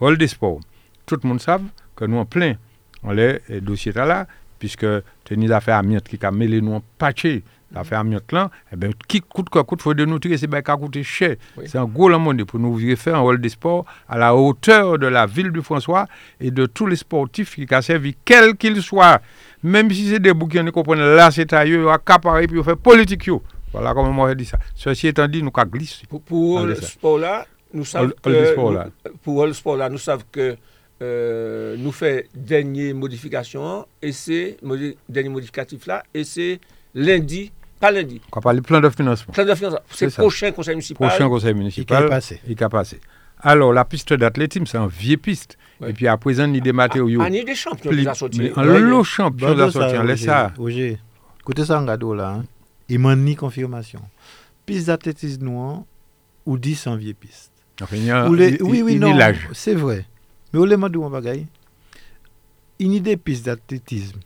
rôle 0.00 0.16
des 0.16 0.26
sports. 0.26 0.60
Tout 1.04 1.18
le 1.22 1.28
monde 1.28 1.40
sait 1.40 1.52
que 1.94 2.06
nous, 2.06 2.16
en 2.16 2.24
plein, 2.24 2.54
on 3.02 3.12
les 3.12 3.40
dossiers 3.60 3.92
là 3.92 4.26
puisque 4.58 4.86
teni 5.28 5.50
da 5.50 5.60
fe 5.64 5.74
amyot 5.76 6.08
ki 6.10 6.20
ka 6.22 6.32
mele 6.34 6.60
nou 6.64 6.78
an 6.78 6.84
patye, 7.00 7.42
la 7.74 7.82
fe 7.86 7.96
amyot 7.98 8.30
lan, 8.36 8.52
e 8.70 8.78
ben 8.78 8.92
ki 9.08 9.22
kout 9.24 9.48
kwa 9.50 9.64
kout 9.66 9.82
fwe 9.82 9.96
de 9.98 10.06
nou 10.06 10.22
tire 10.22 10.38
se 10.38 10.46
bay 10.50 10.62
ka 10.62 10.76
koute 10.78 11.02
chè. 11.02 11.32
Oui. 11.58 11.66
Se 11.70 11.80
an 11.80 11.88
gwo 11.90 12.10
la 12.12 12.20
monde 12.22 12.46
pou 12.46 12.62
nou 12.62 12.78
vire 12.78 12.94
fe 13.00 13.14
an 13.14 13.24
rol 13.24 13.40
de 13.42 13.50
sport 13.50 13.88
a 14.06 14.20
la 14.20 14.34
hauteur 14.36 14.98
de 15.02 15.10
la 15.10 15.26
ville 15.26 15.50
du 15.50 15.62
François 15.62 16.06
et 16.40 16.50
de 16.50 16.66
tous 16.66 16.86
les 16.86 17.00
sportifs 17.00 17.56
ki 17.58 17.66
ka 17.66 17.82
servi 17.82 18.14
quel 18.24 18.54
qu'il 18.56 18.80
soit. 18.82 19.20
Même 19.64 19.90
si 19.90 20.10
se 20.12 20.20
debou 20.22 20.46
ki 20.46 20.60
an 20.60 20.68
ne 20.68 20.76
kompone 20.76 21.14
la 21.16 21.30
se 21.34 21.48
ta 21.48 21.64
yo, 21.66 21.82
yo 21.86 21.90
akapare 21.94 22.46
pi 22.46 22.60
yo 22.60 22.66
fe 22.66 22.76
politik 22.76 23.26
yo. 23.32 23.42
Voilà 23.74 23.92
comment 23.92 24.10
on 24.10 24.22
aurait 24.22 24.36
dit 24.36 24.44
ça. 24.44 24.56
Ceci 24.76 25.08
étant 25.08 25.26
dit, 25.26 25.42
nous 25.42 25.50
qu'à 25.50 25.64
glisser. 25.64 26.06
Pour, 26.06 26.22
pour 26.22 26.60
le 26.60 26.76
sport 26.76 27.18
là, 27.18 27.44
nous 27.72 27.84
savons 27.84 28.12
que... 28.22 28.54
Pour 29.20 29.44
le 29.44 29.52
sport 29.52 29.76
là, 29.76 29.88
nous 29.88 29.98
savons 29.98 30.22
que... 30.30 30.56
euh, 31.04 31.76
nous 31.78 31.92
fait 31.92 32.28
dernière 32.34 32.94
modification 32.94 33.86
et 34.00 34.12
c'est 34.12 34.56
dernier 35.08 35.28
modificatif 35.28 35.86
là 35.86 36.02
et 36.14 36.24
c'est 36.24 36.60
lundi 36.94 37.52
pas 37.80 37.90
lundi. 37.90 38.20
On 38.34 38.40
parle 38.40 38.62
plan 38.62 38.80
de 38.80 38.88
financement. 38.88 39.34
Plan 39.34 39.44
de 39.44 39.54
financement. 39.54 39.80
C'est 39.90 40.14
prochain 40.14 40.52
conseil 40.52 40.74
municipal. 40.74 41.08
Prochain 41.08 41.28
conseil 41.28 41.54
municipal. 41.54 42.02
Il 42.02 42.06
a 42.06 42.08
passé. 42.08 42.40
Il 42.48 42.64
a 42.64 42.68
passé. 42.68 43.00
Alors 43.40 43.72
la 43.72 43.84
piste 43.84 44.14
d'athlétisme 44.14 44.64
c'est 44.64 44.78
une 44.78 44.88
vieille 44.88 45.18
piste. 45.18 45.58
Et 45.86 45.92
puis 45.92 46.08
à 46.08 46.16
présent 46.16 46.46
il 46.48 46.54
y 46.56 46.58
a 46.58 46.62
des 46.62 46.72
matériaux 46.72 47.20
ah, 47.22 47.28
il 47.28 47.34
y 47.34 47.40
a 47.40 47.44
des 47.44 47.54
champions 47.54 47.90
qui 47.90 48.04
sont 48.04 48.14
sortis 48.14 48.50
un 48.56 48.64
lot 48.64 49.04
champion 49.04 49.54
qui 49.54 49.60
sont 49.60 49.70
sortis 49.72 50.06
laisse 50.06 50.24
ça. 50.24 50.52
Écoutez 51.40 51.64
ça 51.64 51.80
en 51.80 51.84
là 51.84 52.28
hein. 52.28 52.44
il 52.88 52.98
m'a 53.00 53.14
ni 53.16 53.36
confirmation. 53.36 54.00
Piste 54.64 54.86
d'athlétisme 54.86 55.44
noir 55.44 55.82
ou 56.46 56.56
10 56.56 56.86
en 56.86 56.96
vieille 56.96 57.12
piste 57.14 57.52
enfin, 57.82 57.96
il 57.96 58.04
y 58.04 58.10
a, 58.10 58.28
oui 58.30 58.82
oui 58.82 58.96
non 58.96 59.14
c'est 59.52 59.74
vrai 59.74 60.06
mais 60.54 60.60
au 60.60 60.66
lema 60.66 60.88
de 60.88 60.96
mon 60.96 61.10
bagaille, 61.10 61.46
une 62.78 62.92
idée 62.92 63.16
piste 63.16 63.46
d'athlétisme, 63.46 64.20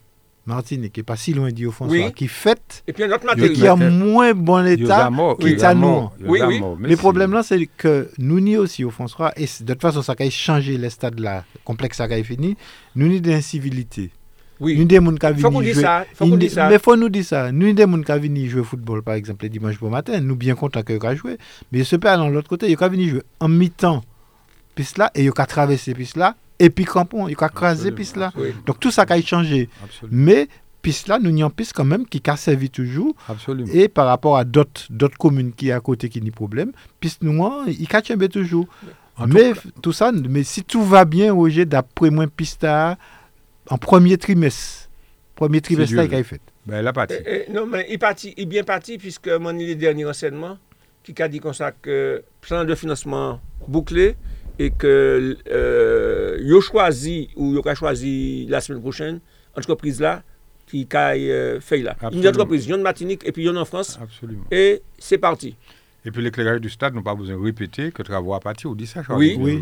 Martinique, 0.45 0.93
qui 0.93 0.99
n'est 0.99 1.03
pas 1.03 1.15
si 1.15 1.33
loin 1.33 1.51
d'Io 1.51 1.71
François, 1.71 2.11
qui 2.11 2.27
fait, 2.27 2.83
et 2.87 2.93
puis 2.93 3.07
notre 3.07 3.35
qui 3.51 3.67
a 3.67 3.75
moins 3.75 4.33
bon 4.33 4.63
état 4.65 5.09
qui 5.39 5.47
est 5.47 5.63
à 5.63 5.73
nous. 5.73 6.09
Oui, 6.23 6.39
oui. 6.41 6.61
Le 6.81 6.95
problème 6.95 7.33
là, 7.33 7.41
c'est 7.41 7.65
que 7.65 8.09
nous 8.19 8.39
n'y 8.39 8.57
aussi 8.57 8.83
au 8.83 8.91
François, 8.91 9.31
et 9.37 9.45
de 9.45 9.73
toute 9.73 9.81
façon, 9.81 10.03
ça 10.03 10.13
a 10.17 10.29
changé 10.29 10.77
le 10.77 10.89
stade 10.89 11.19
là, 11.19 11.45
complexe 11.63 11.97
ça 11.97 12.03
a 12.03 12.23
fini, 12.23 12.55
nous 12.95 13.07
n'y 13.07 13.21
d'incivilité. 13.21 14.11
Oui. 14.59 14.77
Nous 14.77 14.85
des 14.85 14.97
gens 14.97 15.15
qui 15.15 15.41
faut 15.41 15.49
qu'on 15.49 15.61
dise 15.61 15.81
ça, 15.81 16.05
faut 16.13 16.27
qu'on 16.27 16.37
dise 16.37 16.53
ça. 16.53 16.69
Mais 16.69 16.77
faut 16.77 16.95
nous 16.95 17.09
dire 17.09 17.25
ça. 17.25 17.51
Nous 17.51 17.73
des 17.73 17.83
gens 17.83 18.01
qui 18.01 18.19
viennent 18.19 18.49
jouer 18.49 18.61
au 18.61 18.65
football 18.65 19.01
par 19.01 19.15
exemple 19.15 19.45
le 19.45 19.49
dimanche 19.49 19.79
bon 19.79 19.89
matin, 19.89 20.19
nous 20.19 20.35
bien 20.35 20.53
contents 20.53 20.83
que 20.83 21.03
a 21.03 21.15
joué, 21.15 21.37
mais 21.71 21.83
ce 21.83 21.95
pas 21.95 22.17
dans 22.17 22.29
l'autre 22.29 22.49
côté, 22.49 22.69
ils 22.69 22.77
venir 22.77 23.09
jouer 23.09 23.23
en 23.39 23.47
mi-temps 23.47 24.03
piste 24.79 24.97
là 24.97 25.11
et 25.13 25.25
il 25.25 25.31
a 25.35 25.45
traversé 25.45 25.93
piste 25.93 26.15
là 26.15 26.37
et 26.57 26.69
puis 26.69 26.85
crampon, 26.85 27.27
il 27.27 27.35
a 27.37 27.49
crasé 27.49 27.91
piste 27.91 28.15
là. 28.15 28.31
Donc 28.65 28.79
tout 28.79 28.91
ça 28.91 29.05
a 29.07 29.21
changé. 29.21 29.67
Mais 30.09 30.47
piste 30.81 31.09
là, 31.09 31.19
nous 31.19 31.37
avons 31.37 31.49
piste 31.49 31.73
quand 31.73 31.83
même 31.83 32.05
qui 32.05 32.21
a 32.25 32.37
servi 32.37 32.69
toujours. 32.69 33.13
Absolument. 33.27 33.69
Et 33.73 33.89
par 33.89 34.07
rapport 34.07 34.37
à 34.37 34.45
d'autres 34.45 35.17
communes 35.17 35.51
qui 35.51 35.67
sont 35.67 35.73
à 35.73 35.81
côté 35.81 36.07
qui 36.07 36.21
ont 36.21 36.31
problème, 36.31 36.71
piste 37.01 37.23
noire, 37.23 37.65
il 37.67 37.87
a 37.93 38.27
toujours. 38.29 38.67
mais 39.27 39.51
tout, 39.81 39.91
ça, 39.91 40.13
mais 40.13 40.43
si 40.43 40.63
tout 40.63 40.83
va 40.83 41.03
bien, 41.03 41.33
Roger, 41.33 41.65
d'après 41.65 42.09
moi, 42.09 42.25
piste 42.27 42.65
en 42.65 43.77
premier 43.77 44.17
trimestre, 44.17 44.89
premier 45.35 45.59
trimestre, 45.59 45.93
il 45.93 46.15
a 46.15 46.23
fait. 46.23 46.41
Ben, 46.65 46.81
la 46.81 46.93
partie. 46.93 47.15
Eh, 47.25 47.45
eh, 47.47 47.51
non, 47.51 47.65
mais 47.65 47.85
il, 47.89 47.99
parti, 47.99 48.33
il 48.37 48.43
est 48.43 48.45
bien 48.45 48.63
parti 48.63 48.97
puisque 48.97 49.27
mon 49.27 49.51
les 49.51 49.75
derniers 49.75 50.05
renseignements 50.05 50.57
qui 51.03 51.19
a 51.21 51.27
dit 51.27 51.39
comme 51.39 51.53
ça 51.53 51.71
que 51.71 52.23
plan 52.41 52.63
de 52.63 52.75
financement 52.75 53.41
bouclé, 53.67 54.15
et 54.59 54.71
que 54.71 55.37
euh, 55.49 56.37
yo 56.41 56.61
choisi 56.61 57.29
ou 57.35 57.53
yo 57.53 57.61
a 57.65 57.75
choisi 57.75 58.45
la 58.49 58.61
semaine 58.61 58.81
prochaine 58.81 59.19
entreprise 59.55 60.01
là 60.01 60.21
qui 60.67 60.87
a 60.93 61.13
euh, 61.15 61.59
fait 61.59 61.79
là. 61.79 61.95
Une 62.11 62.27
entreprise, 62.27 62.67
une 62.67 62.81
Martinique 62.81 63.25
et 63.25 63.31
puis 63.31 63.47
une 63.47 63.57
en 63.57 63.65
France. 63.65 63.97
Absolument. 63.99 64.45
Et 64.51 64.83
c'est 64.99 65.17
parti. 65.17 65.55
Et 66.05 66.11
puis 66.11 66.21
l'éclairage 66.21 66.61
du 66.61 66.69
stade, 66.69 66.93
nous 66.93 67.01
pas 67.01 67.15
besoin 67.15 67.35
de 67.35 67.41
répéter 67.41 67.91
que 67.91 68.03
travaux 68.03 68.33
à 68.33 68.39
partir, 68.39 68.69
on 68.69 68.75
dit 68.75 68.87
ça. 68.87 69.01
Oui, 69.09 69.35
oui. 69.39 69.61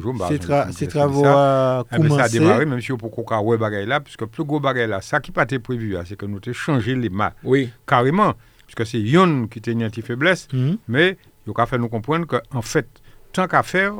C'est 0.71 0.87
travaux 0.87 1.25
à 1.25 1.85
commencer. 1.91 2.17
ça 2.17 2.23
a 2.23 2.29
démarré, 2.29 2.65
même 2.65 2.81
si 2.81 2.91
on 2.91 2.97
peut 2.97 3.07
qu'on 3.07 3.39
ouais 3.41 3.57
bagaille 3.57 3.87
là, 3.87 3.99
puisque 3.99 4.25
plus 4.25 4.43
gros 4.43 4.59
bagaille 4.59 4.89
là, 4.89 5.01
ça 5.01 5.19
qui 5.19 5.31
pas 5.31 5.43
été 5.43 5.59
prévu, 5.59 5.97
hein, 5.97 6.03
c'est 6.05 6.15
que 6.15 6.25
nous 6.25 6.37
avons 6.37 6.53
changé 6.53 6.95
les 6.95 7.09
mains. 7.09 7.31
Oui. 7.43 7.69
Carrément. 7.87 8.33
Puisque 8.67 8.85
c'est 8.85 8.99
Yon 8.99 9.47
qui 9.47 9.61
tenait 9.61 9.85
une 9.85 10.03
faiblesse, 10.03 10.47
mm-hmm. 10.53 10.77
mais 10.89 11.17
il 11.47 11.53
a 11.55 11.65
fait 11.65 11.77
nous 11.77 11.87
comprendre 11.89 12.27
qu'en 12.27 12.61
fait, 12.61 12.87
tant 13.31 13.47
qu'à 13.47 13.63
faire, 13.63 13.93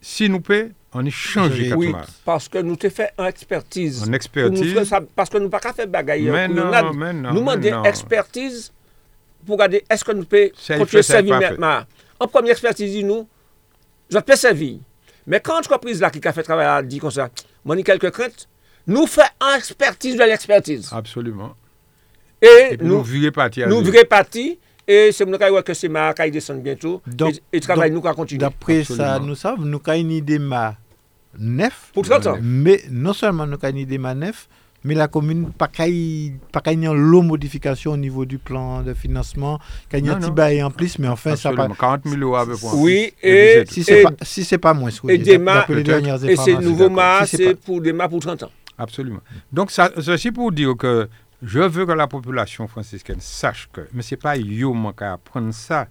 si 0.00 0.28
nous 0.28 0.40
pouvons, 0.40 0.70
on 0.92 1.04
y 1.04 1.10
change 1.10 1.52
Oui, 1.76 1.94
parce 2.24 2.48
que 2.48 2.58
nous 2.58 2.76
avons 2.82 2.94
fait 2.94 3.10
une 3.18 3.24
expertise. 3.26 4.04
Une 4.06 4.14
expertise. 4.14 4.74
parce 5.14 5.28
que 5.28 5.38
nous 5.38 5.48
pas 5.48 5.60
fait 5.72 5.86
bagaille. 5.86 6.30
Mais 6.30 6.48
non, 6.48 6.92
mais 6.94 7.12
non. 7.12 7.32
Nous 7.32 7.40
demandons 7.40 7.84
expertise 7.84 8.72
pour 9.44 9.56
regarder 9.56 9.84
est-ce 9.88 10.04
que 10.04 10.12
nous 10.12 10.24
pouvons 10.24 10.48
continuer 10.78 11.00
à 11.00 11.02
servir 11.02 11.40
maintenant? 11.40 11.80
En 12.20 12.26
première 12.26 12.52
expertise, 12.52 13.04
nous, 13.04 13.28
je 14.10 14.18
peux 14.18 14.36
servir. 14.36 14.78
Mais 15.26 15.40
quand 15.40 15.56
l'entreprise 15.56 16.00
là 16.00 16.10
qui 16.10 16.26
a 16.26 16.32
fait 16.32 16.42
travail 16.42 16.66
a 16.66 16.82
dit 16.82 16.98
comme 16.98 17.10
ça, 17.10 17.28
moi, 17.64 17.76
j'ai 17.76 17.82
quelques 17.82 18.10
craintes, 18.10 18.48
nous 18.86 19.06
faisons 19.06 19.26
une 19.42 19.56
expertise 19.58 20.16
de 20.16 20.24
l'expertise. 20.24 20.88
Absolument. 20.90 21.54
Et, 22.40 22.76
nous, 22.80 23.04
nous 23.04 23.32
parti. 23.32 23.62
Nous 23.66 23.84
parti. 24.08 24.58
Et 24.88 25.12
c'est 25.12 25.26
mon 25.26 25.36
que 25.62 25.74
c'est 25.74 25.88
ma 25.88 26.14
qui 26.14 26.30
descend 26.30 26.62
bientôt. 26.62 27.02
Donc, 27.06 27.34
et, 27.52 27.60
travail 27.60 27.90
nous 27.90 28.00
continuer. 28.00 28.38
D'après 28.38 28.84
ça, 28.84 29.18
nous 29.18 29.34
savons, 29.34 29.62
nous 29.62 29.80
avons 29.86 30.00
une 30.00 30.10
idée 30.10 30.38
ma 30.38 30.76
neuf. 31.38 31.90
Pour 31.92 32.04
30 32.04 32.26
ans. 32.26 32.38
Mais 32.40 32.80
non 32.90 33.12
seulement 33.12 33.46
nous 33.46 33.58
avons 33.62 33.68
une 33.68 33.76
idée 33.76 33.98
ma 33.98 34.14
neuf, 34.14 34.48
mais 34.84 34.94
la 34.94 35.06
commune 35.06 35.50
pas 35.50 35.68
pas 35.68 36.72
une 36.72 36.90
l'eau 36.90 37.20
modification 37.20 37.92
au 37.92 37.96
niveau 37.98 38.24
du 38.24 38.38
plan 38.38 38.82
de 38.82 38.94
financement 38.94 39.58
qu'il 39.90 40.06
y 40.06 40.08
a 40.08 40.14
un 40.14 40.20
petit 40.20 40.30
bail 40.30 40.62
en 40.62 40.70
plus 40.70 41.00
mais 41.00 41.08
enfin 41.08 41.34
ça 41.34 41.52
pas 41.52 41.68
40 41.68 42.02
000 42.06 42.22
euros 42.22 42.36
avec 42.36 42.56
oui 42.74 43.12
et 43.20 43.64
si 43.68 43.82
c'est 43.82 44.02
pas 44.02 44.12
si 44.22 44.58
pas 44.58 44.74
moins 44.74 44.90
et 45.08 45.18
des 45.18 45.34
et 45.34 46.36
c'est 46.36 46.60
nouveau 46.60 46.88
ma 46.88 47.26
c'est 47.26 47.54
pour 47.56 47.80
des 47.80 47.92
ma 47.92 48.08
pour 48.08 48.20
30 48.20 48.44
ans 48.44 48.50
Absolument. 48.78 49.20
Donc, 49.52 49.72
ça, 49.72 49.90
ceci 50.00 50.30
pour 50.30 50.52
dire 50.52 50.76
que 50.78 51.08
Je 51.42 51.60
veux 51.60 51.86
que 51.86 51.92
la 51.92 52.08
population 52.08 52.66
franciscaine 52.66 53.20
sache 53.20 53.68
que, 53.72 53.82
mais 53.92 54.02
c'est 54.02 54.16
pas 54.16 54.36
yo 54.36 54.74
man 54.74 54.92
ka 54.92 55.12
apprendre 55.12 55.54
ça, 55.54 55.86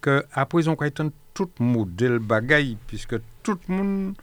que 0.00 0.24
après 0.32 0.66
on 0.66 0.76
ka 0.76 0.86
étendre 0.88 1.12
tout 1.34 1.50
modèle 1.60 2.18
bagaille, 2.18 2.76
puisque 2.86 3.14
tout 3.42 3.58
le 3.68 3.74
monde 3.74 4.14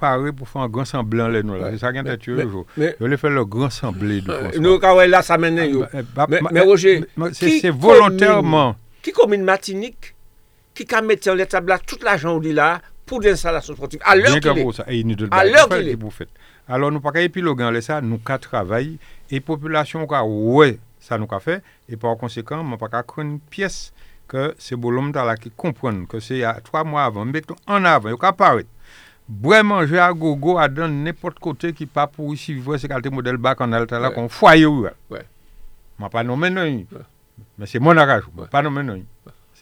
pare 0.00 0.32
pou 0.36 0.48
fè 0.48 0.60
an 0.62 0.70
gran 0.72 0.88
semblant 0.88 1.30
lè 1.32 1.42
nou 1.46 1.58
ah, 1.58 1.70
la. 1.70 1.78
Sa 1.80 1.92
gen 1.94 2.06
tè 2.06 2.16
tue 2.20 2.42
yo. 2.42 2.64
Yo 2.78 3.10
lè 3.10 3.18
fè 3.20 3.30
lè 3.32 3.44
gran 3.50 3.72
semblant 3.74 4.24
de 4.26 4.32
François. 4.32 4.62
Nou 4.62 4.80
kawè 4.82 5.06
la 5.10 5.22
sa 5.26 5.38
menè 5.40 5.68
yo. 5.70 5.84
Mè 5.94 6.64
Roger, 6.64 7.06
ki 7.38 7.70
volontèrman... 7.70 8.74
Ki 9.04 9.12
komin 9.12 9.44
matinik, 9.46 10.12
ki 10.74 10.86
ka 10.88 11.02
mette 11.04 11.32
lè 11.36 11.46
tabla 11.50 11.78
tout 11.82 12.02
l'ajan 12.06 12.34
ou 12.34 12.42
li 12.44 12.54
la 12.56 12.78
pou 13.04 13.22
den 13.22 13.38
salasyon 13.38 13.78
sportif. 13.78 14.02
A 14.02 14.16
lèr 14.18 14.40
ki 14.40 14.56
lè. 14.56 14.66
A 15.30 15.44
lèr 15.46 15.70
ki 15.70 15.82
lè. 15.92 16.28
alor 16.70 16.92
nou 16.94 17.04
pa 17.04 17.12
ka 17.14 17.22
epilogan 17.24 17.72
le 17.74 17.82
sa, 17.84 18.00
nou 18.04 18.22
ka 18.24 18.38
travay, 18.42 18.94
e 19.28 19.40
populasyon 19.44 20.08
ka 20.10 20.22
wè 20.24 20.76
sa 21.04 21.18
nou 21.20 21.28
ka 21.30 21.40
fè, 21.42 21.60
e 21.90 21.98
par 22.00 22.16
konsekant, 22.20 22.64
man 22.64 22.80
pa 22.80 22.90
ka 22.92 23.02
kren 23.08 23.36
piyes 23.52 23.90
ke 24.30 24.52
se 24.62 24.76
bolom 24.80 25.10
ta 25.12 25.26
la 25.28 25.36
ki 25.40 25.52
kompren, 25.60 26.04
ke 26.08 26.22
se 26.24 26.40
ya 26.40 26.54
3 26.64 26.84
mwa 26.88 27.04
avan, 27.10 27.28
mbek 27.30 27.50
ton 27.50 27.60
an 27.68 27.88
avan, 27.90 28.14
yo 28.14 28.20
ka 28.20 28.32
paret. 28.36 28.70
Bwè 29.24 29.62
manje 29.64 29.96
a 30.00 30.10
gogo 30.12 30.58
a 30.60 30.68
dan 30.68 30.98
nepot 31.04 31.38
kote 31.40 31.70
ki 31.76 31.86
pa 31.88 32.04
pou 32.10 32.34
isi 32.36 32.52
vivwe 32.52 32.76
se 32.80 32.90
kalte 32.92 33.08
model 33.12 33.38
bak 33.40 33.62
an 33.64 33.72
al 33.76 33.86
ta 33.88 33.96
la 33.96 34.10
ouais. 34.10 34.16
kon 34.18 34.28
fwaye 34.28 34.68
wè. 34.68 34.92
Ouais. 35.12 35.24
Man 35.96 36.12
pa 36.12 36.24
nomen 36.26 36.52
nan 36.52 36.68
yon. 36.68 36.82
Ouais. 36.92 37.06
Men 37.56 37.70
se 37.70 37.80
mon 37.80 38.00
akaj, 38.00 38.28
man 38.36 38.50
pa 38.52 38.60
nomen 38.64 38.84
nan 38.90 39.00
yon. 39.00 39.08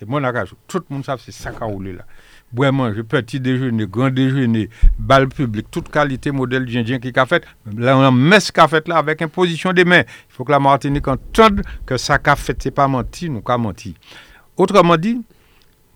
C'est 0.03 0.09
mon 0.09 0.21
tout 0.67 0.79
le 0.79 0.95
monde 0.95 1.05
savent 1.05 1.23
c'est 1.25 1.33
ça 1.33 1.53
qui 1.53 1.63
a 1.63 1.67
roulé 1.67 1.93
là 1.93 2.05
boire 2.53 2.73
manger 2.73 3.05
petit 3.05 3.39
déjeuner 3.39 3.87
grand 3.87 4.11
déjeuner 4.11 4.69
bal 4.99 5.29
public 5.29 5.67
toute 5.71 5.91
qualité 5.91 6.33
modèle 6.33 6.69
djindien 6.69 6.99
qui 6.99 7.13
a 7.15 7.25
fait 7.25 7.45
là 7.77 8.11
messe 8.11 8.51
qu'a 8.51 8.67
fait 8.67 8.87
là 8.89 8.97
avec 8.97 9.23
imposition 9.23 9.73
des 9.73 9.85
mains 9.85 10.01
il 10.01 10.35
faut 10.35 10.45
que 10.45 10.51
la 10.51 10.59
Martinique 10.59 11.07
entende 11.07 11.63
que 11.87 11.97
ça 11.97 12.19
qu'a 12.19 12.35
fait 12.35 12.61
c'est 12.61 12.73
pas 12.73 12.89
menti 12.89 13.31
nous 13.31 13.43
qu'a 13.43 13.57
menti 13.57 13.95
autrement 14.57 14.97
dit 14.97 15.23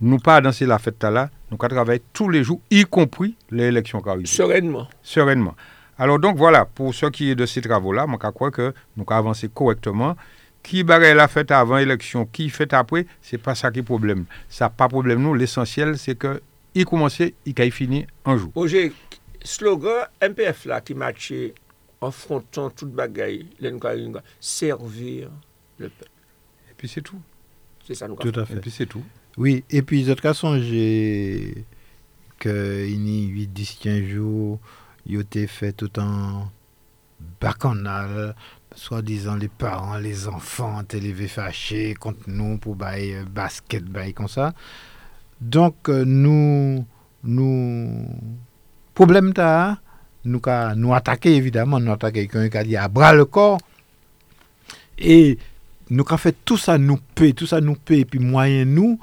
nous 0.00 0.18
pas 0.18 0.40
danser 0.40 0.66
la 0.66 0.78
fête 0.78 1.02
là 1.02 1.30
nous 1.50 1.56
travaillons 1.56 2.02
tous 2.12 2.28
les 2.28 2.42
jours, 2.42 2.60
y 2.70 2.82
compris 2.84 3.36
les 3.50 3.64
élections 3.64 4.00
qui 4.00 4.26
Sereinement. 4.26 4.88
Sereinement. 5.02 5.54
Alors 5.96 6.18
donc 6.18 6.36
voilà, 6.36 6.64
pour 6.64 6.92
ce 6.92 7.06
qui 7.06 7.30
est 7.30 7.34
de 7.34 7.46
ces 7.46 7.60
travaux-là, 7.60 8.06
je 8.10 8.30
crois 8.30 8.50
que 8.50 8.74
nous 8.96 9.04
avons 9.06 9.18
avancé 9.18 9.48
correctement. 9.48 10.16
Qui 10.66 10.82
bagaille 10.82 11.14
la 11.14 11.28
fête 11.28 11.52
avant 11.52 11.76
l'élection, 11.76 12.26
qui 12.26 12.50
fait 12.50 12.72
après, 12.72 13.06
c'est 13.22 13.38
pas 13.38 13.54
ça 13.54 13.70
qui 13.70 13.78
est 13.78 13.82
problème. 13.84 14.24
Ça 14.48 14.68
pas 14.68 14.88
problème 14.88 15.22
nous. 15.22 15.32
L'essentiel, 15.32 15.96
c'est 15.96 16.16
que 16.16 16.42
il 16.74 16.84
commence, 16.84 17.20
il 17.20 17.72
fini 17.72 18.04
un 18.24 18.36
jour. 18.36 18.50
Roger, 18.54 18.92
slogan 19.44 20.08
MPF 20.20 20.64
là 20.64 20.80
qui 20.80 20.94
matchait 20.94 21.54
en 22.00 22.10
frontant 22.10 22.70
toute 22.70 22.90
bagaille, 22.90 23.46
servir 24.40 25.30
le 25.78 25.88
peuple. 25.88 26.10
Et 26.70 26.74
puis 26.76 26.88
c'est 26.88 27.00
tout. 27.00 27.20
C'est 27.86 27.94
ça 27.94 28.08
nous 28.08 28.16
Tout 28.16 28.32
à 28.34 28.44
fait. 28.44 28.54
Et 28.54 28.56
puis 28.56 28.72
c'est 28.72 28.86
tout. 28.86 29.04
Oui, 29.36 29.64
et 29.70 29.82
puis, 29.82 30.02
de 30.02 30.14
toute 30.14 30.22
façon, 30.22 30.58
j'ai 30.60 31.64
que 32.38 32.86
il 32.88 33.06
y 33.06 33.26
a 33.26 33.28
8, 33.28 33.46
10, 33.48 33.78
15 33.82 34.02
jours, 34.04 34.58
il 35.06 35.18
a 35.18 35.46
fait 35.46 35.72
tout 35.72 35.90
un 35.98 36.50
bacchanal, 37.40 38.34
soi-disant 38.76 39.36
les 39.36 39.48
parents, 39.48 39.96
les 39.96 40.28
enfants, 40.28 40.82
élevés 40.92 41.28
fâchés 41.28 41.94
contre 41.94 42.20
nous 42.28 42.58
pour 42.58 42.76
bailler 42.76 43.22
basket, 43.28 43.84
bailler 43.84 44.12
comme 44.12 44.28
ça. 44.28 44.52
Donc, 45.40 45.88
euh, 45.88 46.04
nous, 46.04 46.86
nous, 47.24 48.06
problème 48.94 49.32
t'as, 49.32 49.78
nous, 50.24 50.40
nous 50.76 50.94
attaquer 50.94 51.34
évidemment, 51.34 51.80
nous 51.80 51.92
attaquer 51.92 52.28
quelqu'un 52.28 52.62
qui 52.62 52.76
a 52.76 52.84
à 52.84 52.88
bras 52.88 53.14
le 53.14 53.24
corps. 53.24 53.58
Et 54.98 55.38
nous 55.90 56.04
avons 56.06 56.16
fait 56.16 56.36
tout 56.44 56.56
ça, 56.56 56.78
nous 56.78 56.98
paie, 57.14 57.32
tout 57.32 57.46
ça 57.46 57.60
nous 57.60 57.74
paie, 57.74 58.00
et 58.00 58.04
puis 58.04 58.18
moyen 58.18 58.64
nous, 58.64 58.98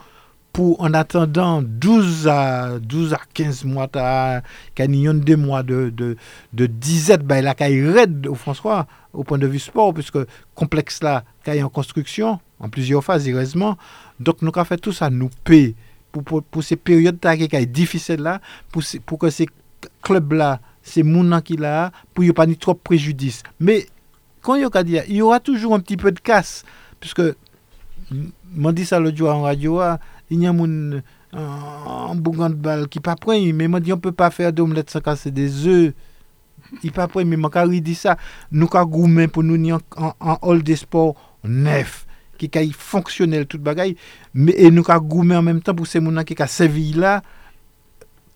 pour 0.53 0.79
en 0.81 0.93
attendant 0.93 1.63
12 1.63 2.27
à, 2.27 2.77
12 2.79 3.13
à 3.15 3.19
15 3.33 3.65
mois, 3.65 3.89
y 4.77 5.07
a 5.07 5.13
deux 5.13 5.35
mois 5.35 5.63
de, 5.63 5.89
de, 5.89 6.15
de 6.53 6.65
disette, 6.67 7.23
ben, 7.23 7.43
là, 7.43 7.55
qu'il 7.55 7.89
raide 7.89 8.27
au 8.27 8.35
François, 8.35 8.85
au 9.13 9.23
point 9.23 9.39
de 9.39 9.47
vue 9.47 9.57
sport, 9.57 9.95
puisque 9.95 10.19
complexe 10.53 11.01
là, 11.01 11.23
qu'il 11.43 11.61
en 11.63 11.69
construction, 11.69 12.39
en 12.59 12.69
plusieurs 12.69 13.03
phases, 13.03 13.27
heureusement. 13.27 13.77
Donc, 14.19 14.43
nous 14.43 14.51
avons 14.53 14.63
fait 14.63 14.77
tout 14.77 14.93
ça, 14.93 15.09
nous 15.09 15.31
paie 15.43 15.73
pour, 16.11 16.43
pour, 16.43 16.63
ces 16.63 16.75
périodes 16.75 17.19
qui 17.19 17.49
sont 17.49 17.63
difficiles 17.63 18.21
là, 18.21 18.39
pour, 18.71 18.83
pour 19.07 19.17
que 19.17 19.31
ces 19.31 19.47
clubs-là, 20.03 20.59
ces 20.83 21.01
mounans 21.01 21.41
qui 21.41 21.57
là, 21.57 21.91
pour 22.13 22.23
n'y 22.23 22.31
pas 22.31 22.45
trop 22.55 22.73
de 22.73 22.77
préjudice. 22.77 23.41
Mais, 23.59 23.87
quand 24.41 24.53
il 24.55 24.69
y 25.07 25.21
aura 25.21 25.39
toujours 25.39 25.73
un 25.73 25.79
petit 25.79 25.97
peu 25.97 26.11
de 26.11 26.19
casse, 26.19 26.63
puisque, 26.99 27.23
m'en 28.53 28.71
dit 28.71 28.85
ça 28.85 28.99
l'autre 28.99 29.17
jour 29.17 29.29
en 29.29 29.41
radio, 29.41 29.81
yon 30.41 30.57
moun 30.57 31.03
an 31.33 32.19
bougant 32.23 32.55
bal 32.63 32.87
ki 32.91 33.01
pa 33.03 33.15
pren, 33.19 33.45
men 33.55 33.71
mwen 33.71 33.83
di 33.83 33.93
an 33.93 34.01
pe 34.01 34.13
pa 34.15 34.29
fer 34.33 34.53
de 34.53 34.63
omlet 34.63 34.89
sa 34.93 35.01
kase 35.03 35.31
de 35.33 35.45
zè, 35.49 35.77
ki 36.81 36.91
pa 36.95 37.07
pren, 37.11 37.27
men 37.29 37.41
mwen 37.41 37.53
ka 37.53 37.65
ridi 37.69 37.95
sa, 37.97 38.17
nou 38.51 38.71
ka 38.71 38.83
goumen 38.89 39.31
pou 39.33 39.45
nou 39.45 39.59
ni 39.59 39.73
an, 39.75 39.83
an, 39.97 40.15
an 40.17 40.41
hall 40.41 40.63
de 40.65 40.77
sport 40.79 41.19
nef, 41.43 42.03
ki 42.41 42.49
ka 42.53 42.63
yi 42.65 42.73
fonksyonel 42.73 43.47
tout 43.49 43.61
bagay, 43.63 43.95
me, 44.33 44.53
e 44.53 44.73
nou 44.73 44.85
ka 44.87 44.99
goumen 44.99 45.39
an 45.39 45.47
menm 45.47 45.63
tan 45.63 45.77
pou 45.77 45.89
se 45.89 46.01
moun 46.01 46.21
an 46.21 46.27
ki 46.27 46.37
ka 46.37 46.49
sevi 46.49 46.91
la, 46.97 47.19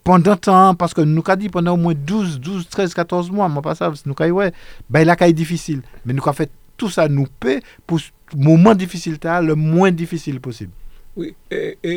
pandan 0.08 0.40
tan, 0.40 0.78
paske 0.80 1.04
nou 1.06 1.26
ka 1.26 1.36
di 1.40 1.52
pandan 1.54 1.76
ou 1.76 1.88
mwen 1.90 1.98
12, 2.08 2.38
12, 2.44 2.70
13, 2.74 2.96
14 2.98 3.34
mwa, 3.36 3.50
mwen 3.52 3.66
pasav, 3.66 3.98
nou 4.08 4.18
ka 4.18 4.30
yi 4.30 4.36
wè, 4.36 4.52
bay 4.90 5.06
la 5.06 5.18
ka 5.20 5.30
yi 5.30 5.36
difisil, 5.38 5.84
men 6.06 6.18
nou 6.18 6.26
ka 6.26 6.36
fè 6.38 6.48
tout 6.78 6.94
sa 6.94 7.08
nou 7.12 7.28
pe, 7.42 7.60
pou 7.90 8.00
mouman 8.38 8.78
difisil 8.78 9.18
ta, 9.22 9.42
le 9.44 9.58
mwen 9.58 9.96
difisil 9.98 10.40
posib. 10.44 10.72
Oui, 11.18 11.34
e, 11.50 11.78
e, 11.82 11.94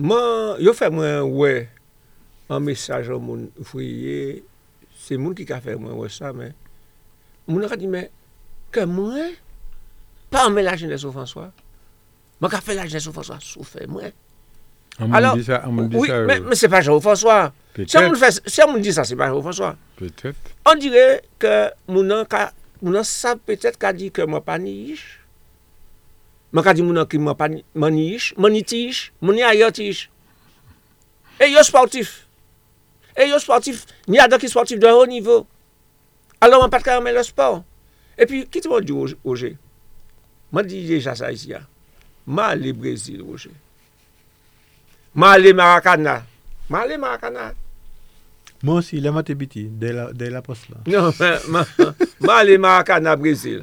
man, 0.00 0.56
yo 0.64 0.72
fè 0.72 0.88
mwen 0.88 1.28
wè, 1.36 1.52
an 2.48 2.64
mesaj 2.64 3.10
an 3.12 3.20
moun 3.20 3.42
fweye, 3.68 4.40
se 4.96 5.18
moun 5.20 5.36
ki 5.36 5.44
ka 5.44 5.58
fè 5.60 5.74
mwen 5.76 5.98
wè 5.98 6.08
sa, 6.14 6.30
men, 6.32 6.54
moun 7.44 7.66
an 7.66 7.68
ka 7.68 7.76
di, 7.76 7.90
men, 7.92 8.08
ke 8.72 8.86
mwen, 8.88 9.34
pa 10.32 10.46
an 10.48 10.56
men 10.56 10.64
la 10.64 10.78
jenè 10.80 10.96
sou 11.02 11.12
François, 11.12 11.52
man 12.40 12.54
ka 12.54 12.62
fè 12.64 12.78
la 12.78 12.88
jenè 12.88 13.04
sou 13.04 13.12
François, 13.12 13.44
sou 13.44 13.66
fè 13.68 13.84
mwen. 13.92 14.16
An 14.96 15.12
moun 15.12 15.36
di 15.36 15.44
sa, 15.44 15.60
an 15.60 15.76
moun 15.76 15.92
di 15.92 16.00
sa. 16.00 16.22
Oui, 16.24 16.40
men 16.48 16.56
se 16.56 16.72
pa 16.72 16.80
jenè 16.80 16.94
sou 16.94 17.04
François. 17.04 17.52
Se 17.84 18.00
an 18.00 18.72
moun 18.72 18.80
di 18.80 18.96
sa, 18.96 19.04
se 19.04 19.20
pa 19.20 19.28
jenè 19.28 19.36
sou 19.36 19.44
François. 19.44 19.76
Petèt. 20.00 20.52
An 20.64 20.80
dire 20.80 21.20
ke 21.44 21.54
moun 21.92 22.08
an 22.16 22.24
ka, 22.24 22.54
moun 22.80 22.96
an 23.04 23.04
sa 23.04 23.36
petèt 23.36 23.76
ka 23.76 23.92
di 23.92 24.08
ke 24.08 24.24
mwen 24.24 24.48
pa 24.48 24.56
ni 24.56 24.78
yish, 24.88 25.19
Mwen 26.50 26.64
ka 26.66 26.74
di 26.74 26.82
moun 26.82 26.98
an 26.98 27.06
ki 27.06 27.18
mwen 27.22 27.36
pa 27.38 27.46
mani 27.78 28.08
ish, 28.16 28.32
mani 28.36 28.64
ti 28.66 28.88
ish, 28.88 29.12
mani 29.22 29.44
yot 29.58 29.78
ish. 29.78 30.08
E 31.38 31.46
yo 31.52 31.62
sportif. 31.62 32.26
E 33.14 33.28
yo 33.30 33.38
sportif, 33.38 33.86
ni 34.08 34.18
adan 34.18 34.40
ki 34.40 34.48
sportif 34.50 34.80
de 34.82 34.90
ho 34.90 35.06
nivou. 35.06 35.46
Alon 36.42 36.64
mwen 36.64 36.72
pat 36.72 36.82
ka 36.82 36.98
remen 36.98 37.14
le 37.14 37.22
sport. 37.22 37.62
E 38.18 38.26
pi, 38.26 38.42
ki 38.50 38.60
te 38.60 38.68
mwen 38.68 38.84
di 38.84 38.92
oje? 38.94 39.54
Mwen 40.50 40.66
di 40.66 40.82
deja 40.88 41.14
sa 41.14 41.30
isi 41.30 41.54
ya. 41.54 41.62
Mwen 42.26 42.44
ale 42.44 42.74
Brazil 42.74 43.22
oje. 43.22 43.54
Mwen 45.14 45.30
ale 45.30 45.54
Maracana. 45.54 46.20
Mwen 46.68 46.82
ale 46.82 46.98
Maracana. 46.98 47.50
Mwen 48.62 48.82
si, 48.84 48.98
leman 49.00 49.24
te 49.24 49.34
biti, 49.38 49.68
dey 49.70 50.30
la 50.34 50.42
pos 50.42 50.66
la. 50.68 50.82
Non, 50.90 51.14
mwen 51.46 52.34
ale 52.34 52.58
Maracana 52.58 53.14
Brazil. 53.16 53.62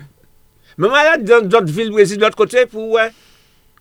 Mè 0.77 0.89
mè 0.91 1.05
la 1.07 1.15
dan 1.21 1.47
dot 1.49 1.69
vil 1.73 1.93
Brezil, 1.95 2.21
dot 2.21 2.37
kote 2.37 2.65
pou 2.71 2.97
wè, 2.97 3.09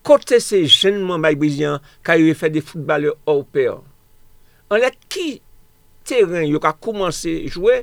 kote 0.07 0.39
se 0.43 0.63
jenman 0.65 1.21
bay 1.23 1.37
Brezilyan 1.39 1.83
ka 2.05 2.17
yon 2.19 2.37
fè 2.37 2.49
de 2.53 2.63
foutbale 2.65 3.13
ou 3.27 3.45
pè. 3.45 3.67
An 4.73 4.81
lè 4.83 4.91
ki 5.11 5.39
teren 6.07 6.47
yon 6.47 6.63
ka 6.63 6.73
koumanse 6.73 7.33
jouè, 7.51 7.81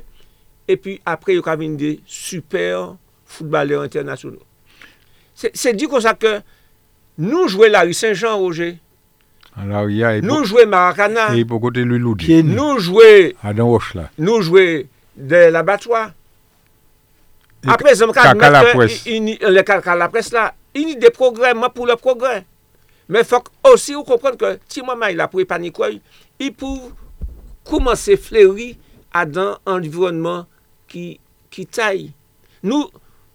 epi 0.71 0.99
apre 1.07 1.37
yon 1.37 1.45
ka 1.45 1.57
vin 1.59 1.77
de 1.79 1.95
super 2.09 2.95
foutbaleur 3.25 3.85
internasyonou. 3.87 4.41
Se 5.35 5.71
di 5.75 5.87
kon 5.91 6.03
sa 6.03 6.15
ke 6.15 6.39
nou 7.19 7.49
jwè 7.51 7.69
la 7.69 7.81
Larry 7.81 7.95
Saint-Jean, 7.97 8.39
Roger, 8.39 8.75
Nou 9.55 10.43
jwe 10.43 10.65
Maracana, 10.67 11.29
nou 11.31 12.75
jwe 12.75 13.11
Adan 13.39 13.69
Woshla, 13.69 14.09
nou 14.19 14.43
jwe 14.43 14.65
de 15.15 15.45
la 15.53 15.61
Batwa, 15.63 16.09
Apre 17.71 17.93
zem 17.97 18.13
ka 18.15 18.33
mette 18.37 19.49
le 19.51 19.63
kaka 19.65 19.95
la 19.97 20.09
pres 20.13 20.31
la, 20.35 20.49
ini 20.77 20.97
de 20.99 21.11
progrè, 21.13 21.53
mwen 21.57 21.73
pou 21.73 21.87
le 21.89 21.97
progrè. 21.99 22.43
Men 23.11 23.25
fok 23.27 23.51
osi 23.69 23.95
ou 23.97 24.05
komprenn 24.07 24.37
ke 24.41 24.55
ti 24.69 24.83
mwen 24.85 24.99
may 25.01 25.17
la 25.17 25.29
pou 25.31 25.43
e 25.43 25.47
panikoy, 25.49 25.99
i 26.41 26.49
pou 26.51 26.91
kouman 27.67 27.97
se 27.99 28.17
fleri 28.19 28.73
adan 29.15 29.55
environman 29.69 30.45
ki, 30.91 31.15
ki 31.53 31.67
tay. 31.69 32.09
Nou, 32.65 32.89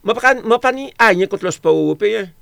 mwen 0.04 0.58
pani 0.62 0.90
a 0.98 1.12
yon 1.14 1.30
kont 1.30 1.46
le 1.46 1.54
sport 1.54 1.78
européen. 1.78 2.32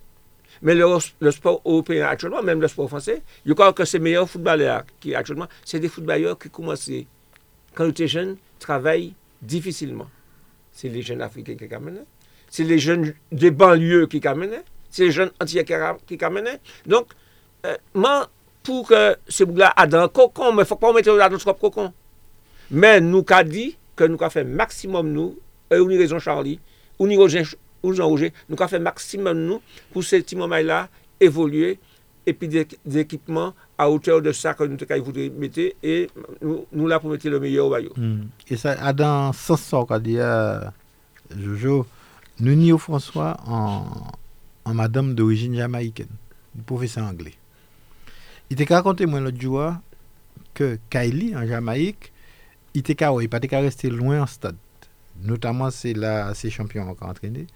Men 0.58 0.74
le, 0.74 0.88
le 1.22 1.30
sport 1.30 1.60
européen 1.62 2.08
akchonman, 2.08 2.42
men 2.42 2.58
le 2.58 2.66
sport 2.72 2.90
fransè, 2.90 3.20
yo 3.46 3.54
kwa 3.54 3.70
ke 3.76 3.84
se 3.86 4.00
meyor 4.02 4.26
foutbalèr 4.26 4.88
ki 4.98 5.14
akchonman, 5.14 5.52
se 5.62 5.78
de 5.78 5.90
foutbalèr 5.92 6.34
ki 6.40 6.50
kouman 6.50 6.80
se, 6.80 7.04
Kan 7.78 7.92
ou 7.92 7.94
te 7.94 8.08
jen, 8.10 8.32
travay 8.58 9.12
difisilman. 9.38 10.08
c'est 10.78 10.88
les 10.88 11.02
jeunes 11.02 11.22
africains 11.22 11.56
qui 11.56 11.74
amenaient. 11.74 12.06
C'est 12.48 12.62
les 12.62 12.78
jeunes 12.78 13.12
des 13.32 13.50
banlieues 13.50 14.06
qui 14.06 14.24
amenaient. 14.24 14.62
C'est 14.90 15.06
les 15.06 15.10
jeunes 15.10 15.32
antillais 15.40 15.64
qui 15.64 16.24
amenaient. 16.24 16.60
Donc, 16.86 17.08
euh, 17.66 17.76
moi, 17.94 18.30
pour 18.62 18.86
que 18.86 19.16
ce 19.26 19.42
bout-là 19.42 19.72
a 19.74 19.88
dans 19.88 20.02
le 20.02 20.08
cocon, 20.08 20.52
mais 20.52 20.58
il 20.58 20.60
ne 20.60 20.64
faut 20.64 20.76
pas 20.76 20.92
mettre 20.92 21.10
là 21.10 21.28
dans 21.28 21.32
notre 21.32 21.52
propre 21.52 21.60
cocon. 21.62 21.92
Mais 22.70 23.00
nous 23.00 23.24
avons 23.28 23.48
dit 23.48 23.76
que 23.96 24.04
nous 24.04 24.14
avons 24.20 24.30
fait 24.30 24.44
maximum 24.44 25.10
nous, 25.12 25.36
euh, 25.72 25.78
et 25.78 25.80
on 25.80 25.90
y 25.90 25.98
raison 25.98 26.20
Charlie, 26.20 26.60
on 27.00 27.10
ou 27.10 27.92
Jean-Roger, 27.92 28.32
nous 28.48 28.56
avons 28.56 28.68
fait 28.68 28.78
maximum 28.78 29.36
nous 29.36 29.60
pour 29.92 30.04
ces 30.04 30.20
petits 30.22 30.36
moments-là 30.36 30.88
évoluer 31.18 31.80
et 32.24 32.32
puis 32.32 32.48
d'équipements 32.86 33.52
à 33.78 33.88
hauteur 33.88 34.20
de 34.20 34.32
ça 34.32 34.54
que 34.54 34.64
nous 34.64 34.76
voudrions 35.04 35.32
mettre, 35.38 35.60
et 35.82 36.10
nous, 36.42 36.66
nous 36.72 36.86
là 36.88 36.98
pour 36.98 37.10
le 37.12 37.40
meilleur 37.40 37.66
au 37.66 37.70
baillot. 37.70 37.92
Hmm. 37.96 38.24
Et 38.48 38.56
ça, 38.56 38.92
dans 38.92 39.32
ce 39.32 39.54
sens, 39.56 39.86
qu'a 39.86 40.00
dit 40.00 40.18
euh, 40.18 40.60
Jojo, 41.36 41.86
nous 42.40 42.54
n'y 42.54 42.76
François 42.76 43.36
en, 43.46 43.86
en 44.64 44.74
madame 44.74 45.14
d'origine 45.14 45.54
jamaïcaine, 45.54 46.08
professeur 46.66 47.04
anglais. 47.06 47.34
Il 48.50 48.56
t'a 48.56 48.74
raconté 48.74 49.06
moi 49.06 49.20
l'autre 49.20 49.40
jour 49.40 49.72
que 50.54 50.78
Kylie 50.90 51.36
en 51.36 51.46
Jamaïque, 51.46 52.12
il 52.74 52.80
était 52.80 52.96
il 53.20 53.28
pas 53.28 53.38
resté 53.52 53.90
loin 53.90 54.22
en 54.22 54.26
stade. 54.26 54.56
Notamment 55.22 55.70
c'est 55.70 55.92
là 55.94 56.32
ces 56.34 56.50
champions 56.50 56.88
ont 56.90 57.06
entraîné. 57.06 57.46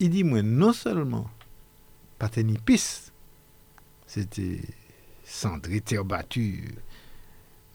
Il 0.00 0.10
dit 0.10 0.24
moi 0.24 0.42
non 0.42 0.72
seulement 0.72 1.28
pas 2.18 2.30
ni 2.38 2.56
piste, 2.58 3.12
c'était 4.06 4.60
cendré, 5.24 5.80
terre 5.80 6.04
battue, 6.04 6.74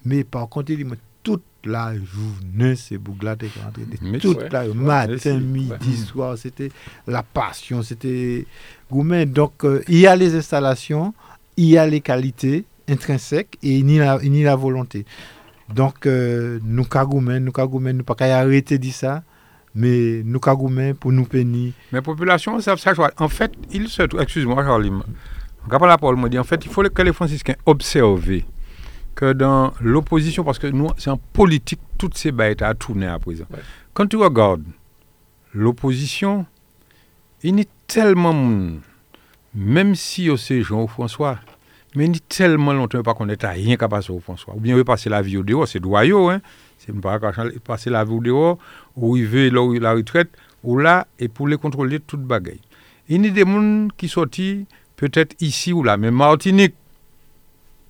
mais 0.05 0.23
par 0.23 0.47
contre 0.49 0.71
il 0.71 0.85
toute 1.21 1.43
la 1.65 1.93
journée 1.93 2.75
qui 2.75 2.95
entraîné. 2.95 4.19
Toute 4.19 4.51
la 4.53 4.65
matin, 4.73 5.37
midi, 5.39 5.97
soir, 5.97 6.37
c'était 6.37 6.71
la 7.05 7.23
passion, 7.23 7.83
c'était 7.83 8.45
gourmet. 8.89 9.25
Donc 9.25 9.65
euh, 9.65 9.83
il 9.89 9.99
y 9.99 10.07
a 10.07 10.15
les 10.15 10.33
installations 10.35 11.13
il 11.59 11.65
y 11.65 11.77
a 11.77 11.85
les 11.85 11.99
qualités 11.99 12.63
intrinsèques 12.87 13.57
et 13.61 13.83
ni 13.83 13.97
la, 13.97 14.17
ni 14.19 14.43
la 14.43 14.55
volonté. 14.55 15.05
Donc, 15.73 16.05
euh, 16.05 16.59
nous 16.63 16.85
kagoumen, 16.85 17.43
nous 17.43 17.51
kagoumen, 17.51 17.97
nous 17.97 18.03
pas 18.05 18.15
arrêter 18.19 18.77
de 18.77 18.83
dire 18.83 18.93
ça, 18.93 19.23
mais 19.75 20.21
nous 20.23 20.39
kagoumen 20.39 20.95
pour 20.95 21.11
nous 21.11 21.25
pénir. 21.25 21.73
Mais 21.91 21.97
la 21.97 22.01
population 22.01 22.59
savent 22.61 22.79
ça. 22.79 22.93
En 23.17 23.27
fait, 23.27 23.51
il 23.71 23.89
se 23.89 24.03
trouve, 24.03 24.21
excuse-moi, 24.21 24.63
Charlie, 24.63 24.91
la 25.69 25.97
parole 25.97 26.17
me 26.17 26.29
dit, 26.29 26.39
en 26.39 26.43
fait, 26.43 26.65
il 26.65 26.71
faut 26.71 26.83
que 26.83 27.01
les 27.01 27.13
franciscains 27.13 27.55
observent 27.65 28.41
que 29.15 29.33
dans 29.33 29.73
l'opposition, 29.81 30.43
parce 30.43 30.59
que 30.59 30.67
nous, 30.67 30.89
c'est 30.97 31.09
en 31.09 31.17
politique, 31.17 31.81
toutes 31.97 32.17
ces 32.17 32.31
bêtes 32.31 32.61
à 32.61 32.73
tourner 32.73 33.07
à 33.07 33.19
présent. 33.19 33.45
Quand 33.93 34.07
tu 34.07 34.15
regardes 34.15 34.63
l'opposition, 35.53 36.45
il 37.43 37.59
y 37.59 37.61
a 37.61 37.65
tellement 37.87 38.33
même 39.53 39.95
si 39.95 40.29
c'est 40.37 40.61
Jean-François, 40.61 41.39
mais 41.95 42.05
il 42.05 42.21
tellement 42.21 42.73
longtemps 42.73 43.01
pas 43.01 43.13
qu'on 43.13 43.29
est 43.29 43.43
à 43.43 43.49
rien 43.49 43.75
qu'à 43.75 43.87
passer 43.87 44.11
au 44.11 44.19
François. 44.19 44.55
Ou 44.55 44.59
bien 44.59 44.77
il 44.77 44.83
passer 44.83 45.09
la 45.09 45.21
vie 45.21 45.37
au 45.37 45.43
dehors, 45.43 45.67
c'est 45.67 45.79
doyau, 45.79 46.29
hein. 46.29 46.39
C'est 46.77 46.93
pas 47.01 47.19
passer 47.63 47.89
la 47.89 48.05
vie 48.05 48.13
au 48.13 48.21
dehors, 48.21 48.57
ou 48.95 49.17
il 49.17 49.25
veut 49.25 49.49
la 49.49 49.93
retraite, 49.93 50.29
ou 50.63 50.77
là, 50.77 51.07
et 51.17 51.27
pour 51.27 51.47
les 51.47 51.57
contrôler 51.57 51.99
toute 51.99 52.21
bagaille. 52.21 52.61
Il 53.09 53.25
y 53.25 53.27
a 53.27 53.31
des 53.31 53.41
gens 53.41 53.87
qui 53.97 54.07
sont 54.07 54.27
peut-être 54.99 55.35
ici 55.39 55.71
ou 55.71 55.81
là, 55.81 55.95
mais 55.95 56.11
Martinique, 56.11 56.75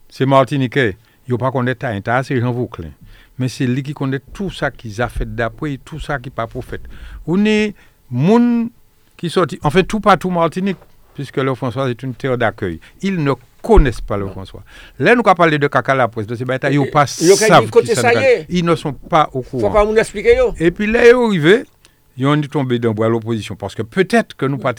c'est 0.10 0.28
Martiniquais. 0.28 0.96
Ils 1.28 1.38
pas 1.38 1.52
connaît 1.52 1.76
Taïnta, 1.76 2.24
c'est 2.24 2.40
Jean 2.40 2.52
Vauclin. 2.52 2.92
Mais 3.38 3.48
c'est 3.48 3.66
lui 3.66 3.84
qui 3.84 3.94
connaît 3.94 4.22
tout 4.34 4.52
ça 4.52 4.70
qu'ils 4.70 5.02
a 5.02 5.10
fait 5.10 5.34
d'après, 5.36 5.80
tout 5.84 6.00
ça 6.00 6.20
qui 6.20 6.30
pas 6.30 6.48
pour 6.48 6.64
fait. 6.64 6.82
On 7.26 7.44
est 7.46 7.74
moun 8.12 8.70
qui 9.18 9.30
sorti, 9.30 9.60
en 9.64 9.70
fait 9.70 9.84
tout 9.84 10.00
partout 10.00 10.30
Martinique, 10.30 10.78
puisque 11.16 11.38
le 11.38 11.54
François 11.56 11.90
est 11.90 12.02
une 12.04 12.14
terre 12.14 12.38
d'accueil. 12.38 12.80
Ils 13.02 13.24
ne 13.24 13.34
connaissent 13.62 14.02
pas 14.02 14.18
le 14.18 14.28
François. 14.28 14.64
Là, 15.00 15.16
nous 15.16 15.22
avons 15.26 15.36
parlé 15.36 15.58
de 15.58 15.68
caca 15.68 15.96
la 15.96 16.08
presse, 16.08 16.28
de 16.28 16.36
ces 16.36 16.46
batailles, 16.46 16.76
ils, 16.76 16.92
pas 16.92 17.08
savent 17.08 17.70
ils 18.50 18.64
ne 18.64 18.76
sont 18.76 18.94
pas 18.94 19.30
au 19.34 19.42
courant. 19.42 19.68
Faut 19.68 19.74
pas 19.74 19.86
nous 19.86 19.96
expliquer. 19.96 20.38
Et 20.60 20.72
puis 20.72 20.88
là, 20.88 21.06
ils 21.06 21.12
sont 21.12 21.26
arrivés, 21.26 21.64
ils 22.18 22.28
ont 22.28 22.42
tombé 22.42 22.80
dans 22.80 22.94
l'opposition, 23.08 23.56
parce 23.56 23.76
que 23.76 23.82
peut-être 23.82 24.36
que 24.36 24.46
nous 24.46 24.58
pas 24.58 24.74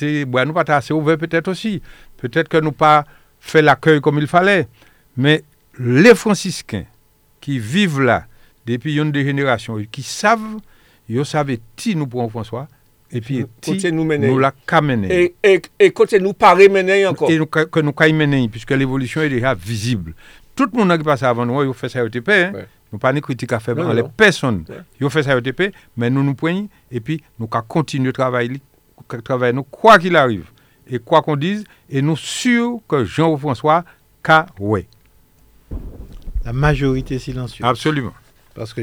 nous 0.45 0.53
pas 0.53 0.65
assez 0.75 0.93
ouverts 0.93 1.19
peut-être 1.19 1.49
aussi. 1.49 1.81
Peut-être 2.21 2.49
que 2.49 2.59
nous 2.59 2.73
pas 2.73 3.05
fait 3.41 3.63
l'accueil 3.63 4.01
comme 4.01 4.19
il 4.19 4.27
fallait. 4.27 4.69
Mais 5.17 5.43
les 5.79 6.15
franciscains 6.15 6.85
qui 7.41 7.59
vivent 7.59 8.01
là 8.01 8.27
depuis 8.67 8.97
une 8.99 9.11
des 9.11 9.25
générations, 9.25 9.79
qui 9.91 10.03
savent, 10.03 10.59
ils 11.09 11.25
savent 11.25 11.57
qui 11.75 11.97
nous 11.97 12.07
pour 12.07 12.31
François, 12.31 12.69
et 13.11 13.21
puis 13.21 13.45
côté 13.65 13.91
nous 13.91 14.05
nous 14.05 14.39
la 14.39 14.53
Et, 15.11 15.35
et, 15.43 15.63
et 15.79 15.91
côté 15.91 16.21
nous 16.21 16.33
pas 16.33 16.55
mener 16.55 17.07
encore. 17.07 17.31
Et 17.31 17.39
nous, 17.39 17.47
que 17.47 17.81
nous 17.81 17.95
mener, 18.15 18.49
puisque 18.49 18.71
l'évolution 18.71 19.23
est 19.23 19.29
déjà 19.29 19.55
visible. 19.55 20.15
Tout 20.55 20.69
le 20.73 20.79
monde 20.79 20.97
qui 20.99 21.05
passe 21.05 21.23
avant 21.23 21.47
nous, 21.47 21.63
il 21.65 21.75
fait 21.75 21.89
ça 21.89 22.05
au 22.05 22.09
TP. 22.09 22.29
Hein. 22.29 22.53
Nous 22.93 22.99
pas 22.99 23.13
de 23.13 23.21
critique 23.21 23.53
à 23.53 23.61
faire 23.61 23.75
dans 23.77 23.93
les 23.93 24.03
personnes. 24.03 24.65
Il 25.01 25.09
fait 25.11 25.23
ça 25.23 25.37
au 25.37 25.41
TP, 25.41 25.73
mais 25.97 26.11
nous 26.11 26.23
nous 26.23 26.35
prenons 26.35 26.69
et 26.91 27.01
puis 27.01 27.23
nous 27.39 27.47
continuer 27.47 28.11
à 28.11 28.13
travailler, 28.13 28.61
travailler 29.25 29.53
nous, 29.55 29.63
quoi 29.63 29.99
qu'il 29.99 30.17
arrive. 30.17 30.47
Et 30.91 30.99
quoi 30.99 31.23
qu'on 31.23 31.37
dise, 31.37 31.65
et 31.89 32.03
nous 32.03 32.17
sûrs 32.17 32.81
que 32.89 33.05
Jean-François, 33.05 33.85
K. 34.23 34.31
Ouais. 34.59 34.87
La 36.45 36.53
majorité 36.53 37.19
silencieuse. 37.19 37.67
Absolument. 37.67 38.13
Parce 38.55 38.75
que 38.75 38.83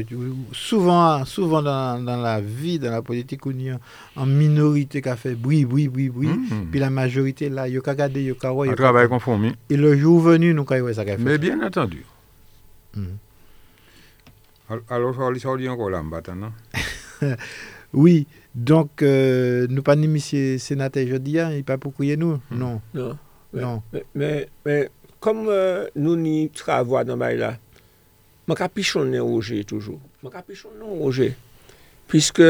souvent, 0.52 1.24
souvent 1.26 1.62
dans, 1.62 2.02
dans, 2.02 2.16
la 2.16 2.40
vie, 2.40 2.78
dans 2.78 2.90
la 2.90 3.02
politique, 3.02 3.44
on 3.46 3.50
y 3.50 3.68
a 3.68 3.78
en 4.16 4.24
minorité 4.24 5.02
qui 5.02 5.08
a 5.08 5.16
fait 5.16 5.34
bruit, 5.34 5.66
bruit, 5.66 5.88
bruit, 5.88 6.08
bruit. 6.08 6.28
Mm-hmm. 6.28 6.70
Puis 6.70 6.80
la 6.80 6.88
majorité, 6.88 7.50
là, 7.50 7.68
il 7.68 7.74
y 7.74 7.76
a 7.76 7.80
regardé, 7.84 8.22
il 8.22 8.26
y 8.28 8.30
a 8.30 8.72
Un 8.72 8.74
travail 8.74 9.08
conforme. 9.08 9.52
Et 9.68 9.76
le 9.76 9.96
jour 9.96 10.20
venu, 10.20 10.54
nous 10.54 10.64
avons 10.68 10.92
ça 10.94 11.04
fait. 11.04 11.18
Mais 11.18 11.36
bien 11.36 11.60
entendu. 11.62 12.04
Mm-hmm. 12.96 13.02
Alors, 14.90 15.14
ça 15.14 15.56
dit 15.56 15.68
encore 15.68 15.90
là, 15.90 16.02
non? 16.02 16.52
Oui, 17.92 18.26
donc 18.54 19.02
euh, 19.02 19.66
nous 19.70 19.82
pas 19.82 19.96
ni 19.96 20.08
monsieur 20.08 20.58
sénateur 20.58 21.06
jeudi, 21.06 21.38
il 21.56 21.64
pas 21.64 21.78
pour 21.78 21.94
crier 21.94 22.16
nous, 22.16 22.40
hmm. 22.50 22.58
non. 22.58 22.80
Non. 22.94 23.18
Mais, 23.52 23.62
non. 23.62 23.82
Mais, 23.92 24.04
mais, 24.14 24.48
mais 24.64 24.90
comme 25.20 25.46
euh, 25.48 25.86
nous 25.96 26.16
n'y 26.16 26.50
travaillons 26.50 27.04
dans 27.04 27.16
bail 27.16 27.38
là, 27.38 27.56
m'a 28.46 28.54
capichonné 28.54 29.18
Roger 29.18 29.64
toujours. 29.64 30.00
M'a 30.22 30.30
capichonné 30.30 30.82
Roger. 30.82 31.34
Puisque 32.06 32.42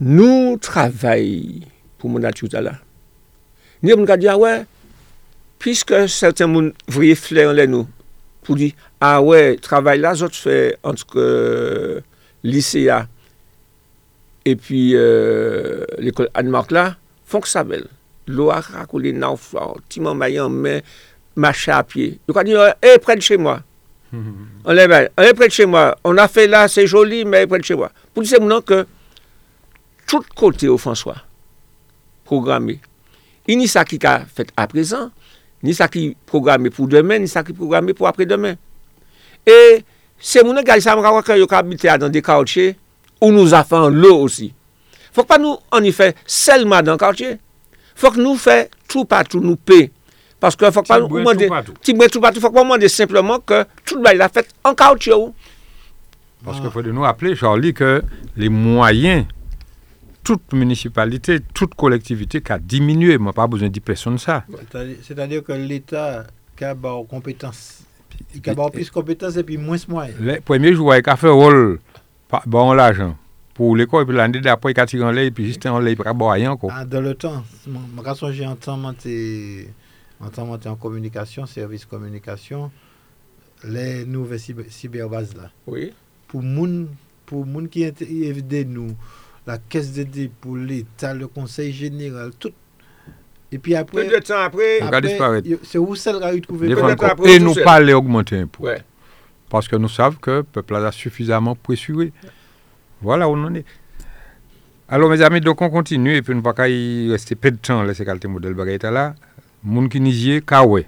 nous 0.00 0.58
travaillons 0.60 1.66
pour 1.98 2.10
mon 2.10 2.18
nature 2.18 2.48
là. 2.52 2.74
Nous 3.82 3.90
avons 3.90 4.16
dit, 4.16 4.28
ah 4.28 4.38
ouais, 4.38 4.64
puisque 5.58 6.08
certains 6.08 6.46
moun 6.46 6.72
vouye 6.86 7.16
flair 7.16 7.50
en 7.50 7.66
nous, 7.66 7.88
pour 8.42 8.56
dire, 8.56 8.72
ah 9.00 9.20
ouais, 9.20 9.56
travail 9.56 10.00
là, 10.00 10.12
autres 10.22 10.36
fait 10.36 10.76
entre 10.82 11.06
euh, 11.16 12.00
lycée 12.44 12.88
ah. 12.88 13.08
E 14.42 14.56
pi 14.58 14.92
euh, 14.98 15.84
l'ekol 16.02 16.30
Anmark 16.38 16.72
la, 16.74 16.92
fonk 17.30 17.46
sabel. 17.46 17.86
Lo 18.30 18.50
a 18.54 18.58
rakoule 18.62 19.12
nan 19.14 19.38
fwa, 19.40 19.68
timan 19.92 20.18
mayan 20.18 20.54
men, 20.54 20.82
macha 21.38 21.78
apye. 21.78 22.16
Yo 22.26 22.34
ka 22.34 22.44
di, 22.46 22.56
e, 22.56 22.72
euh, 22.74 22.98
pren 23.02 23.22
che 23.22 23.38
mwa. 23.38 23.60
On 24.66 24.74
lè 24.74 24.88
ben, 24.90 25.08
e, 25.14 25.30
pren 25.38 25.52
che 25.52 25.66
mwa. 25.68 25.92
On 26.08 26.18
a 26.18 26.26
fe 26.30 26.48
la, 26.50 26.66
se 26.70 26.86
joli, 26.88 27.22
men, 27.28 27.46
pren 27.50 27.62
che 27.64 27.78
mwa. 27.78 27.92
Pou 28.10 28.26
dise 28.26 28.42
mounan 28.42 28.64
ke, 28.66 28.82
tout 30.10 30.26
kote 30.38 30.66
ou 30.70 30.80
François, 30.80 31.22
programme. 32.28 32.80
I 33.46 33.58
ni 33.58 33.70
sa 33.70 33.86
ki 33.86 33.98
ka 34.02 34.20
fet 34.26 34.50
apresan, 34.58 35.10
ni 35.62 35.74
sa 35.74 35.86
ki 35.90 36.12
programme 36.26 36.70
pou 36.74 36.90
demen, 36.90 37.22
ni 37.22 37.30
sa 37.30 37.46
ki 37.46 37.54
programme 37.54 37.94
pou 37.94 38.10
apre 38.10 38.26
demen. 38.26 38.58
E, 39.46 39.82
se 40.22 40.42
mounan 40.42 40.66
gali 40.66 40.82
sa 40.82 40.98
mga 40.98 41.14
wakè 41.14 41.38
yo 41.38 41.46
ka 41.50 41.62
abite 41.62 41.90
a 41.90 41.98
dan 42.02 42.12
de 42.14 42.22
kaotche, 42.22 42.72
des 43.22 43.28
quartiers 43.28 43.28
où 43.28 43.32
nous 43.32 43.54
avons 43.54 43.88
l'eau 43.88 44.18
aussi. 44.20 44.52
Faut 45.12 45.24
pas 45.24 45.38
nous, 45.38 45.56
en 45.70 45.82
effet, 45.82 46.14
seulement 46.26 46.82
dans 46.82 46.92
le 46.92 46.98
quartier. 46.98 47.38
Faut 47.94 48.10
que 48.10 48.20
nous 48.20 48.36
fassions 48.36 48.68
tout 48.88 49.04
partout, 49.04 49.40
nous 49.40 49.56
payer 49.56 49.92
parce 50.42 50.56
qu'il 50.56 50.66
ne 50.66 50.72
faut 50.72 50.82
pas 50.82 50.98
nous 50.98 51.06
demander. 51.06 51.48
Il 51.86 51.96
ne 51.96 52.40
faut 52.40 52.50
pas 52.50 52.62
demander 52.62 52.88
simplement 52.88 53.38
que 53.38 53.64
tout 53.84 53.94
le 53.94 54.02
monde 54.02 54.16
l'a 54.16 54.28
fait 54.28 54.48
en 54.64 54.74
caoutchouc. 54.74 55.32
Parce 56.44 56.60
qu'il 56.60 56.68
faut 56.70 56.82
nous 56.82 57.02
rappeler, 57.02 57.36
Charlie, 57.36 57.72
que 57.72 58.02
les 58.36 58.48
moyens, 58.48 59.24
toute 60.24 60.52
municipalité, 60.52 61.38
toute 61.54 61.76
collectivité 61.76 62.40
qui 62.40 62.50
a 62.50 62.58
diminué, 62.58 63.18
moi 63.18 63.32
pas 63.32 63.46
besoin 63.46 63.68
de 63.68 63.78
personne 63.78 64.18
ça. 64.18 64.44
C'est-à-dire 65.04 65.44
que 65.44 65.52
l'État 65.52 66.24
qui 66.56 66.64
a 66.64 66.74
des 66.74 67.04
compétences, 67.08 67.82
il 68.34 68.50
a 68.50 68.70
plus 68.70 68.86
de 68.86 68.90
compétences 68.90 69.36
et 69.36 69.44
puis 69.44 69.58
moins 69.58 69.76
de 69.76 69.82
moyens. 69.88 70.16
Le 70.20 70.40
premier 70.40 70.74
jour, 70.74 70.92
il 70.92 71.02
a 71.06 71.16
fait 71.16 71.28
rôle, 71.28 71.78
bon 72.46 72.72
l'ajan 72.76 73.16
pou 73.56 73.76
l'ekol, 73.76 74.06
epi 74.06 74.16
lande 74.16 74.40
d'apoy 74.44 74.76
kati 74.76 75.00
an 75.04 75.12
lè, 75.16 75.26
epi 75.28 75.46
jiste 75.50 75.68
an 75.68 75.82
lè, 75.84 75.92
epi 75.96 76.06
ka 76.06 76.14
bo 76.16 76.30
ayan 76.32 76.56
ko. 76.60 76.70
Ah, 76.72 76.86
dan 76.88 77.04
le 77.04 77.12
tan, 77.18 77.42
maka 77.96 78.16
sonje 78.18 78.46
an 78.48 78.56
tan 78.60 78.80
man 78.80 78.96
te, 78.98 79.16
an 80.22 80.32
tan 80.32 80.48
man 80.48 80.62
te 80.62 80.70
an 80.72 80.78
komunikasyon, 80.80 81.50
servis 81.50 81.84
komunikasyon, 81.90 82.70
lè 83.68 83.86
nou 84.08 84.24
ve 84.30 84.40
siberbaz 84.40 85.36
la. 85.36 85.50
Oui. 85.68 85.90
Pou 86.32 86.40
moun, 86.40 86.86
pou 87.28 87.44
moun 87.44 87.68
ki 87.70 87.84
evde 87.90 88.64
nou, 88.70 88.96
la 89.44 89.58
kes 89.60 89.92
de 89.98 90.08
di 90.08 90.28
pou 90.32 90.56
l'Etat, 90.56 91.12
le 91.18 91.28
konsey 91.28 91.72
general, 91.76 92.32
tout 92.38 92.56
Et 93.52 93.58
puis 93.58 93.74
après... 93.74 94.06
Peu 94.06 94.16
de 94.16 94.22
temps 94.22 94.40
après... 94.40 94.80
après 94.80 95.42
c'est 95.62 95.76
où 95.76 95.94
celle-là 95.94 96.30
retrouver... 96.30 96.70
Et 97.26 97.38
nous 97.38 97.54
pas 97.62 97.80
les 97.80 97.92
augmenter 97.92 98.38
un 98.38 98.46
peu. 98.46 98.64
Ouais. 98.64 98.82
Parce 99.52 99.68
que 99.68 99.76
nous 99.76 99.90
savons 99.90 100.16
que 100.16 100.30
le 100.30 100.42
peuple 100.44 100.76
a 100.76 100.90
suffisamment 100.90 101.54
pressuré. 101.54 102.10
Voilà 103.02 103.28
où 103.28 103.32
on 103.32 103.44
en 103.44 103.54
est. 103.54 103.66
Alors, 104.88 105.10
mes 105.10 105.20
amis, 105.20 105.42
donc 105.42 105.60
on 105.60 105.68
continue 105.68 106.16
et 106.16 106.22
puis 106.22 106.32
nous 106.32 106.40
ne 106.40 106.52
pas 106.52 106.70
y 106.70 107.10
rester 107.10 107.34
peu 107.34 107.50
de 107.50 107.58
temps, 107.58 107.82
laisser 107.82 108.06
qualité 108.06 108.28
modèle 108.28 108.54
bagaille 108.54 108.78
là. 108.82 109.14
Moun 109.62 109.90
Kawe. 109.90 110.84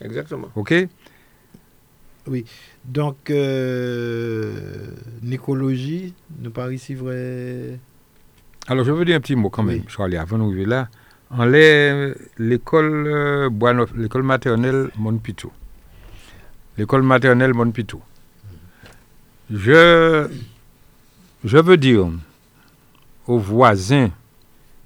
Exactement. 0.00 0.48
OK? 0.56 0.74
Oui. 2.26 2.44
Donc, 2.84 3.30
euh, 3.30 4.90
l'écologie, 5.22 6.12
nous 6.40 6.50
paraît 6.50 6.74
ici 6.74 6.96
vrai. 6.96 7.78
Alors, 8.66 8.84
je 8.84 8.90
veux 8.90 9.04
dire 9.04 9.14
un 9.14 9.20
petit 9.20 9.36
mot 9.36 9.48
quand 9.48 9.62
même, 9.62 9.82
je 9.86 10.02
aller 10.02 10.16
avant 10.16 10.38
d'arriver 10.38 10.64
là. 10.64 10.88
En 11.30 11.44
l'école 11.44 13.06
euh, 13.06 13.86
l'école 13.94 14.22
maternelle 14.24 14.88
Monpito. 14.98 15.52
L'école 16.76 17.02
maternelle 17.02 17.54
Monpito. 17.54 18.02
Je, 19.50 20.28
je 21.44 21.58
veux 21.58 21.76
dire 21.76 22.10
aux 23.26 23.38
voisins 23.38 24.10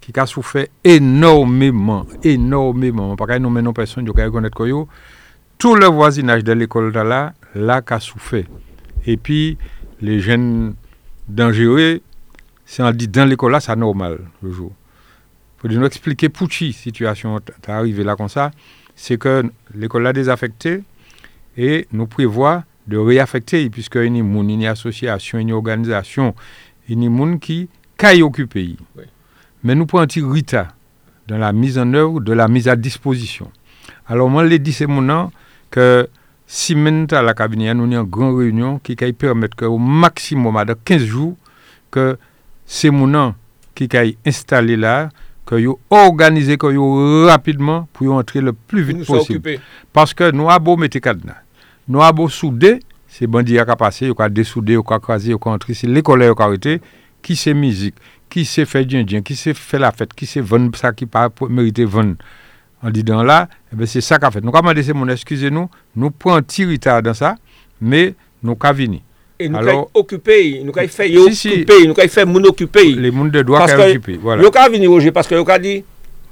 qui 0.00 0.12
a 0.18 0.26
souffert 0.26 0.66
énormément, 0.84 2.06
énormément, 2.22 3.16
parce 3.16 3.30
que 3.30 3.38
nous 3.38 3.50
menons 3.50 3.72
personne 3.72 4.04
qui 4.04 4.20
reconnaître 4.20 4.56
que 4.56 4.86
tout 5.58 5.76
le 5.76 5.86
voisinage 5.86 6.44
de 6.44 6.52
l'école 6.52 6.92
là, 6.92 7.34
là, 7.54 7.82
qui 7.82 7.94
a 7.94 8.00
souffert. 8.00 8.44
Et 9.06 9.16
puis, 9.16 9.58
les 10.00 10.20
jeunes 10.20 10.74
dangereux, 11.28 12.00
c'est 12.66 12.82
on 12.82 12.90
dit 12.90 13.08
dans 13.08 13.28
l'école 13.28 13.52
là, 13.52 13.60
c'est 13.60 13.76
normal, 13.76 14.18
le 14.42 14.52
jour. 14.52 14.72
Il 15.64 15.70
faut 15.70 15.74
nous 15.76 15.86
expliquer 15.86 16.28
pour 16.28 16.48
qui 16.48 16.72
situation 16.72 17.38
est 17.38 17.68
arrivée 17.68 18.02
là 18.02 18.16
comme 18.16 18.28
ça. 18.28 18.50
C'est 18.96 19.18
que 19.18 19.44
l'école 19.74 20.06
a 20.06 20.12
désaffecté 20.12 20.82
et 21.56 21.86
nous 21.92 22.06
prévoit 22.06 22.64
de 22.87 22.97
réaffecter, 22.97 23.68
puisque 23.70 23.97
il 23.97 24.16
y 24.16 24.20
a 24.20 24.22
une 24.22 24.64
association, 24.66 25.39
une 25.39 25.53
organisation, 25.53 26.35
il 26.89 27.03
y 27.03 27.07
a 27.07 27.09
des 27.09 27.16
gens 27.16 27.39
qui 27.39 27.68
caillent 27.97 28.22
occupé. 28.22 28.76
Oui 28.97 29.05
mais 29.62 29.74
nous 29.74 29.87
prenons 29.87 30.03
un 30.03 30.07
petit 30.07 30.20
retard 30.20 30.74
dans 31.28 31.39
la 31.39 31.53
mise 31.53 31.78
en 31.78 31.93
œuvre 31.95 32.20
de 32.20 32.33
la 32.33 32.49
mise 32.49 32.68
à 32.68 32.76
disposition. 32.76 33.51
Alors, 34.07 34.28
moi, 34.28 34.49
je 34.49 34.57
dit, 34.57 34.72
c'est 34.72 34.87
mon 34.87 35.03
nom 35.03 35.30
que 35.70 36.09
si 36.47 36.74
maintenant 36.74 37.22
la 37.22 37.35
cabinet, 37.35 37.72
nous 37.72 37.85
avons 37.85 38.03
une 38.03 38.11
grande 38.11 38.39
réunion 38.39 38.80
qui 38.83 38.97
permettre 38.97 39.57
qu'au 39.57 39.78
maximum, 39.78 40.64
de 40.64 40.74
15 40.74 41.03
jours, 41.03 41.37
que 41.91 42.18
c'est 42.66 42.91
mon 42.91 43.35
qui 43.74 43.85
est 43.85 44.16
installé 44.26 44.76
là, 44.76 45.09
que 45.47 45.55
vous 45.55 45.78
organisez 45.91 46.59
que 46.59 47.26
rapidement 47.26 47.89
pour 47.93 48.12
entrer 48.12 48.41
le 48.41 48.53
plus 48.53 48.83
vite 48.83 49.07
possible. 49.07 49.61
Parce 49.93 50.12
que 50.12 50.30
nous 50.30 50.51
avons 50.51 50.76
mettre 50.76 50.99
cadenas. 50.99 51.37
nou 51.89 52.05
a 52.05 52.11
bo 52.14 52.28
soude, 52.33 52.78
se 53.12 53.28
bandi 53.28 53.59
a 53.61 53.66
ka 53.68 53.76
pase, 53.78 54.09
yo 54.09 54.16
ka 54.18 54.28
desoude, 54.33 54.76
yo 54.76 54.85
ka 54.87 54.99
krasi, 55.03 55.33
yo 55.35 55.41
ka 55.43 55.55
entri, 55.57 55.76
se 55.76 55.89
l'ekole 55.91 56.28
yo 56.28 56.37
ka 56.39 56.49
rete, 56.53 56.78
ki 57.22 57.37
se 57.39 57.55
mizik, 57.57 57.99
ki 58.33 58.47
se 58.49 58.64
fe 58.68 58.85
djen 58.87 59.07
djen, 59.09 59.24
ki 59.26 59.37
se 59.39 59.55
fe 59.57 59.80
la 59.83 59.93
fet, 59.95 60.14
ki 60.16 60.28
se 60.28 60.43
ven 60.45 60.70
sa 60.78 60.95
ki 60.97 61.09
pa 61.11 61.28
merite 61.49 61.87
ven. 61.89 62.16
An 62.83 62.95
di 62.95 63.05
dan 63.07 63.22
la, 63.28 63.45
ebe 63.70 63.87
se 63.91 64.03
sa 64.03 64.18
ka 64.22 64.33
fet. 64.35 64.43
Nou 64.43 64.55
ka 64.55 64.64
mande 64.64 64.83
se 64.87 64.97
moun, 64.97 65.12
eskize 65.14 65.53
nou, 65.53 65.70
nou 65.95 66.11
pren 66.11 66.43
ti 66.47 66.66
rita 66.66 66.99
dan 67.05 67.16
sa, 67.18 67.37
me 67.78 68.11
nou 68.43 68.59
ka 68.59 68.72
vini. 68.74 69.03
E 69.43 69.49
nou 69.51 69.62
kay 69.66 69.78
okupe, 70.01 70.39
nou 70.64 70.74
kay 70.74 70.91
fe 70.91 71.11
yo 71.12 71.28
okupe, 71.28 71.78
nou 71.85 71.99
kay 71.99 72.11
fe 72.11 72.26
moun 72.26 72.49
okupe. 72.51 72.85
Le 72.97 73.12
moun 73.14 73.30
de 73.33 73.45
doa 73.47 73.66
kay 73.68 73.97
okupe, 73.99 74.16
voilà. 74.22 74.47
Yo 74.47 74.51
ka 74.55 74.68
vini, 74.72 74.91
Roger, 74.91 75.14
paske 75.14 75.37
yo 75.37 75.47
ka 75.47 75.61
di... 75.62 75.80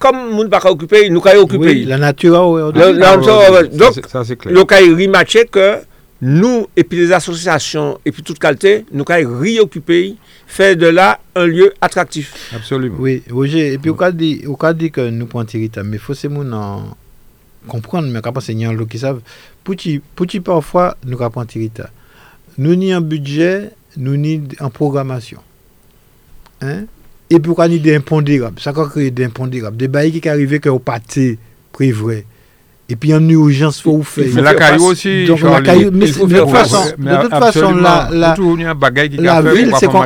comme 0.00 0.34
nous 0.34 0.48
pas 0.48 0.60
occupé, 0.70 1.10
nous 1.10 1.22
avons 1.26 1.42
occupé. 1.42 1.66
Oui, 1.66 1.84
la 1.84 1.98
nature 1.98 2.34
a 2.34 3.62
Donc, 3.64 4.00
ça, 4.08 4.24
c'est 4.24 4.36
clair. 4.36 4.54
nous 4.54 4.62
avons 4.62 4.96
rematché 4.96 5.44
que 5.44 5.76
nous 6.22 6.66
et 6.74 6.84
puis 6.84 6.98
les 6.98 7.12
associations 7.12 7.98
et 8.04 8.10
puis 8.10 8.22
toute 8.22 8.38
qualité, 8.38 8.86
nous 8.92 9.04
avons 9.08 9.38
réoccupé 9.40 10.16
faire 10.46 10.74
de 10.76 10.86
là 10.86 11.20
un 11.34 11.46
lieu 11.46 11.72
attractif. 11.80 12.50
Absolument. 12.54 12.96
Oui, 12.98 13.22
Roger, 13.30 13.74
et 13.74 13.78
puis, 13.78 13.90
on 13.90 14.10
dit, 14.10 14.42
dit 14.74 14.90
que 14.90 15.08
nous 15.10 15.26
prenons 15.26 15.44
territoire, 15.44 15.84
mais 15.84 15.96
il 15.96 16.00
faut 16.00 16.14
nous 16.28 16.80
comprendre, 17.68 18.08
mais 18.08 18.22
quand 18.22 18.38
c'est 18.40 18.58
gens 18.58 18.84
qui 18.86 18.98
savent, 18.98 19.20
pour 19.62 19.76
qui 19.76 20.40
parfois, 20.40 20.96
nous 21.04 21.18
prenons 21.18 21.44
territoire. 21.44 21.90
Nous 22.56 22.74
ni 22.74 22.92
un 22.92 23.02
budget, 23.02 23.70
nous 23.98 24.16
ni 24.16 24.42
en 24.60 24.70
programmation. 24.70 25.40
Hein? 26.62 26.84
epi 27.30 27.48
ou 27.48 27.56
kan 27.58 27.70
ni 27.70 27.78
de 27.82 27.94
imponderab, 27.94 28.58
sa 28.60 28.74
kan 28.74 28.90
kreye 28.90 29.14
de 29.14 29.24
imponderab, 29.28 29.76
de 29.78 29.86
bayi 29.90 30.10
ki 30.16 30.20
ka 30.24 30.34
rive 30.38 30.58
ke 30.62 30.70
ou 30.72 30.82
pati 30.82 31.38
prevre, 31.76 32.24
epi 32.90 33.12
an 33.14 33.28
urjans 33.30 33.78
fò 33.78 33.92
ou 33.94 34.06
fè. 34.06 34.26
La 34.42 34.54
kayo 34.58 34.90
osi, 34.90 35.12
Charlie, 35.28 35.86
il 35.86 36.14
fò 36.16 36.26
fè 36.26 36.40
ou 36.42 36.50
fè. 36.50 36.62
De 36.98 37.14
tout 37.22 37.36
fason, 37.38 37.78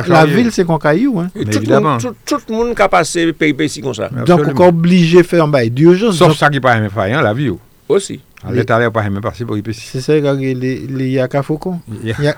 la 0.05 0.25
vil 0.29 0.51
se 0.53 0.67
kon 0.69 0.77
kayo. 0.81 1.25
Tout 2.29 2.53
moun 2.53 2.75
ka 2.77 2.87
pase 2.93 3.25
peype 3.33 3.65
si 3.73 3.81
kon 3.81 3.97
sa. 3.97 4.11
Donk 4.21 4.45
ou 4.45 4.53
ka 4.61 4.69
oblige 4.69 5.25
fè 5.25 5.41
an 5.41 5.49
bayi 5.53 5.73
di 5.73 5.89
urjans. 5.89 6.13
Sof 6.21 6.37
sa 6.37 6.53
ki 6.53 6.61
pa 6.61 6.77
eme 6.77 6.93
fayan, 6.93 7.25
la 7.25 7.33
vi 7.33 7.49
ou. 7.55 7.59
Osi. 7.89 8.21
La 8.45 8.51
vie. 8.51 8.57
Aussi. 8.57 8.59
L'État 8.59 8.79
n'a 8.79 8.91
pas 8.91 9.09
même 9.09 9.21
passer 9.21 9.45
pour 9.45 9.57
C'est 9.73 10.01
ça, 10.01 10.13
les, 10.13 10.53
les 10.53 11.09
yaka 11.09 11.43
faucon. 11.43 11.79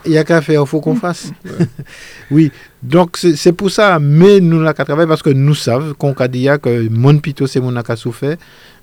Yaka 0.06 0.42
fait, 0.42 0.56
il 0.56 0.66
faut 0.66 0.82
qu'on 0.82 0.96
fasse. 0.96 1.32
oui, 2.32 2.52
donc 2.82 3.18
c'est 3.18 3.54
pour 3.54 3.72
ça, 3.72 4.00
mais 4.00 4.40
nous 4.40 4.62
l'avons 4.62 4.84
travaillé 4.84 5.08
parce 5.08 5.22
que 5.22 5.30
nous 5.30 5.56
savons 5.56 5.94
qu'on 5.94 6.14
a 6.14 6.28
dit 6.28 6.48
que 6.62 7.18
pito 7.20 7.48
c'est 7.48 7.60
mon 7.60 7.76
a 7.76 7.96
souffert. 7.96 8.38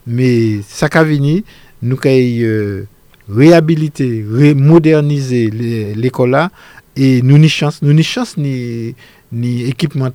Mais 0.06 0.60
ça 0.68 0.88
a 0.92 1.04
venu, 1.04 1.44
nous 1.82 1.96
avons 1.96 2.10
euh, 2.10 2.86
réhabilité, 3.28 4.24
moderniser 4.54 5.50
l'école 5.50 6.30
là 6.30 6.50
et 6.96 7.22
nous 7.22 7.38
ni 7.38 7.52
nous 7.82 7.92
ni 7.92 8.02
chance 8.02 8.36
ni 8.36 8.94
ni 9.32 9.64
équipement 9.64 10.10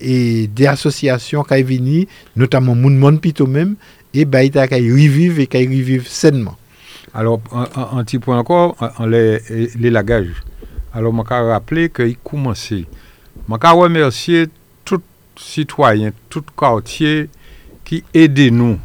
et 0.00 0.46
des 0.46 0.66
associations 0.66 1.42
qui 1.42 1.62
venu, 1.62 2.08
notamment 2.34 2.74
Moun 2.74 2.96
Mon 2.96 3.16
Pito 3.16 3.46
même 3.46 3.76
et 4.14 4.24
bah 4.24 4.46
qui 4.46 4.90
revivent 4.90 5.40
et 5.40 5.46
qui 5.46 5.66
revivent 5.66 6.08
sainement. 6.08 6.56
Alors 7.14 7.40
un, 7.52 8.04
petit 8.04 8.18
point 8.18 8.38
encore, 8.38 8.76
en 8.98 9.06
les, 9.06 9.40
les 9.78 9.90
lagages. 9.90 10.42
Alors 10.92 11.12
je 11.12 11.28
vais 11.28 11.52
rappeler 11.52 11.90
qu'il 11.90 12.16
commençait. 12.18 12.86
Je 13.48 13.54
vais 13.54 13.68
remercier 13.68 14.46
tout 14.84 15.02
citoyen, 15.36 16.12
tout 16.28 16.44
quartier 16.56 17.28
qui 17.84 18.04
aident 18.14 18.52
nous 18.52 18.78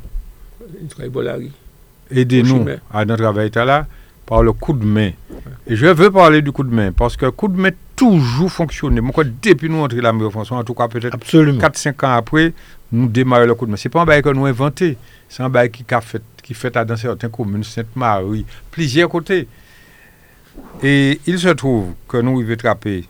Aidez-nous 2.12 2.66
à 2.92 3.06
notre 3.06 3.24
travail 3.24 3.52
là 3.56 3.88
par 4.26 4.44
le 4.44 4.54
coup 4.54 4.74
de 4.74 4.86
main. 4.86 5.12
Et 5.68 5.76
je 5.76 5.86
veux 5.88 6.12
parler 6.12 6.42
du 6.42 6.52
coup 6.52 6.64
de 6.64 6.74
main 6.74 6.92
parce 6.92 7.18
que 7.18 7.26
le 7.26 7.32
coup 7.32 7.48
de 7.48 7.60
main 7.60 7.72
toujours 7.96 8.52
fonctionné. 8.52 9.02
Mon 9.02 9.12
quoi, 9.12 9.24
depuis 9.24 9.70
nous 9.70 9.82
entrer 9.82 10.02
la 10.02 10.14
meilleure 10.14 10.32
François, 10.32 10.58
en 10.58 10.64
tout 10.64 10.74
cas 10.74 10.88
peut-être 10.88 11.18
4-5 11.18 12.06
ans 12.06 12.14
après, 12.16 12.54
nous 12.92 13.08
démarrer 13.08 13.48
le 13.48 13.56
coup 13.56 13.66
de 13.66 13.72
main. 13.72 13.78
Ce 13.78 13.88
n'est 13.88 13.92
pas 13.92 14.02
un 14.02 14.06
bail 14.06 14.22
que 14.22 14.30
nous 14.30 14.46
inventé, 14.46 14.98
c'est 15.30 15.44
un 15.44 15.50
bail 15.50 15.72
qui 15.72 15.86
a 15.94 16.02
fait, 16.02 16.22
qui 16.42 16.54
fait 16.54 16.72
dans 16.72 16.98
certaines 16.98 17.32
communes, 17.32 17.64
Sainte-Marie, 17.64 18.46
plusieurs 18.72 19.10
côtés. 19.10 19.48
Et 20.82 21.20
il 21.26 21.40
se 21.40 21.50
trouve 21.50 21.94
que 22.08 22.18
nous, 22.18 22.40
il 22.42 22.46
veut 22.46 22.58
trapper 22.58 23.06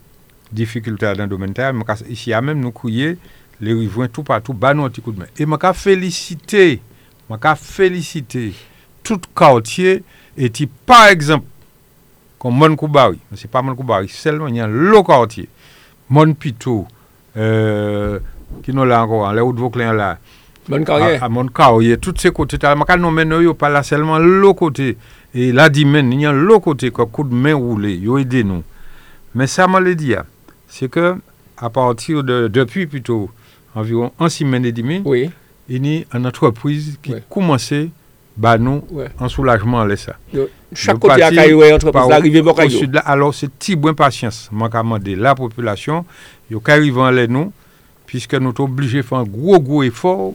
difficulté 0.52 1.14
dans 1.14 1.24
le 1.24 1.28
domaine 1.28 1.54
terre, 1.54 1.74
ici 2.10 2.32
à 2.32 2.42
même 2.42 2.60
nous 2.60 2.72
crier 2.72 3.18
les 3.60 3.74
riverains 3.74 4.08
tout 4.08 4.24
partout, 4.24 4.54
bas 4.54 4.74
nous 4.74 4.84
un 4.84 4.90
petit 4.90 5.02
coup 5.02 5.12
de 5.12 5.20
main. 5.20 5.26
Et 5.38 5.46
je 5.46 5.74
féliciter, 5.74 6.82
je 7.30 7.56
féliciter 7.56 8.54
tout 9.04 9.22
quartier 9.36 10.04
et 10.38 10.52
par 10.86 11.08
exemple, 11.08 11.46
comme 12.44 12.56
Mon 12.58 12.76
Koubari, 12.76 13.18
c'est 13.36 13.50
pas 13.50 13.62
Mon 13.62 13.74
Koubari, 13.74 14.10
seulement 14.10 14.48
il 14.48 14.58
y 14.58 14.60
a 14.60 14.68
le 14.68 15.02
quartier, 15.02 15.48
Mon 16.10 16.34
Pito, 16.34 16.86
euh, 17.38 18.20
qui 18.62 18.74
nous 18.74 18.84
là 18.84 19.02
encore, 19.04 19.32
les 19.32 19.40
hauts 19.40 19.54
Vauclin 19.54 19.94
là, 19.94 20.18
Mon 20.68 20.84
Carrière, 20.84 21.24
à, 21.24 21.30
Mon 21.30 21.48
Carrière, 21.48 21.98
tous 22.02 22.14
ces 22.18 22.32
côtés, 22.32 22.58
je 22.62 22.68
ne 22.68 23.52
pas 23.54 23.70
là 23.70 23.82
seulement 23.82 24.20
le 24.20 24.52
côté, 24.52 24.98
et 25.34 25.54
là, 25.54 25.70
il 25.74 26.20
y 26.20 26.26
a 26.26 26.34
le 26.34 26.60
côté, 26.60 26.92
que 26.92 27.02
coup 27.04 27.24
de 27.24 27.34
main 27.34 27.56
roulé, 27.56 27.94
ils 27.94 28.20
aidé 28.20 28.44
nous. 28.44 28.62
Mais 29.34 29.48
ça, 29.48 29.66
m'a 29.68 29.82
dit, 29.82 30.14
c'est 30.68 30.90
que 30.90 31.16
à 31.58 31.70
partir 31.70 32.26
de, 32.26 32.50
depuis 32.50 32.88
plutôt 32.88 33.30
environ 33.74 34.12
un 34.20 34.28
semaine 34.28 34.66
et 34.66 34.74
demie, 34.74 35.02
oui. 35.06 35.30
il 35.70 35.88
y 35.88 36.06
a 36.12 36.18
une 36.18 36.28
entreprise 36.28 37.00
qui 37.02 37.14
a 37.14 37.20
ba 38.36 38.56
nou 38.58 38.84
ouais. 38.98 39.12
an 39.22 39.32
soulajman 39.32 39.88
lè 39.90 39.98
sa. 40.00 40.18
Chak 40.74 41.02
kote 41.02 41.22
akay 41.22 41.54
wè, 41.58 41.72
entreprise 41.76 42.10
la 42.12 42.22
rive 42.24 42.44
bok 42.46 42.64
ayo. 42.64 42.86
Alors 43.06 43.36
se 43.38 43.50
ti 43.52 43.78
bwen 43.80 43.98
pasyans, 43.98 44.48
man 44.52 44.72
ka 44.74 44.84
mande 44.88 45.18
la 45.20 45.36
populasyon, 45.40 46.08
yo 46.54 46.64
ka 46.64 46.80
rivan 46.82 47.14
lè 47.18 47.28
nou, 47.32 47.54
piske 48.10 48.42
nou 48.42 48.56
te 48.56 48.66
oblige 48.66 49.06
fè 49.06 49.20
an 49.22 49.30
gwo 49.30 49.62
gwo 49.64 49.84
efor, 49.88 50.32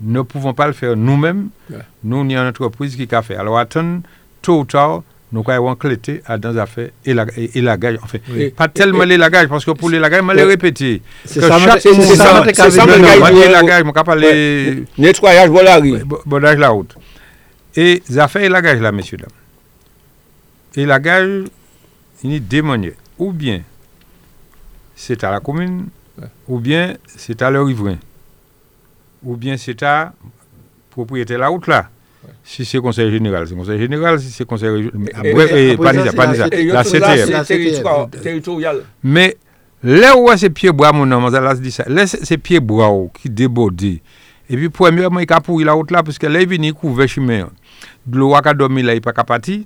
nou 0.00 0.28
pouvan 0.28 0.56
pa 0.56 0.70
lè 0.70 0.76
fè 0.76 0.94
nou 0.96 1.20
mèm, 1.20 1.46
ouais. 1.72 1.86
nou 2.02 2.26
ni 2.26 2.38
an 2.38 2.50
entreprise 2.50 2.98
ki 2.98 3.10
ka 3.10 3.24
fè. 3.26 3.38
Alors 3.40 3.60
aten, 3.60 3.98
tou 4.44 4.62
ou 4.62 4.68
tar, 4.68 5.00
Nou 5.30 5.46
ka 5.46 5.54
yon 5.54 5.76
klete 5.78 6.16
a 6.26 6.36
dan 6.42 6.56
zafè 6.56 6.88
e 7.06 7.14
lagaj. 7.62 8.00
En 8.02 8.08
fait, 8.10 8.22
oui. 8.28 8.48
Pas 8.50 8.66
tellement 8.66 9.04
le 9.04 9.16
lagaj, 9.16 9.46
parce 9.48 9.64
que 9.64 9.70
pour 9.70 9.88
le 9.88 9.98
lagaj, 9.98 10.22
man 10.22 10.36
le 10.36 10.44
répété. 10.44 11.02
C'est 11.24 11.40
ça, 11.40 11.56
c'est 11.78 11.94
ça. 11.94 12.42
C'est 12.52 12.70
ça, 12.70 12.86
man 12.86 12.98
le 13.00 13.52
lagaj, 13.52 13.84
man 13.84 13.94
ka 13.94 14.02
pa 14.02 14.16
le... 14.16 14.86
Nettoyage, 14.98 15.50
bolari. 15.50 15.94
Bolaj 16.26 16.58
la 16.58 16.70
route. 16.70 16.96
Et 17.76 18.02
les 18.08 18.18
affaires 18.18 18.42
et 18.42 18.48
lagages 18.48 18.80
là 18.80 18.92
messieurs 18.92 19.18
dames 19.18 19.28
et 20.76 20.86
lagage 20.86 21.44
il 22.22 22.32
est 22.34 22.40
démoniaque 22.40 22.96
ou 23.18 23.32
bien 23.32 23.62
c'est 24.94 25.22
à 25.24 25.30
la 25.30 25.40
commune 25.40 25.88
ou 26.48 26.58
bien 26.58 26.96
c'est 27.06 27.40
à 27.42 27.50
leur 27.50 27.66
riverain 27.66 27.98
ou 29.22 29.36
bien 29.36 29.56
c'est 29.56 29.82
à 29.82 30.12
propriété 30.90 31.34
de 31.34 31.38
la 31.38 31.48
route 31.48 31.66
là 31.66 31.88
si 32.44 32.64
c'est 32.64 32.78
conseil 32.78 33.10
général, 33.10 33.46
c'est 33.46 33.54
conseil 33.54 33.78
général. 33.78 34.18
Si 34.20 34.30
c'est 34.30 34.44
conseil 34.44 34.70
régional, 34.70 35.76
pas 35.76 35.92
la 35.92 36.84
CTM. 36.84 37.44
territorial. 38.22 38.82
Mais 39.02 39.36
là 39.82 40.16
où 40.16 40.28
c'est 40.36 40.50
pieds 40.50 40.72
bois, 40.72 40.92
mon 40.92 41.06
nom, 41.06 41.28
là, 41.28 41.54
dit 41.54 41.70
ça. 41.70 41.84
Là, 41.86 42.06
c'est 42.06 42.38
pieds 42.38 42.60
bois 42.60 42.90
qui 43.20 43.30
débordent. 43.30 43.82
Et 43.82 44.56
puis, 44.56 44.68
premièrement, 44.68 45.20
il 45.20 45.32
a 45.32 45.40
pourri 45.40 45.64
la 45.64 45.72
route 45.72 45.90
là, 45.90 46.02
parce 46.02 46.18
que 46.18 46.26
là, 46.26 46.42
il 46.42 46.48
vient 46.48 46.72
couvrir 46.72 47.08
chemin. 47.08 47.48
dlo 48.06 48.32
waka 48.34 48.54
domi 48.54 48.82
la 48.82 48.96
yi 48.96 49.04
pa 49.04 49.12
kapati, 49.16 49.64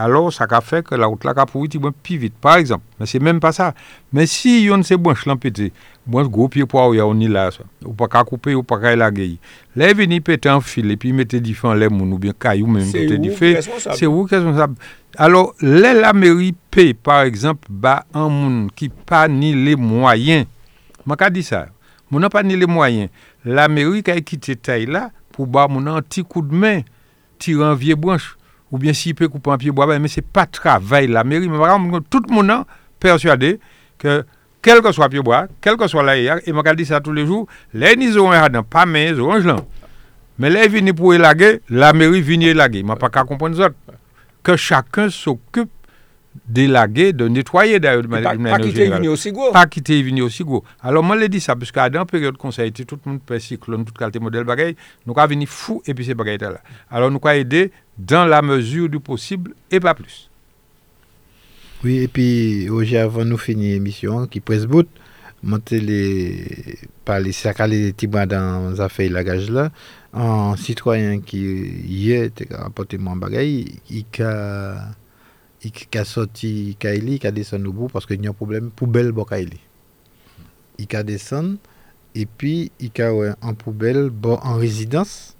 alo 0.00 0.30
sa 0.32 0.46
ka 0.48 0.60
fek 0.64 0.90
la 0.96 1.08
out 1.08 1.24
la 1.26 1.34
ka 1.36 1.46
pou 1.48 1.66
iti 1.66 1.78
mwen 1.80 1.94
pi 2.04 2.16
vit, 2.20 2.34
par 2.42 2.58
exemple. 2.60 2.84
Men 3.00 3.10
se 3.10 3.20
menm 3.20 3.40
pa 3.42 3.52
sa. 3.56 3.72
Men 4.14 4.28
si 4.30 4.58
yon 4.66 4.84
se 4.86 4.96
bwen 5.00 5.16
chlampete, 5.18 5.70
bwen 6.08 6.28
go 6.32 6.48
pi 6.52 6.64
pou 6.64 6.80
a 6.80 6.86
ou 6.88 6.96
ya 6.96 7.06
ou 7.08 7.16
ni 7.16 7.28
la 7.32 7.48
sa. 7.54 7.66
Ou 7.84 7.94
pa 7.96 8.08
ka 8.12 8.24
koupe, 8.28 8.54
ou 8.56 8.64
pa 8.66 8.78
ka 8.82 8.94
la 8.96 9.10
geyi. 9.14 9.36
Le 9.76 9.92
veni 9.96 10.20
pete 10.24 10.50
an 10.52 10.62
fil, 10.64 10.92
epi 10.94 11.12
mette 11.16 11.40
di 11.44 11.54
fe 11.56 11.68
an 11.70 11.80
le 11.80 11.90
moun 11.92 12.14
ou 12.16 12.22
bien 12.22 12.36
kayou 12.36 12.70
men 12.70 12.86
mette 12.88 13.20
di 13.20 13.32
fe. 13.36 13.56
Se 13.62 14.08
ou 14.08 14.26
responsable. 14.28 14.80
Alo 15.16 15.54
le 15.64 15.94
la 15.96 16.12
meri 16.16 16.52
pe, 16.70 16.92
par 16.92 17.24
exemple, 17.28 17.68
ba 17.70 18.02
an 18.16 18.28
moun 18.32 18.58
ki 18.76 18.90
pa 19.08 19.26
ni 19.32 19.54
le 19.56 19.76
mwayen. 19.80 20.44
Man 21.06 21.20
ka 21.20 21.30
di 21.32 21.44
sa. 21.46 21.66
Moun 22.10 22.26
an 22.26 22.32
pa 22.32 22.44
ni 22.46 22.58
le 22.58 22.68
mwayen. 22.68 23.08
La 23.46 23.68
meri 23.72 24.02
ka 24.04 24.16
ekite 24.18 24.58
tay 24.60 24.88
la 24.90 25.08
pou 25.32 25.48
ba 25.48 25.68
moun 25.70 25.88
an 25.92 26.04
ti 26.04 26.24
kou 26.24 26.44
de 26.44 26.56
men. 26.56 26.84
Tirer 27.38 27.64
un 27.64 27.74
vieux 27.74 27.96
branche 27.96 28.36
ou 28.70 28.78
bien 28.78 28.92
s'il 28.92 29.14
peut 29.14 29.28
couper 29.28 29.50
un 29.50 29.58
pied 29.58 29.70
bois, 29.70 29.86
mais 29.98 30.08
ce 30.08 30.20
n'est 30.20 30.26
pas 30.26 30.46
travail 30.46 31.06
la 31.06 31.24
mairie. 31.24 31.48
Mais 31.48 31.58
tout 32.10 32.22
le 32.28 32.34
monde 32.34 32.50
est 32.50 32.64
persuadé 32.98 33.60
que 33.98 34.24
quel 34.60 34.80
que 34.80 34.90
soit 34.90 35.04
le 35.04 35.10
pied 35.10 35.22
bois, 35.22 35.46
quel 35.60 35.76
que 35.76 35.86
soit 35.86 36.02
l'air, 36.02 36.38
et 36.44 36.52
je 36.52 36.74
dis 36.74 36.84
ça 36.84 37.00
tous 37.00 37.12
les 37.12 37.24
jours, 37.24 37.46
les 37.72 37.92
ils 37.92 38.18
ont 38.18 38.30
pas 38.68 38.84
mais 38.86 39.10
ils 39.10 39.20
ont 39.20 39.34
Mais 40.38 40.50
les 40.50 40.68
viennent 40.68 40.92
pour 40.92 41.14
élaguer, 41.14 41.60
la 41.70 41.92
mairie 41.92 42.20
vient 42.20 42.40
élaguer. 42.40 42.80
Je 42.80 42.90
ne 42.90 42.94
pas 42.96 43.08
comprendre 43.08 43.56
ça. 43.56 43.68
Que 44.42 44.56
chacun 44.56 45.08
s'occupe 45.08 45.70
delage, 46.44 47.10
de 47.16 47.26
netwaye 47.32 47.80
da 47.82 47.94
yon 47.96 48.08
menen 48.10 48.36
general. 48.36 48.54
Pa 48.54 48.60
ki 48.62 48.74
te 48.76 48.86
vini 48.92 49.10
osigwo. 49.12 49.48
Pa 49.54 49.64
ki 49.70 49.82
te 49.86 49.98
vini 50.06 50.24
osigwo. 50.24 50.62
Alors, 50.80 51.04
mwen 51.06 51.20
le 51.20 51.30
di 51.32 51.40
sa, 51.42 51.56
pwiske 51.58 51.80
adan 51.82 52.08
peryode 52.10 52.40
konsayite, 52.40 52.86
tout 52.88 53.00
moun 53.08 53.18
pe 53.22 53.40
siklon, 53.42 53.86
tout 53.86 53.96
kalte 53.98 54.22
model 54.22 54.46
bagay, 54.48 54.74
nou 55.06 55.16
ka 55.16 55.28
vini 55.30 55.48
fou 55.50 55.82
epi 55.88 56.06
se 56.06 56.16
bagay 56.18 56.40
ta 56.42 56.52
la. 56.54 56.62
Alors, 56.90 57.12
nou 57.14 57.22
ka 57.22 57.36
ede 57.38 57.68
dan 57.96 58.30
la 58.30 58.42
mezur 58.44 58.90
du 58.92 59.00
posib, 59.00 59.50
e 59.70 59.80
pa 59.82 59.96
plus. 59.98 60.26
Oui, 61.84 62.00
epi, 62.04 62.26
oje 62.72 62.98
avan 63.00 63.28
nou 63.30 63.40
fini 63.40 63.74
emisyon 63.76 64.26
ki 64.32 64.42
presbout, 64.44 64.90
monte 65.46 65.78
le, 65.78 66.02
pa 67.06 67.20
le 67.22 67.32
sakale 67.36 67.92
tibwa 67.94 68.24
dan 68.26 68.72
zafey 68.78 69.12
lagaj 69.12 69.50
la, 69.54 69.70
an 70.16 70.56
sitwayen 70.60 71.20
ki 71.24 71.42
ye, 71.86 72.22
te 72.34 72.48
ka 72.50 72.66
apote 72.70 73.00
mwen 73.00 73.20
bagay, 73.22 73.60
i 73.92 74.06
ka... 74.12 74.30
il 75.66 75.98
a 75.98 76.00
a 76.00 76.04
sorti 76.04 76.76
Kaili 76.78 77.18
qui 77.18 77.26
a 77.26 77.30
descendu 77.30 77.66
au 77.66 77.72
bout 77.72 77.88
parce 77.88 78.06
qu'il 78.06 78.22
y 78.22 78.26
a 78.26 78.30
un 78.30 78.34
problème 78.34 78.70
poubelle 78.70 79.12
pour 79.12 79.28
Kaili 79.28 79.60
il 80.78 80.96
a 80.96 81.02
descendu 81.02 81.58
et 82.14 82.26
puis 82.26 82.70
il 82.80 82.90
a 83.02 83.12
ouais, 83.12 83.32
en 83.42 83.54
poubelle 83.54 84.10
bon, 84.10 84.38
en 84.42 84.56
résidence 84.56 85.36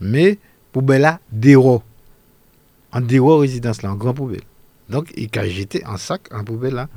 mais 0.00 0.38
poubelle 0.72 1.02
là, 1.02 1.20
déro. 1.30 1.82
En 2.92 3.00
déro 3.00 3.38
résidence 3.38 3.82
là, 3.82 3.92
en 3.92 3.96
grand 3.96 4.14
poubelle. 4.14 4.42
Donc, 4.88 5.12
il 5.16 5.30
a 5.38 5.48
jeté 5.48 5.84
un 5.84 5.96
sac 5.96 6.22
en 6.32 6.44
poubelle 6.44 6.74
là. 6.74 6.88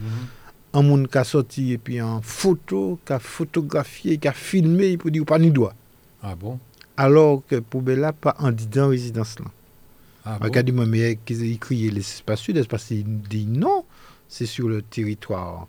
Un 0.74 0.82
monde 0.82 1.08
qui 1.08 1.18
a 1.18 1.24
sorti 1.24 1.74
et 1.74 1.78
puis 1.78 2.02
en 2.02 2.22
photo, 2.22 3.00
qui 3.06 3.14
a 3.14 3.20
photographié, 3.20 4.18
qui 4.18 4.28
a 4.28 4.34
filmé, 4.34 4.90
il 4.90 4.98
peut 4.98 5.10
dire 5.10 5.26
pas 5.26 5.40
ni 5.40 5.50
doigt. 5.50 5.74
Ah 6.22 6.36
bon? 6.36 6.60
Alors 6.98 7.42
que 7.48 7.56
poubelle 7.56 8.00
là, 8.00 8.14
pas 8.14 8.36
en 8.40 8.52
dedans 8.52 8.90
résidence 8.90 9.40
là. 9.40 9.46
Ah 10.30 10.38
Regardez-moi, 10.42 10.86
mais 10.86 11.18
il 11.30 11.58
crie 11.58 11.90
l'espace 11.90 12.42
sud, 12.42 12.58
l'espace 12.58 12.92
il 12.92 13.20
dit 13.22 13.48
non, 13.48 13.86
c'est 14.28 14.46
sur 14.46 14.68
le 14.68 14.82
territoire 14.82 15.68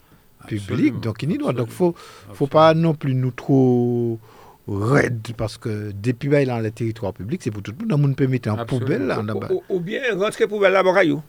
public, 0.48 0.98
donc 1.00 1.22
il 1.22 1.28
n'y 1.28 1.38
doit. 1.38 1.52
Donc, 1.52 1.68
il 1.68 1.70
ne 1.70 1.74
faut, 1.76 1.94
faut 2.32 2.46
pas 2.48 2.74
non 2.74 2.94
plus 2.94 3.14
nous 3.14 3.30
trop 3.30 4.18
raide 4.66 5.28
parce 5.36 5.58
que 5.58 5.92
depuis 5.94 6.28
là, 6.28 6.44
dans 6.44 6.58
le 6.58 6.70
territoire 6.72 7.12
public, 7.12 7.40
c'est 7.42 7.52
pour 7.52 7.62
tout 7.62 7.72
le 7.78 7.86
monde. 7.86 8.10
On 8.10 8.14
peut 8.14 8.26
mettre 8.26 8.50
en 8.50 8.64
poubelle 8.64 9.06
là. 9.06 9.22
Ou, 9.50 9.62
ou, 9.68 9.80
bien 9.80 10.00
rentrer 10.18 10.48
poubelle 10.48 10.72
là, 10.72 10.82
Barayo. 10.82 11.22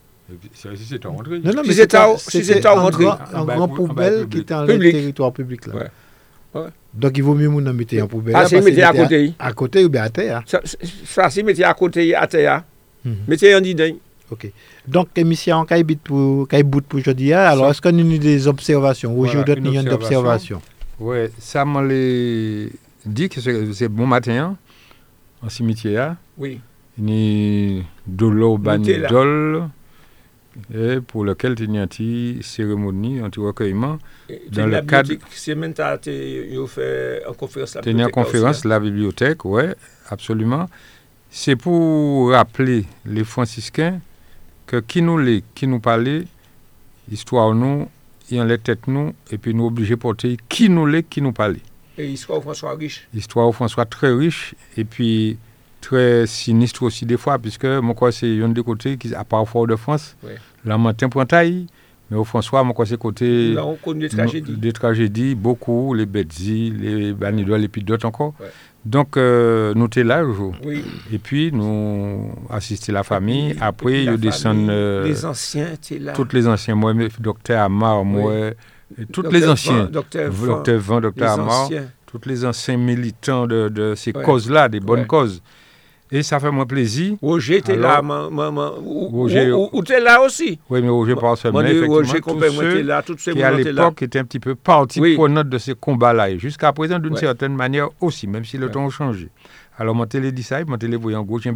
Si 0.53 0.67
c'est 0.87 1.05
en 1.05 1.13
rentrée. 1.13 1.39
Non, 1.39 1.53
non, 1.53 1.61
mais 1.65 1.73
c'est 1.73 1.95
un 1.95 2.89
grand, 2.89 3.17
un 3.33 3.45
grand 3.45 3.67
poubelle 3.67 4.27
qui 4.27 4.39
est 4.39 4.49
dans 4.49 4.63
le 4.65 4.79
territoire 4.79 5.33
public 5.33 5.67
là. 5.67 5.75
Ouais. 5.75 5.87
Ouais. 6.55 6.69
Donc 6.95 7.15
il 7.15 7.23
vaut 7.23 7.35
mieux 7.35 7.47
nous 7.47 7.73
mettre 7.73 8.01
en 8.01 8.07
poubelle. 8.07 8.35
Ah, 8.35 8.47
c'est 8.47 8.59
mettre 8.61 8.83
à 8.87 8.93
côté. 8.93 9.33
À 9.37 9.53
côté 9.53 9.85
ou 9.85 9.89
bien 9.89 10.03
à 10.03 10.09
terre. 10.09 10.41
Ça, 10.47 10.61
ça 11.05 11.29
c'est 11.29 11.43
mettre 11.43 11.63
à 11.63 11.73
côté, 11.75 12.15
à 12.15 12.25
terre. 12.25 12.63
Mettez 13.27 13.55
en 13.55 13.61
dedans. 13.61 13.95
Ok. 14.31 14.51
Donc, 14.87 15.09
émission 15.15 15.65
Kaibit 15.65 15.95
pour 15.95 16.47
Kaibut 16.47 16.81
pour 16.81 16.99
aujourd'hui. 16.99 17.33
Hein? 17.33 17.39
Alors, 17.39 17.71
est-ce 17.71 17.81
qu'on 17.81 17.89
a 17.89 18.17
des 18.17 18.47
observations? 18.47 19.17
Ou 19.17 19.25
j'ai 19.25 19.43
d'autres 19.43 19.61
millions 19.61 19.83
d'observations? 19.83 20.61
Oui, 20.99 21.27
ça 21.39 21.65
m'a 21.65 21.81
dit 23.05 23.29
que 23.29 23.39
c'est 23.73 23.87
bon 23.87 24.05
matin 24.05 24.31
hein, 24.37 24.57
en 25.41 25.49
cimetière. 25.49 26.11
Hein? 26.11 26.17
Oui. 26.37 26.59
Ni 26.97 27.83
dolo 28.05 28.57
banidol 28.57 29.69
et 30.73 30.99
pour 30.99 31.23
lequel 31.23 31.55
il 31.59 31.73
y 31.73 31.77
a 31.77 31.87
une 31.99 32.41
cérémonie, 32.41 33.19
un 33.19 33.29
recueillement 33.41 33.97
dans 34.51 34.65
le 34.65 34.81
cadre. 34.81 35.13
C'est 35.31 35.55
même 35.55 35.73
fait 35.73 37.23
en 37.25 37.33
conférence 37.33 37.75
la 37.75 37.89
une 37.89 38.09
conférence 38.09 38.65
la 38.65 38.79
bibliothèque, 38.79 39.45
oui, 39.45 39.63
absolument. 40.09 40.65
C'est 41.31 41.55
pour 41.55 42.31
rappeler 42.31 42.85
les 43.05 43.23
franciscains 43.23 43.99
que 44.65 44.79
qui 44.79 45.01
nous 45.01 45.17
les, 45.17 45.43
qui 45.55 45.67
nous 45.67 45.79
parlait, 45.79 46.25
histoire 47.11 47.53
nous, 47.53 47.87
il 48.31 48.41
en 48.41 48.45
les 48.45 48.57
têtes 48.57 48.87
nous, 48.87 49.13
et 49.31 49.37
puis 49.37 49.53
nous 49.53 49.65
obligés 49.65 49.95
de 49.95 49.99
porter 49.99 50.37
qui 50.47 50.69
nous 50.69 50.85
les, 50.85 51.03
qui 51.03 51.21
nous 51.21 51.31
parlait. 51.31 51.61
Et 51.97 52.07
histoire 52.07 52.41
François 52.41 52.75
riche. 52.75 53.07
Histoire 53.13 53.53
François 53.53 53.85
très 53.85 54.11
riche, 54.11 54.55
et 54.77 54.85
puis 54.85 55.37
très 55.81 56.27
sinistre 56.27 56.83
aussi 56.83 57.05
des 57.05 57.17
fois, 57.17 57.39
puisque 57.39 57.65
mon 57.65 57.93
quoi 57.93 58.11
c'est 58.11 58.41
un 58.41 58.49
des 58.49 58.63
côtés 58.63 58.97
qui, 58.97 59.13
à 59.13 59.23
part 59.23 59.47
Fort 59.47 59.67
de 59.67 59.75
France, 59.75 60.15
oui. 60.23 60.31
la 60.65 60.77
matin 60.77 61.09
pointaille, 61.09 61.67
mais 62.09 62.17
au 62.17 62.23
François, 62.23 62.63
mon 62.63 62.73
quoi 62.73 62.85
c'est 62.85 62.97
côté. 62.97 63.53
Là, 63.53 63.65
on 63.65 63.75
connaît 63.75 64.07
des 64.07 64.15
tragédies. 64.15 64.57
Des 64.57 64.73
tragédies, 64.73 65.35
beaucoup, 65.35 65.93
les 65.93 66.05
Betzi, 66.05 66.71
les 66.71 67.13
Banidois, 67.13 67.59
et 67.59 67.67
puis 67.67 67.83
d'autres 67.83 68.07
encore. 68.07 68.33
Donc, 68.85 69.17
euh, 69.17 69.73
nous 69.75 69.85
étions 69.87 70.03
là 70.05 70.23
jour. 70.23 70.55
Oui. 70.63 70.83
Et 71.11 71.19
puis, 71.19 71.51
nous 71.51 72.31
assistions 72.49 72.93
la 72.93 73.03
famille. 73.03 73.55
Après, 73.59 74.05
ils 74.05 74.17
descendent. 74.17 74.69
Euh, 74.69 75.03
les 75.03 75.25
anciens 75.25 75.73
étaient 75.73 75.99
là. 75.99 76.13
Tous 76.13 76.27
les 76.33 76.47
anciens. 76.47 76.75
Moi, 76.75 76.93
docteur 77.19 77.63
Amar, 77.63 78.05
moi, 78.05 78.51
tous 79.11 79.23
les 79.23 79.47
anciens. 79.47 79.85
Docteur 79.85 80.31
Van, 80.31 81.01
docteur 81.01 81.31
Amar. 81.31 81.69
Tous 82.05 82.21
les 82.25 82.43
anciens 82.43 82.77
militants 82.77 83.45
de, 83.45 83.69
de 83.69 83.93
ces 83.95 84.11
causes-là, 84.13 84.67
des 84.69 84.79
bonnes 84.79 85.05
causes. 85.05 85.41
Et 86.11 86.23
ça 86.23 86.39
fait 86.39 86.49
moi 86.49 86.65
plaisir. 86.65 87.17
Roger 87.21 87.57
était 87.57 87.75
là, 87.75 88.01
maman. 88.01 88.71
Roger. 88.81 89.51
Ou 89.51 89.83
tu 89.83 89.93
es 89.93 89.99
là 89.99 90.21
aussi? 90.21 90.59
Oui, 90.69 90.81
mais 90.81 90.89
Roger 90.89 91.15
pas 91.15 91.35
seulement. 91.35 91.59
Roger 91.59 92.19
tous 92.21 92.81
là, 92.83 93.03
toutes 93.03 93.19
ces 93.19 93.33
qui 93.33 93.43
à 93.43 93.51
l'époque 93.51 94.01
étaient 94.01 94.19
un 94.19 94.23
petit 94.23 94.39
peu 94.39 94.55
partie 94.55 94.99
oui. 94.99 95.15
prenante 95.15 95.49
de 95.49 95.57
ces 95.57 95.75
combats-là. 95.75 96.31
Et 96.31 96.39
jusqu'à 96.39 96.73
présent, 96.73 96.97
d'une 96.97 97.15
certaine 97.15 97.55
manière 97.55 97.89
aussi, 98.01 98.27
même 98.27 98.45
si 98.45 98.57
le 98.57 98.71
temps 98.71 98.87
a 98.87 98.89
changé. 98.89 99.29
Alors, 99.77 99.95
mon 99.95 100.05
télé 100.05 100.31
dit 100.31 100.43
ça, 100.43 100.63
mon 100.65 100.77
télé 100.77 100.97
voyant 100.97 101.23
gros 101.23 101.39
chien 101.39 101.53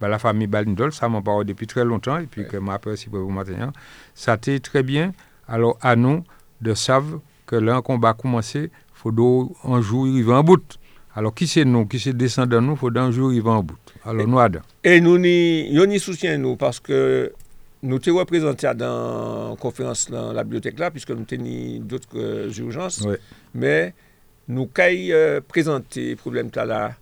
bah, 0.00 0.08
la 0.08 0.18
famille 0.18 0.46
Balindol, 0.46 0.92
ça 0.92 1.08
m'en 1.08 1.22
parle 1.22 1.44
depuis 1.44 1.66
très 1.66 1.84
longtemps, 1.84 2.18
et 2.18 2.26
puis 2.26 2.46
que 2.46 2.56
m'a 2.56 2.74
apprécié 2.74 3.10
pour 3.10 3.20
vous 3.20 3.30
maintenant. 3.30 3.72
Ça 4.14 4.32
a 4.32 4.36
été 4.36 4.60
très 4.60 4.82
bien. 4.82 5.12
Alors, 5.48 5.78
à 5.80 5.96
nous 5.96 6.24
de 6.60 6.74
savoir 6.74 7.20
que 7.46 7.56
là, 7.56 7.76
un 7.76 7.82
combat 7.82 8.10
a 8.10 8.14
commencé, 8.14 8.70
il 8.70 8.70
faut 8.92 9.50
un 9.64 9.80
jour 9.80 10.06
arriver 10.06 10.32
en 10.32 10.44
bout. 10.44 10.78
Alors, 11.14 11.34
qui 11.34 11.46
c'est 11.46 11.64
nous, 11.64 11.86
qui 11.86 11.98
c'est 11.98 12.16
descendant 12.16 12.60
nous, 12.60 12.76
faut 12.76 12.90
d'un 12.90 13.10
jour, 13.10 13.32
il 13.32 13.42
va 13.42 13.52
en 13.52 13.62
bout. 13.62 13.76
Alors, 14.04 14.22
et, 14.22 14.26
nous, 14.26 14.38
Adam. 14.38 14.60
Et 14.84 15.00
nous, 15.00 15.18
nous, 15.18 15.72
nous, 15.72 15.86
ni 15.86 16.38
nous, 16.38 16.56
parce 16.56 16.80
que 16.80 17.32
nous 17.82 17.98
t'es 17.98 18.10
représentés 18.10 18.72
dans 18.74 19.50
la 19.50 19.56
conférence 19.56 20.10
dans 20.10 20.32
la 20.32 20.42
bibliothèque 20.42 20.78
là, 20.78 20.90
puisque 20.90 21.10
nous 21.10 21.24
tenions 21.24 21.80
d'autres 21.84 22.08
euh, 22.16 22.50
urgences. 22.58 23.02
Ouais. 23.02 23.18
Mais 23.54 23.94
nous 24.48 24.66
caille 24.66 25.12
euh, 25.12 25.40
présenter 25.46 26.10
le 26.10 26.16
problème 26.16 26.50
là 26.54 26.96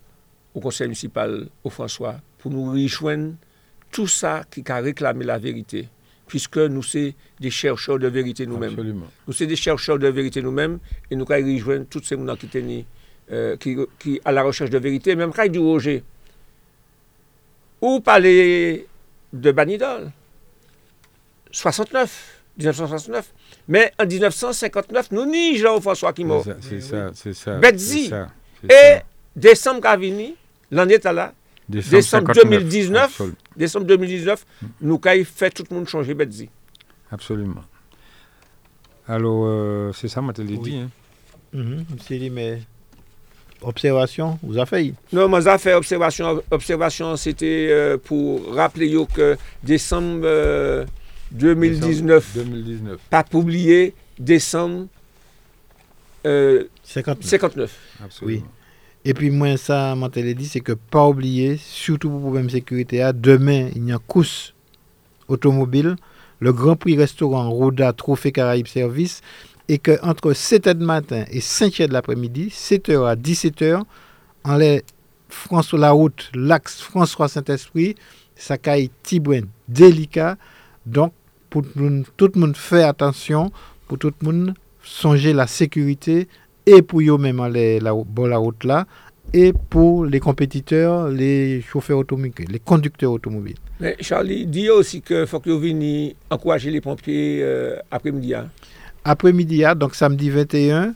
au 0.55 0.61
conseil 0.61 0.87
municipal, 0.87 1.49
au 1.65 1.71
François, 1.71 2.17
pour 2.39 2.51
nous 2.51 2.73
rejoindre 2.73 3.35
tout 3.91 4.07
ça 4.07 4.43
qui 4.51 4.63
a 4.69 4.77
réclamé 4.77 5.25
la 5.25 5.39
vérité. 5.39 5.89
Puisque 6.27 6.59
nous 6.59 6.83
sommes 6.83 7.13
des 7.39 7.51
chercheurs 7.51 8.01
de 8.01 8.09
vérité 8.09 8.47
nous-mêmes. 8.47 8.75
Nous 9.29 9.33
sommes 9.33 9.47
des 9.47 9.55
chercheurs 9.55 9.99
de 9.99 10.09
vérité 10.09 10.43
nous-mêmes 10.43 10.79
et 11.09 11.15
nous 11.15 11.25
avons 11.31 11.47
rejoindre 11.47 11.87
toutes 11.89 12.05
ces 12.05 12.17
gens 12.17 12.37
qui 12.37 12.49
tenaient 12.49 12.85
euh, 13.33 13.57
qui, 13.57 13.77
qui 13.99 14.20
à 14.24 14.33
la 14.33 14.43
recherche 14.43 14.70
de 14.70 14.79
vérité, 14.79 15.16
même 15.16 15.33
quand 15.33 15.49
du 15.49 15.59
Roger. 15.59 16.03
Ou 17.81 18.01
parler 18.01 18.87
de 19.33 19.53
Banidol, 19.53 20.11
69, 21.51 22.43
1969. 22.59 23.33
Mais 23.68 23.93
en 23.99 24.07
1959, 24.07 25.11
nous 25.11 25.27
n'y 25.27 25.57
Jean-François 25.57 26.12
qui 26.12 26.24
mort. 26.24 26.45
C'est 26.61 26.81
ça, 26.81 27.11
c'est 27.14 27.35
ça. 27.35 27.59
Betzi. 27.59 28.11
Et 28.64 28.99
décembre 29.35 29.81
Cavini, 29.81 30.37
l'année 30.70 30.99
là, 31.05 31.35
décembre, 31.68 32.33
2019, 32.33 33.22
décembre 33.57 33.87
2019, 33.87 34.47
nous 34.81 35.01
avons 35.05 35.24
fait 35.24 35.51
tout 35.51 35.64
le 35.68 35.77
monde 35.77 35.89
changer 35.89 36.14
Betzi. 36.14 36.49
Absolument. 37.11 37.62
Alors, 39.09 39.45
euh, 39.47 39.93
c'est 39.93 40.09
ça, 40.09 40.20
je 40.37 40.43
dit. 40.43 40.77
Hein. 40.77 40.91
Mm 41.53 41.83
dit, 42.09 42.31
mais 42.31 42.61
observation, 43.63 44.39
vous 44.43 44.57
avez 44.59 44.67
fait 44.67 44.95
Non, 45.13 45.29
moi, 45.29 45.41
j'ai 45.41 45.59
fait 45.59 45.75
observation. 45.75 46.43
Observation, 46.51 47.17
c'était 47.17 47.69
euh, 47.71 47.97
pour 47.97 48.55
rappeler 48.55 48.95
que 49.13 49.37
décembre 49.63 50.87
2019, 51.31 52.33
2019, 52.35 52.99
pas 53.11 53.25
publié 53.25 53.95
décembre 54.19 54.87
59. 56.25 56.27
Euh, 56.27 58.05
Absolument. 58.05 58.43
Oui. 58.43 58.45
Et 59.05 59.15
puis, 59.15 59.31
moi, 59.31 59.57
ça, 59.57 59.95
je 60.15 60.33
dit, 60.33 60.47
c'est 60.47 60.61
que 60.61 60.73
pas 60.73 61.07
oublier, 61.07 61.57
surtout 61.59 62.09
pour 62.09 62.19
le 62.19 62.23
problème 62.23 62.47
de 62.47 62.51
sécurité, 62.51 63.09
demain, 63.15 63.69
il 63.77 63.87
y 63.87 63.93
a 63.93 63.95
une 63.95 64.01
course 64.01 64.53
automobile, 65.29 65.97
le 66.41 66.53
Grand 66.53 66.77
Prix 66.77 66.97
restaurant 66.97 67.49
Roda 67.51 67.93
Trophée 67.93 68.33
Caraïbes 68.33 68.67
Service, 68.67 69.23
et 69.69 69.79
que 69.79 69.99
entre 70.03 70.33
7h 70.33 70.75
du 70.75 70.85
matin 70.85 71.25
et 71.31 71.41
5h 71.41 71.89
de 71.89 71.93
l'après-midi, 71.93 72.49
7h 72.53 73.07
à 73.07 73.17
17h, 73.17 73.83
en 74.45 74.57
les 74.57 74.83
François 75.29 75.79
la 75.79 75.91
route, 75.91 76.31
l'axe 76.35 76.81
François 76.81 77.29
Saint-Esprit, 77.29 77.97
ça 78.37 78.59
caille 78.59 78.91
tibouin 79.03 79.43
délicat. 79.69 80.37
Donc, 80.85 81.12
pour 81.51 81.62
tout 82.17 82.31
le 82.35 82.41
monde 82.41 82.57
faire 82.57 82.89
attention, 82.89 83.51
pour 83.89 83.99
tout 83.99 84.12
le 84.21 84.27
monde 84.27 84.55
songer 84.83 85.33
la 85.33 85.47
sécurité 85.47 86.29
et 86.64 86.83
pour 86.83 87.01
eux 87.01 87.19
même 87.19 87.41
aller 87.41 87.81
la, 87.81 87.93
la 87.93 88.37
route 88.37 88.64
là 88.64 88.87
et 89.33 89.53
pour 89.53 90.05
les 90.05 90.21
compétiteurs, 90.21 91.09
les 91.09 91.61
chauffeurs 91.61 91.99
automobiles, 91.99 92.47
les 92.49 92.59
conducteurs 92.59 93.12
automobiles. 93.12 93.57
Mais 93.81 93.97
Charlie, 94.01 94.47
dis 94.47 94.71
aussi 94.71 95.03
qu'il 95.03 95.27
faut 95.27 95.41
que 95.41 95.51
vous 95.51 95.61
veniez 95.61 96.17
encourager 96.31 96.71
les 96.71 96.81
pompiers 96.81 97.41
euh, 97.43 97.77
après-midi. 97.91 98.35
Hein. 98.35 98.49
Après-midi, 99.09 99.65
hein, 99.65 99.77
donc 99.77 99.95
samedi 99.95 100.31
21, 100.31 100.93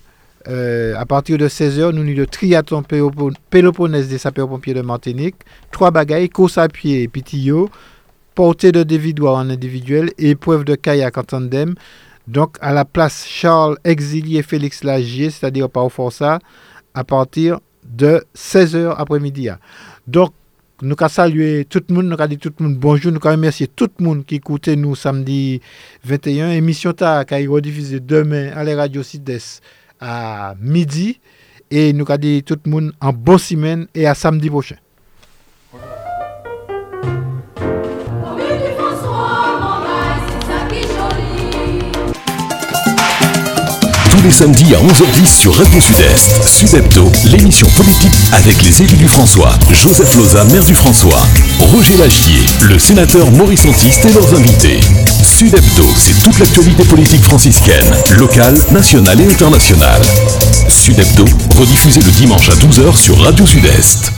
euh, 0.48 0.94
à 0.96 1.06
partir 1.06 1.38
de 1.38 1.46
16h, 1.46 1.92
nous 1.92 2.02
avons 2.02 2.10
le 2.10 2.26
triathlon 2.26 2.82
Péloponnèse 3.50 4.08
des 4.08 4.18
sapeurs-pompiers 4.18 4.74
de 4.74 4.80
Martinique, 4.80 5.36
trois 5.70 5.92
bagailles, 5.92 6.28
course 6.28 6.58
à 6.58 6.66
pied 6.66 7.02
et 7.02 7.08
pitillot, 7.08 7.70
portée 8.34 8.72
de 8.72 8.82
dévidoir 8.82 9.36
en 9.36 9.48
individuel 9.48 10.10
et 10.18 10.30
épreuve 10.30 10.64
de 10.64 10.74
kayak 10.74 11.18
en 11.18 11.22
tandem. 11.22 11.74
Donc, 12.26 12.56
à 12.60 12.72
la 12.72 12.84
place 12.84 13.24
Charles 13.28 13.78
Exilier 13.84 14.42
Félix 14.42 14.82
Lagier, 14.82 15.30
c'est-à-dire 15.30 15.70
par 15.70 15.88
Força, 15.92 16.40
à 16.94 17.04
partir 17.04 17.60
de 17.84 18.24
16h 18.36 18.92
après-midi. 18.98 19.50
Donc, 20.08 20.32
nous 20.82 20.96
avons 20.98 21.08
salué 21.08 21.66
tout 21.68 21.82
le 21.88 21.94
monde, 21.94 22.06
nous 22.06 22.14
avons 22.14 22.26
dit 22.26 22.38
tout 22.38 22.52
le 22.58 22.66
monde 22.66 22.78
bonjour, 22.78 23.12
nous 23.12 23.18
avons 23.22 23.30
remercié 23.36 23.66
tout 23.66 23.88
le 23.98 24.04
monde 24.04 24.24
qui 24.24 24.36
écoutait 24.36 24.76
nous 24.76 24.94
samedi 24.94 25.60
21. 26.04 26.50
Émission 26.52 26.92
ta 26.92 27.24
qui 27.24 27.34
est 27.34 27.46
rediffusée 27.46 28.00
demain 28.00 28.50
à 28.54 28.64
la 28.64 28.76
radio 28.76 29.02
Sud-Est 29.02 29.62
à 30.00 30.54
midi. 30.60 31.20
Et 31.70 31.92
nous 31.92 32.04
avons 32.08 32.20
dit 32.20 32.42
tout 32.42 32.58
le 32.64 32.70
monde 32.70 32.92
en 33.00 33.12
bonne 33.12 33.38
semaine 33.38 33.86
et 33.94 34.06
à 34.06 34.14
samedi 34.14 34.48
prochain. 34.48 34.76
Les 44.30 44.36
samedis 44.36 44.74
à 44.76 44.78
11h10 44.78 45.26
sur 45.26 45.56
Radio 45.56 45.80
Sud-Est. 45.80 46.46
Sud-Hebdo, 46.46 47.10
l'émission 47.32 47.66
politique 47.70 48.12
avec 48.32 48.62
les 48.62 48.82
élus 48.82 48.96
du 48.96 49.08
François. 49.08 49.58
Joseph 49.72 50.14
Loza, 50.14 50.44
maire 50.44 50.64
du 50.64 50.74
François. 50.74 51.20
Roger 51.58 51.96
Lagier, 51.96 52.38
le 52.62 52.78
sénateur 52.78 53.28
Maurice 53.32 53.64
Antiste 53.64 54.04
et 54.04 54.12
leurs 54.12 54.32
invités. 54.32 54.78
Sud-Hebdo, 55.24 55.84
c'est 55.96 56.22
toute 56.22 56.38
l'actualité 56.38 56.84
politique 56.84 57.24
franciscaine, 57.24 57.90
locale, 58.18 58.54
nationale 58.70 59.20
et 59.20 59.26
internationale. 59.26 60.02
Sud-Hebdo, 60.68 61.24
rediffusé 61.58 62.00
le 62.00 62.12
dimanche 62.12 62.50
à 62.50 62.54
12h 62.54 62.96
sur 62.96 63.18
Radio 63.20 63.44
Sud-Est. 63.44 64.08